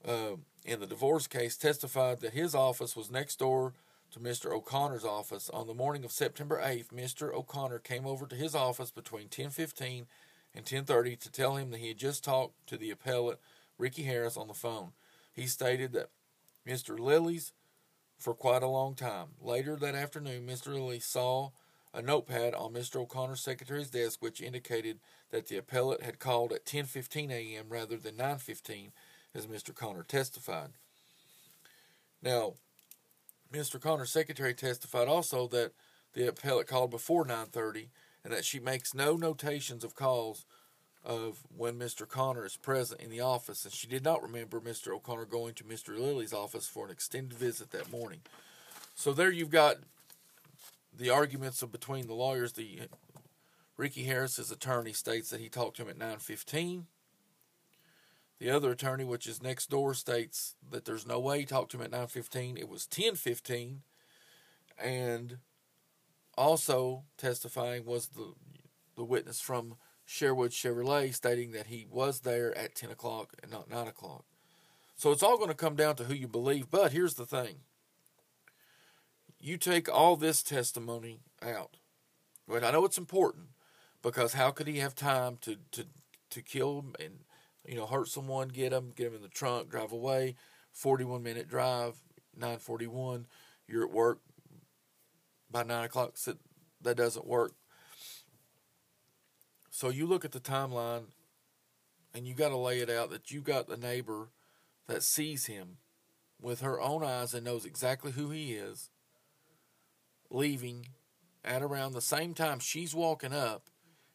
uh, 0.07 0.37
in 0.65 0.81
the 0.81 0.87
divorce 0.87 1.27
case, 1.27 1.57
testified 1.57 2.21
that 2.21 2.33
his 2.33 2.55
office 2.55 2.97
was 2.97 3.11
next 3.11 3.39
door 3.39 3.75
to 4.13 4.21
Mr. 4.21 4.53
O'Connor's 4.53 5.05
office. 5.05 5.51
On 5.51 5.67
the 5.67 5.75
morning 5.75 6.05
of 6.05 6.13
September 6.13 6.61
8th, 6.63 6.89
Mr. 6.89 7.33
O'Connor 7.33 7.79
came 7.79 8.07
over 8.07 8.27
to 8.27 8.37
his 8.37 8.55
office 8.55 8.91
between 8.91 9.29
10:15 9.29 10.07
and 10.55 10.67
10:30 10.67 11.17
to 11.17 11.31
tell 11.31 11.57
him 11.57 11.71
that 11.71 11.81
he 11.81 11.89
had 11.89 11.99
just 11.99 12.23
talked 12.23 12.67
to 12.67 12.77
the 12.77 12.91
appellate 12.91 13.41
Ricky 13.79 14.03
Harris 14.03 14.37
on 14.37 14.49
the 14.49 14.55
phone. 14.55 14.93
He 15.33 15.47
stated 15.47 15.93
that 15.93 16.11
Mr. 16.67 16.99
Lilly's 16.99 17.53
for 18.19 18.35
quite 18.35 18.63
a 18.63 18.69
long 18.69 18.95
time. 18.95 19.29
Later 19.41 19.77
that 19.77 19.95
afternoon, 19.95 20.47
Mr. 20.47 20.75
Lilly 20.75 21.01
saw 21.01 21.51
a 21.95 22.03
notepad 22.03 22.55
on 22.55 22.73
Mr. 22.73 22.97
O'Connor's 22.97 23.41
secretary's 23.41 23.91
desk 23.91 24.23
which 24.23 24.41
indicated 24.41 25.01
that 25.31 25.47
the 25.47 25.57
appellate 25.57 26.03
had 26.03 26.19
called 26.19 26.53
at 26.53 26.65
10:15 26.65 27.31
a.m. 27.31 27.69
rather 27.71 27.97
than 27.97 28.17
9:15 28.17 28.93
as 29.35 29.47
Mr. 29.47 29.75
Connor 29.75 30.03
testified. 30.03 30.71
Now, 32.23 32.55
Mr. 33.53 33.81
Connor's 33.81 34.13
secretary 34.13 34.55
testified 34.55 35.09
also 35.09 35.47
that 35.49 35.73
the 36.15 36.29
appellate 36.29 36.67
called 36.67 36.91
before 36.91 37.25
9:30 37.25 37.91
and 38.25 38.33
that 38.33 38.45
she 38.45 38.61
makes 38.61 38.95
no 38.95 39.17
notations 39.17 39.85
of 39.85 39.95
calls 39.95 40.45
of 41.05 41.41
when 41.55 41.79
Mr. 41.79 42.09
Connor 42.09 42.47
is 42.47 42.57
present 42.57 43.01
in 43.01 43.11
the 43.11 43.21
office, 43.21 43.65
and 43.65 43.75
she 43.75 43.89
did 43.89 44.05
not 44.05 44.23
remember 44.23 44.61
Mr. 44.61 44.95
O'Connor 44.95 45.25
going 45.25 45.55
to 45.55 45.65
Mr. 45.65 45.99
Lilly's 45.99 46.33
office 46.33 46.69
for 46.69 46.87
an 46.87 46.93
extended 46.93 47.37
visit 47.37 47.73
that 47.73 47.91
morning. 47.91 48.21
So 48.95 49.13
there 49.13 49.31
you've 49.31 49.51
got 49.51 49.79
the 50.97 51.11
arguments 51.11 51.63
of 51.63 51.73
between 51.73 52.07
the 52.07 52.15
lawyers. 52.15 52.53
The 52.53 52.83
Ricky 53.77 54.05
Harris's 54.05 54.53
attorney 54.53 54.93
states 54.93 55.31
that 55.31 55.41
he 55.41 55.49
talked 55.49 55.77
to 55.79 55.83
him 55.83 55.89
at 55.89 55.99
9:15. 55.99 56.87
The 58.43 58.51
other 58.51 58.73
attorney, 58.73 59.05
which 59.05 59.29
is 59.29 59.41
next 59.41 59.71
door, 59.71 59.95
states 59.95 60.57
that 60.69 60.85
there's 60.85 61.07
no 61.07 61.21
way 61.21 61.39
he 61.39 61.47
talked 61.47 61.71
to 61.71 61.77
him 61.77 61.85
at 61.85 61.93
9:15. 61.93 62.59
It 62.59 62.69
was 62.69 62.89
10:15, 62.89 63.85
and 64.77 65.39
also 66.37 67.05
testifying 67.17 67.85
was 67.85 68.09
the 68.09 68.35
the 68.97 69.05
witness 69.05 69.41
from 69.41 69.79
Sherwood 70.05 70.51
Chevrolet, 70.51 71.15
stating 71.15 71.53
that 71.53 71.69
he 71.69 71.87
was 71.89 72.23
there 72.23 72.53
at 72.59 72.75
10 72.75 72.91
o'clock 72.91 73.33
and 73.41 73.53
not 73.53 73.71
9 73.71 73.87
o'clock. 73.87 74.25
So 74.97 75.13
it's 75.13 75.23
all 75.23 75.37
going 75.37 75.49
to 75.49 75.55
come 75.55 75.77
down 75.77 75.95
to 75.95 76.05
who 76.05 76.15
you 76.15 76.27
believe. 76.27 76.69
But 76.69 76.91
here's 76.91 77.15
the 77.15 77.25
thing: 77.25 77.61
you 79.39 79.57
take 79.57 79.89
all 79.89 80.17
this 80.17 80.43
testimony 80.43 81.21
out. 81.41 81.77
But 82.49 82.65
I 82.65 82.73
know 82.73 82.85
it's 82.87 82.99
important 82.99 83.51
because 84.03 84.33
how 84.33 84.51
could 84.51 84.67
he 84.67 84.79
have 84.79 84.97
time 84.97 85.37
to 85.43 85.59
to 85.71 85.87
to 86.31 86.43
kill 86.43 86.87
and 86.99 87.21
you 87.65 87.77
know, 87.77 87.87
hurt 87.87 88.09
someone, 88.09 88.49
get 88.49 88.71
them, 88.71 88.93
get 88.95 89.05
them 89.05 89.15
in 89.15 89.23
the 89.23 89.29
trunk, 89.29 89.71
drive 89.71 89.93
away. 89.93 90.35
41 90.73 91.23
minute 91.23 91.49
drive, 91.49 91.95
941. 92.37 93.27
You're 93.69 93.85
at 93.85 93.93
work 93.93 94.21
by 95.51 95.63
9 95.63 95.85
o'clock. 95.85 96.13
So 96.15 96.35
that 96.81 96.97
doesn't 96.97 97.27
work. 97.27 97.53
So 99.71 99.89
you 99.89 100.07
look 100.07 100.25
at 100.25 100.33
the 100.33 100.41
timeline 100.41 101.05
and 102.15 102.27
you 102.27 102.35
got 102.35 102.51
to 102.51 102.57
lay 102.57 102.81
it 102.81 102.91
out 102.91 103.11
that 103.11 103.31
you 103.31 103.41
got 103.41 103.69
the 103.69 103.77
neighbor 103.77 104.29
that 104.87 105.03
sees 105.03 105.47
him 105.47 105.79
with 106.41 106.61
her 106.61 106.81
own 106.81 107.05
eyes 107.05 107.35
and 107.35 107.45
knows 107.45 107.65
exactly 107.65 108.13
who 108.13 108.31
he 108.31 108.53
is 108.53 108.91
leaving 110.31 110.89
at 111.45 111.63
around 111.63 111.93
the 111.93 112.01
same 112.01 112.35
time 112.35 112.59
she's 112.59 112.95
walking 112.95 113.33
up 113.33 113.69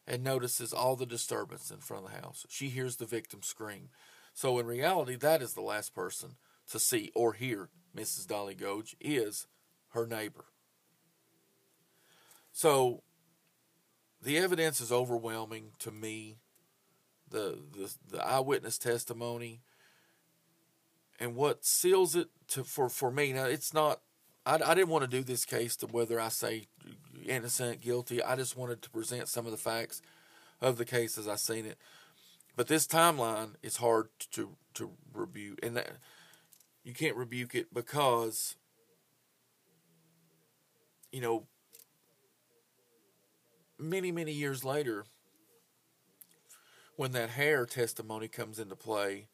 and 0.07 0.23
notices 0.23 0.73
all 0.73 0.95
the 0.95 1.05
disturbance 1.05 1.69
in 1.69 1.77
front 1.77 2.05
of 2.05 2.11
the 2.11 2.21
house. 2.21 2.45
She 2.49 2.69
hears 2.69 2.95
the 2.95 3.05
victim 3.05 3.41
scream. 3.43 3.89
So 4.33 4.57
in 4.59 4.65
reality, 4.65 5.15
that 5.15 5.41
is 5.41 5.53
the 5.53 5.61
last 5.61 5.93
person 5.93 6.35
to 6.71 6.79
see 6.79 7.11
or 7.13 7.33
hear 7.33 7.69
Mrs. 7.95 8.27
Dollie 8.27 8.55
Gouge 8.55 8.95
is 9.01 9.47
her 9.89 10.05
neighbor. 10.05 10.45
So 12.51 13.03
the 14.21 14.37
evidence 14.37 14.79
is 14.79 14.91
overwhelming 14.91 15.71
to 15.79 15.91
me. 15.91 16.37
The, 17.29 17.59
the 17.73 17.93
the 18.09 18.25
eyewitness 18.25 18.77
testimony 18.77 19.59
and 21.19 21.35
what 21.35 21.65
seals 21.65 22.15
it 22.15 22.29
to 22.47 22.63
for 22.63 22.87
for 22.87 23.11
me 23.11 23.33
now 23.33 23.43
it's 23.43 23.73
not 23.73 23.99
I, 24.47 24.59
I 24.65 24.75
didn't 24.75 24.87
want 24.87 25.03
to 25.03 25.17
do 25.17 25.23
this 25.23 25.43
case 25.43 25.75
to 25.77 25.87
whether 25.87 26.19
I 26.19 26.29
say 26.29 26.67
innocent, 27.25 27.81
guilty. 27.81 28.23
I 28.23 28.37
just 28.37 28.55
wanted 28.55 28.81
to 28.81 28.89
present 28.89 29.27
some 29.27 29.45
of 29.45 29.51
the 29.51 29.57
facts 29.57 30.01
of 30.61 30.77
the 30.77 30.85
case 30.85 31.17
as 31.17 31.27
I 31.27 31.35
seen 31.35 31.65
it. 31.65 31.77
But 32.55 32.67
this 32.67 32.87
timeline 32.87 33.55
is 33.61 33.77
hard 33.77 34.07
to 34.31 34.55
to 34.75 34.91
rebuke, 35.13 35.59
and 35.61 35.75
that, 35.75 35.91
you 36.83 36.93
can't 36.93 37.15
rebuke 37.15 37.53
it 37.55 37.73
because 37.73 38.55
you 41.11 41.21
know 41.21 41.43
many 43.77 44.11
many 44.11 44.31
years 44.31 44.63
later, 44.63 45.05
when 46.95 47.11
that 47.11 47.31
hair 47.31 47.65
testimony 47.65 48.27
comes 48.27 48.59
into 48.59 48.75
play, 48.75 49.27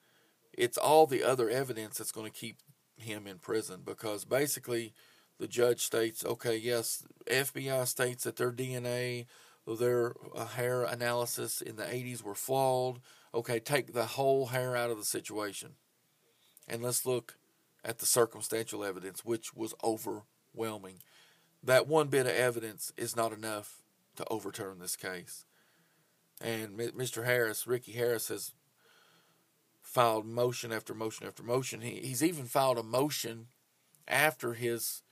it's 0.51 0.77
all 0.77 1.05
the 1.05 1.23
other 1.23 1.49
evidence 1.49 1.99
that's 1.99 2.11
going 2.11 2.29
to 2.29 2.37
keep 2.37 2.57
him 3.03 3.27
in 3.27 3.37
prison 3.37 3.81
because 3.85 4.25
basically 4.25 4.93
the 5.39 5.47
judge 5.47 5.81
states, 5.81 6.25
okay, 6.25 6.55
yes, 6.55 7.05
FBI 7.27 7.87
states 7.87 8.23
that 8.23 8.35
their 8.35 8.51
DNA, 8.51 9.25
their 9.67 10.13
uh, 10.35 10.45
hair 10.45 10.83
analysis 10.83 11.61
in 11.61 11.75
the 11.75 11.83
80s 11.83 12.23
were 12.23 12.35
flawed. 12.35 12.99
Okay, 13.33 13.59
take 13.59 13.93
the 13.93 14.05
whole 14.05 14.47
hair 14.47 14.75
out 14.75 14.91
of 14.91 14.97
the 14.97 15.05
situation. 15.05 15.71
And 16.67 16.81
let's 16.81 17.05
look 17.05 17.37
at 17.83 17.99
the 17.99 18.05
circumstantial 18.05 18.83
evidence, 18.83 19.25
which 19.25 19.53
was 19.53 19.73
overwhelming. 19.83 20.99
That 21.61 21.87
one 21.87 22.07
bit 22.07 22.25
of 22.25 22.33
evidence 22.33 22.93
is 22.97 23.15
not 23.15 23.33
enough 23.33 23.83
to 24.15 24.25
overturn 24.29 24.79
this 24.79 24.95
case. 24.95 25.45
And 26.41 26.77
Mr. 26.77 27.25
Harris, 27.25 27.67
Ricky 27.67 27.93
Harris, 27.93 28.27
has 28.27 28.53
filed 29.93 30.25
motion 30.25 30.71
after 30.71 30.93
motion 30.93 31.27
after 31.27 31.43
motion. 31.43 31.81
He, 31.81 31.99
he's 31.99 32.23
even 32.23 32.45
filed 32.45 32.79
a 32.79 32.83
motion 32.83 33.47
after 34.07 34.53
his 34.53 35.03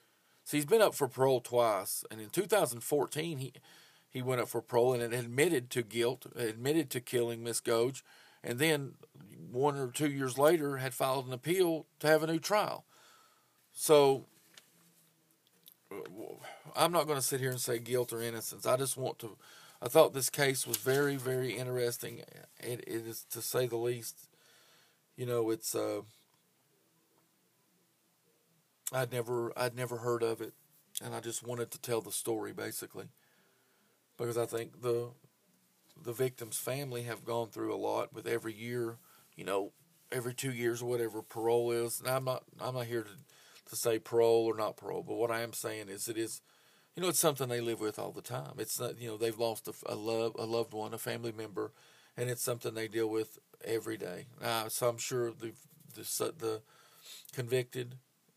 so 0.44 0.58
he's 0.58 0.66
been 0.66 0.82
up 0.82 0.96
for 0.96 1.08
parole 1.08 1.40
twice, 1.40 2.04
and 2.10 2.20
in 2.20 2.30
2014 2.30 3.38
he 3.38 3.54
he 4.10 4.22
went 4.22 4.42
up 4.42 4.50
for 4.50 4.62
parole 4.62 4.94
and 4.94 5.14
admitted 5.14 5.70
to 5.70 5.84
guilt, 5.84 6.26
admitted 6.36 6.90
to 6.90 7.00
killing 7.00 7.44
Miss 7.44 7.62
Gouge, 7.62 8.04
and 8.44 8.60
then 8.60 8.96
one 9.52 9.78
or 9.78 9.88
two 9.88 10.10
years 10.10 10.38
later 10.38 10.78
had 10.78 10.94
filed 10.94 11.28
an 11.28 11.34
appeal 11.34 11.86
to 12.00 12.08
have 12.08 12.24
a 12.24 12.28
new 12.28 12.40
trial. 12.40 12.86
So 13.72 14.26
I'm 16.76 16.92
not 16.92 17.06
going 17.06 17.20
to 17.20 17.26
sit 17.26 17.40
here 17.40 17.52
and 17.52 17.62
say 17.62 17.80
guilt 17.80 18.12
or 18.12 18.22
innocence. 18.22 18.66
I 18.66 18.78
just 18.78 18.98
want 18.98 19.20
to. 19.20 19.38
I 19.82 19.88
thought 19.88 20.14
this 20.14 20.30
case 20.30 20.68
was 20.68 20.78
very, 20.78 21.16
very 21.16 21.58
interesting. 21.58 22.20
It, 22.60 22.84
it 22.86 23.08
is 23.08 23.26
to 23.32 23.42
say 23.42 23.68
the 23.68 23.78
least. 23.78 24.28
You 25.16 25.26
know, 25.26 25.50
it's. 25.52 25.76
Uh, 25.76 26.02
I'd 28.94 29.12
never 29.12 29.52
I'd 29.58 29.76
never 29.76 29.98
heard 29.98 30.24
of 30.24 30.42
it, 30.42 30.54
and 31.02 31.14
I 31.16 31.20
just 31.20 31.46
wanted 31.46 31.72
to 31.72 31.82
tell 31.82 32.02
the 32.02 32.12
story 32.12 32.54
basically, 32.54 33.10
because 34.18 34.38
I 34.38 34.46
think 34.46 34.82
the 34.82 35.10
the 36.02 36.14
victim's 36.14 36.58
family 36.58 37.04
have 37.04 37.26
gone 37.26 37.50
through 37.50 37.74
a 37.74 37.78
lot 37.78 38.14
with 38.14 38.28
every 38.28 38.54
year, 38.54 38.98
you 39.36 39.46
know, 39.46 39.74
every 40.12 40.34
two 40.34 40.52
years 40.54 40.82
or 40.82 40.90
whatever 40.90 41.22
parole 41.22 41.72
is. 41.72 42.00
And 42.02 42.10
I'm 42.10 42.26
not 42.26 42.44
I'm 42.62 42.76
not 42.76 42.88
here 42.88 43.04
to 43.04 43.10
to 43.70 43.76
say 43.76 44.00
parole 44.00 44.46
or 44.46 44.58
not 44.58 44.78
parole, 44.78 45.04
but 45.04 45.16
what 45.16 45.32
I 45.32 45.42
am 45.42 45.54
saying 45.54 45.90
is 45.90 46.10
it 46.10 46.18
is, 46.18 46.42
you 46.96 47.04
know, 47.04 47.10
it's 47.10 47.20
something 47.20 47.50
they 47.50 47.62
live 47.62 47.82
with 47.82 48.00
all 48.00 48.12
the 48.12 48.22
time. 48.22 48.54
It's 48.60 48.80
not 48.80 49.00
you 49.02 49.10
know 49.10 49.18
they've 49.18 49.40
lost 49.40 49.68
a, 49.68 49.74
a 49.88 49.96
love 49.96 50.36
a 50.40 50.46
loved 50.46 50.74
one, 50.74 50.94
a 50.94 50.98
family 51.00 51.34
member, 51.34 51.74
and 52.18 52.30
it's 52.30 52.44
something 52.44 52.74
they 52.74 52.88
deal 52.88 53.08
with 53.10 53.40
every 53.64 53.98
day. 53.98 54.26
Uh, 54.42 54.70
so 54.70 54.90
I'm 54.90 54.98
sure 54.98 55.32
the 55.32 55.54
the 55.94 56.34
the 56.38 56.62
convicted 57.34 57.96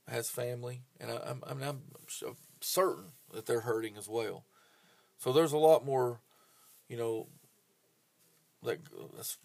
has 0.08 0.28
family, 0.30 0.82
and 1.00 1.10
I, 1.10 1.30
am 1.30 1.42
I'm, 1.46 1.62
I'm 1.62 1.82
certain 2.60 3.12
that 3.32 3.46
they're 3.46 3.60
hurting 3.60 3.96
as 3.96 4.08
well. 4.08 4.44
So 5.18 5.32
there's 5.32 5.52
a 5.52 5.58
lot 5.58 5.84
more, 5.84 6.20
you 6.88 6.96
know, 6.96 7.28
like 8.62 8.80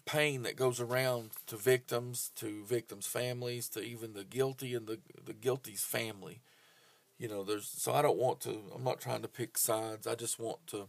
pain 0.06 0.42
that 0.42 0.56
goes 0.56 0.80
around 0.80 1.30
to 1.46 1.56
victims, 1.56 2.30
to 2.36 2.64
victims' 2.64 3.06
families, 3.06 3.68
to 3.70 3.80
even 3.80 4.14
the 4.14 4.24
guilty 4.24 4.74
and 4.74 4.86
the 4.86 4.98
the 5.24 5.34
guilty's 5.34 5.82
family. 5.82 6.40
You 7.18 7.28
know, 7.28 7.44
there's 7.44 7.68
so 7.68 7.92
I 7.92 8.02
don't 8.02 8.18
want 8.18 8.40
to. 8.42 8.58
I'm 8.74 8.84
not 8.84 9.00
trying 9.00 9.22
to 9.22 9.28
pick 9.28 9.58
sides. 9.58 10.06
I 10.06 10.14
just 10.14 10.38
want 10.38 10.66
to 10.68 10.86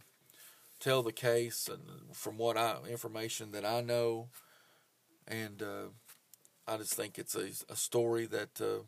tell 0.82 1.02
the 1.02 1.12
case 1.12 1.68
and 1.68 2.14
from 2.14 2.36
what 2.36 2.56
I 2.56 2.78
information 2.90 3.52
that 3.52 3.64
I 3.64 3.80
know, 3.80 4.28
and 5.28 5.62
uh, 5.62 5.88
I 6.66 6.76
just 6.76 6.94
think 6.94 7.18
it's 7.18 7.36
a 7.36 7.50
a 7.72 7.76
story 7.76 8.26
that 8.26 8.60
uh, 8.60 8.82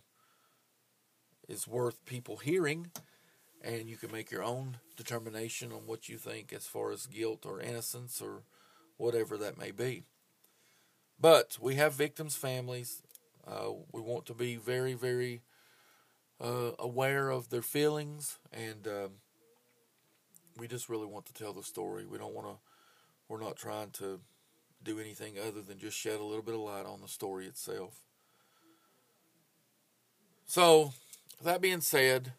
is 1.49 1.69
worth 1.69 2.05
people 2.05 2.39
hearing, 2.39 2.91
and 3.63 3.89
you 3.89 3.97
can 3.97 4.11
make 4.11 4.31
your 4.31 4.43
own 4.43 4.79
determination 4.97 5.73
on 5.73 5.87
what 5.87 6.09
you 6.09 6.19
think 6.19 6.53
as 6.53 6.67
far 6.67 6.91
as 6.91 7.07
guilt 7.07 7.47
or 7.47 7.61
innocence 7.61 8.21
or 8.21 8.43
whatever 8.97 9.39
that 9.39 9.57
may 9.59 9.71
be. 9.71 10.03
But 11.21 11.59
we 11.61 11.77
have 11.77 11.95
victims' 11.95 12.37
families. 12.37 13.03
Uh, 13.47 13.71
we 13.93 14.01
want 14.01 14.27
to 14.27 14.35
be 14.35 14.57
very, 14.57 14.95
very 14.95 15.43
uh, 16.41 16.73
aware 16.79 17.31
of 17.31 17.51
their 17.51 17.63
feelings, 17.63 18.39
and 18.53 18.87
um, 18.89 19.11
we 20.59 20.69
just 20.69 20.89
really 20.89 21.07
want 21.07 21.27
to 21.27 21.35
tell 21.35 21.53
the 21.53 21.63
story. 21.63 22.07
We 22.07 22.19
don't 22.19 22.35
want 22.35 22.47
to. 22.47 22.57
We're 23.29 23.41
not 23.41 23.57
trying 23.57 23.91
to 23.93 24.21
do 24.83 25.01
anything 25.01 25.35
other 25.39 25.63
than 25.63 25.79
just 25.79 25.97
shed 25.97 26.21
a 26.21 26.25
little 26.25 26.43
bit 26.43 26.55
of 26.55 26.61
light 26.61 26.87
on 26.87 27.01
the 27.01 27.09
story 27.09 27.47
itself. 27.47 28.01
So, 30.47 30.93
that 31.43 31.63
being 31.63 31.81
said, 31.81 32.33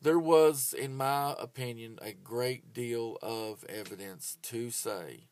there 0.00 0.18
was, 0.18 0.72
in 0.72 0.96
my 0.96 1.34
opinion, 1.38 1.98
a 2.00 2.12
great 2.12 2.72
deal 2.72 3.18
of 3.20 3.64
evidence 3.68 4.38
to 4.42 4.70
say 4.70 5.24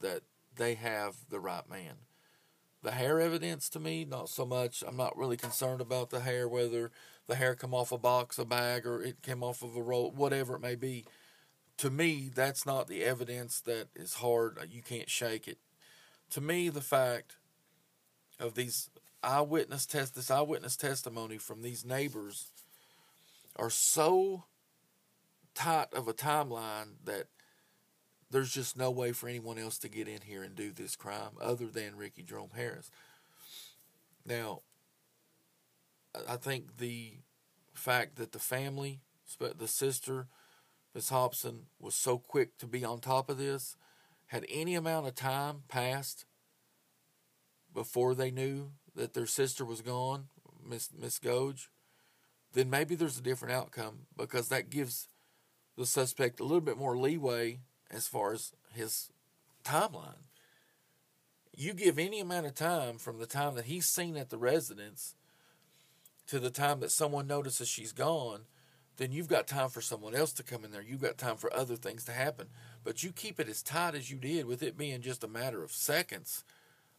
that 0.00 0.22
they 0.56 0.74
have 0.74 1.16
the 1.30 1.40
right 1.40 1.68
man. 1.70 1.94
The 2.82 2.92
hair 2.92 3.20
evidence 3.20 3.68
to 3.70 3.80
me, 3.80 4.04
not 4.04 4.28
so 4.28 4.44
much. 4.46 4.82
I'm 4.86 4.96
not 4.96 5.16
really 5.16 5.36
concerned 5.36 5.80
about 5.80 6.10
the 6.10 6.20
hair, 6.20 6.48
whether 6.48 6.90
the 7.26 7.34
hair 7.36 7.54
come 7.54 7.74
off 7.74 7.92
a 7.92 7.98
box, 7.98 8.38
a 8.38 8.44
bag, 8.44 8.86
or 8.86 9.02
it 9.02 9.22
came 9.22 9.42
off 9.42 9.62
of 9.62 9.76
a 9.76 9.82
roll, 9.82 10.10
whatever 10.10 10.56
it 10.56 10.60
may 10.60 10.74
be. 10.74 11.04
To 11.78 11.90
me, 11.90 12.30
that's 12.34 12.64
not 12.64 12.88
the 12.88 13.04
evidence 13.04 13.60
that 13.60 13.88
is 13.94 14.14
hard. 14.14 14.58
You 14.70 14.82
can't 14.82 15.10
shake 15.10 15.46
it. 15.46 15.58
To 16.30 16.40
me, 16.40 16.68
the 16.68 16.80
fact 16.80 17.36
of 18.40 18.54
these 18.54 18.90
eyewitness 19.22 19.86
test, 19.86 20.14
this 20.14 20.30
eyewitness 20.30 20.76
testimony 20.76 21.38
from 21.38 21.62
these 21.62 21.84
neighbors, 21.84 22.52
are 23.56 23.70
so 23.70 24.44
tight 25.54 25.92
of 25.92 26.06
a 26.06 26.12
timeline 26.12 26.94
that 27.04 27.26
there's 28.30 28.52
just 28.52 28.76
no 28.76 28.90
way 28.90 29.12
for 29.12 29.28
anyone 29.28 29.58
else 29.58 29.78
to 29.78 29.88
get 29.88 30.08
in 30.08 30.20
here 30.22 30.42
and 30.42 30.54
do 30.54 30.72
this 30.72 30.96
crime 30.96 31.32
other 31.40 31.66
than 31.66 31.96
Ricky 31.96 32.22
Jerome 32.22 32.50
Harris. 32.54 32.90
Now, 34.24 34.62
I 36.28 36.36
think 36.36 36.78
the 36.78 37.14
fact 37.74 38.16
that 38.16 38.32
the 38.32 38.38
family, 38.38 39.00
the 39.38 39.68
sister, 39.68 40.28
Miss 40.94 41.10
Hobson, 41.10 41.66
was 41.78 41.94
so 41.94 42.18
quick 42.18 42.58
to 42.58 42.66
be 42.66 42.84
on 42.84 43.00
top 43.00 43.28
of 43.28 43.38
this, 43.38 43.76
had 44.26 44.46
any 44.48 44.74
amount 44.74 45.06
of 45.06 45.14
time 45.14 45.62
passed 45.68 46.24
before 47.72 48.14
they 48.14 48.30
knew 48.30 48.70
that 48.94 49.14
their 49.14 49.26
sister 49.26 49.64
was 49.64 49.82
gone, 49.82 50.28
Miss 50.64 50.88
Miss 50.98 51.18
Gouge, 51.18 51.68
then 52.52 52.70
maybe 52.70 52.94
there's 52.94 53.18
a 53.18 53.22
different 53.22 53.54
outcome 53.54 54.06
because 54.16 54.48
that 54.48 54.70
gives 54.70 55.08
the 55.76 55.86
suspect 55.86 56.40
a 56.40 56.44
little 56.44 56.60
bit 56.60 56.78
more 56.78 56.96
leeway 56.96 57.60
as 57.90 58.08
far 58.08 58.32
as 58.32 58.52
his 58.72 59.10
timeline. 59.62 60.24
You 61.54 61.74
give 61.74 61.98
any 61.98 62.20
amount 62.20 62.46
of 62.46 62.54
time 62.54 62.98
from 62.98 63.18
the 63.18 63.26
time 63.26 63.54
that 63.54 63.66
he's 63.66 63.86
seen 63.86 64.16
at 64.16 64.30
the 64.30 64.38
residence 64.38 65.14
to 66.28 66.38
the 66.38 66.50
time 66.50 66.80
that 66.80 66.90
someone 66.90 67.26
notices 67.26 67.68
she's 67.68 67.92
gone, 67.92 68.42
then 68.96 69.12
you've 69.12 69.28
got 69.28 69.46
time 69.46 69.68
for 69.68 69.80
someone 69.80 70.14
else 70.14 70.32
to 70.32 70.42
come 70.42 70.64
in 70.64 70.70
there. 70.70 70.82
You've 70.82 71.02
got 71.02 71.18
time 71.18 71.36
for 71.36 71.54
other 71.54 71.76
things 71.76 72.04
to 72.04 72.12
happen. 72.12 72.48
But 72.82 73.02
you 73.02 73.12
keep 73.12 73.38
it 73.38 73.48
as 73.48 73.62
tight 73.62 73.94
as 73.94 74.10
you 74.10 74.16
did, 74.16 74.46
with 74.46 74.62
it 74.62 74.78
being 74.78 75.02
just 75.02 75.24
a 75.24 75.28
matter 75.28 75.62
of 75.62 75.72
seconds 75.72 76.44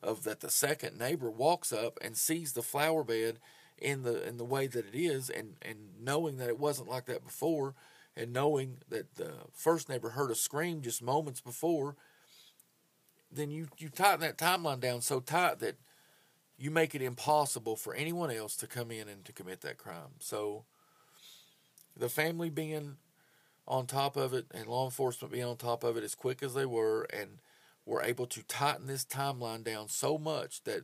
of 0.04 0.24
that 0.24 0.42
the 0.42 0.52
second 0.52 0.98
neighbor 0.98 1.30
walks 1.30 1.74
up 1.74 1.98
and 2.02 2.16
sees 2.16 2.54
the 2.54 2.62
flower 2.62 3.04
bed 3.04 3.40
in 3.80 4.04
the 4.04 4.28
in 4.28 4.38
the 4.38 4.46
way 4.46 4.68
that 4.68 4.86
it 4.86 4.96
is 4.96 5.30
and, 5.30 5.56
and 5.62 5.78
knowing 6.00 6.38
that 6.38 6.50
it 6.50 6.60
wasn't 6.60 6.90
like 6.90 7.06
that 7.06 7.24
before 7.24 7.74
and 8.18 8.34
knowing 8.34 8.78
that 8.90 9.16
the 9.16 9.32
first 9.54 9.88
neighbor 9.88 10.10
heard 10.10 10.32
a 10.32 10.36
scream 10.36 10.82
just 10.82 11.04
moments 11.04 11.40
before, 11.40 11.96
then 13.32 13.52
you, 13.52 13.68
you 13.78 13.90
tighten 13.90 14.22
that 14.22 14.38
timeline 14.38 14.80
down 14.80 15.02
so 15.02 15.20
tight 15.20 15.60
that 15.60 15.76
you 16.58 16.72
make 16.72 16.95
it 16.95 17.01
impossible 17.01 17.76
for 17.76 17.93
anyone 17.93 18.32
else 18.32 18.55
to 18.58 18.68
come 18.68 18.91
in 18.91 19.08
and 19.08 19.24
to 19.26 19.34
commit 19.34 19.62
that 19.62 19.78
crime. 19.78 20.16
So 20.20 20.66
the 21.95 22.10
family 22.10 22.49
being 22.49 22.97
on 23.68 23.86
top 23.86 24.16
of 24.16 24.34
it 24.34 24.45
and 24.53 24.68
law 24.68 24.86
enforcement 24.86 25.34
being 25.34 25.45
on 25.45 25.58
top 25.58 25.84
of 25.84 25.97
it 25.97 26.03
as 26.03 26.16
quick 26.16 26.41
as 26.41 26.53
they 26.53 26.66
were 26.66 27.03
and 27.14 27.39
were 27.86 28.01
able 28.01 28.26
to 28.28 28.43
tighten 28.43 28.88
this 28.88 29.05
timeline 29.05 29.64
down 29.64 29.88
so 29.88 30.18
much 30.18 30.64
that 30.64 30.84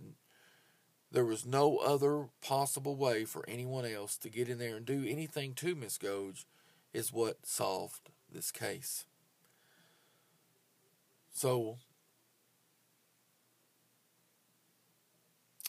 there 1.12 1.26
was 1.26 1.46
no 1.46 1.78
other 1.78 2.28
possible 2.42 2.96
way 2.96 3.24
for 3.24 3.46
anyone 3.48 3.86
else 3.86 4.18
to 4.18 4.30
get 4.30 4.50
in 4.50 4.58
there 4.58 4.76
and 4.76 4.86
do 4.86 5.06
anything 5.08 5.54
to 5.54 5.76
Miss 5.76 5.98
Gouge 5.98 6.46
is 6.94 7.14
what 7.14 7.46
solved 7.46 8.10
this 8.32 8.52
case. 8.52 9.06
So 11.32 11.78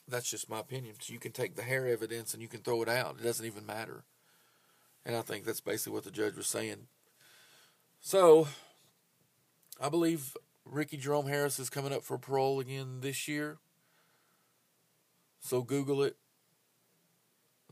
that's 0.09 0.31
just 0.31 0.51
my 0.51 0.61
opinion. 0.61 0.95
So 1.01 1.13
you 1.13 1.19
can 1.19 1.33
take 1.33 1.57
the 1.57 1.63
hair 1.63 1.87
evidence 1.87 2.33
and 2.33 2.43
you 2.43 2.49
can 2.49 2.61
throw 2.61 2.83
it 2.83 2.89
out. 2.89 3.17
It 3.21 3.25
doesn't 3.25 3.47
even 3.47 3.67
matter. 3.67 4.05
And 5.07 5.17
I 5.17 5.23
think 5.23 5.45
that's 5.45 5.61
basically 5.61 5.93
what 5.93 6.05
the 6.05 6.11
judge 6.11 6.37
was 6.37 6.47
saying. 6.47 6.87
So 8.01 8.49
I 9.81 9.89
believe 9.89 10.37
Ricky 10.65 10.97
Jerome 10.97 11.27
Harris 11.27 11.59
is 11.59 11.71
coming 11.71 11.93
up 11.93 12.05
for 12.05 12.19
parole 12.19 12.61
again 12.61 13.01
this 13.01 13.29
year. 13.29 13.59
So 15.41 15.63
Google 15.63 16.03
it, 16.03 16.17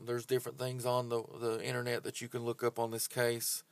there's 0.03 0.25
different 0.25 0.59
things 0.59 0.85
on 0.85 1.09
the, 1.09 1.23
the 1.39 1.63
internet 1.63 2.03
that 2.03 2.21
you 2.21 2.27
can 2.27 2.43
look 2.43 2.63
up 2.63 2.77
on 2.77 2.91
this 2.91 3.07
case. 3.07 3.63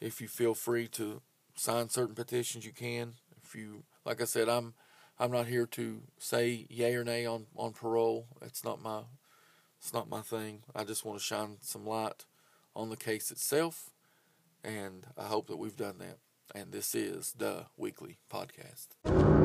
If 0.00 0.20
you 0.20 0.28
feel 0.28 0.54
free 0.54 0.88
to 0.88 1.22
sign 1.54 1.88
certain 1.88 2.14
petitions, 2.14 2.66
you 2.66 2.72
can. 2.72 3.14
If 3.42 3.54
you, 3.54 3.84
like 4.04 4.20
I 4.20 4.24
said, 4.24 4.48
I'm 4.48 4.74
I'm 5.18 5.30
not 5.30 5.46
here 5.46 5.66
to 5.66 6.02
say 6.18 6.66
yay 6.68 6.94
or 6.94 7.04
nay 7.04 7.24
on, 7.24 7.46
on 7.56 7.72
parole. 7.72 8.26
It's 8.42 8.64
not 8.64 8.82
my 8.82 9.02
it's 9.78 9.92
not 9.92 10.08
my 10.08 10.22
thing. 10.22 10.62
I 10.74 10.84
just 10.84 11.04
want 11.04 11.18
to 11.18 11.24
shine 11.24 11.58
some 11.60 11.86
light 11.86 12.24
on 12.74 12.88
the 12.88 12.96
case 12.96 13.30
itself, 13.30 13.90
and 14.64 15.06
I 15.18 15.24
hope 15.24 15.46
that 15.48 15.58
we've 15.58 15.76
done 15.76 15.98
that. 15.98 16.18
And 16.54 16.72
this 16.72 16.94
is 16.94 17.34
the 17.36 17.66
weekly 17.76 18.18
podcast. 18.32 19.43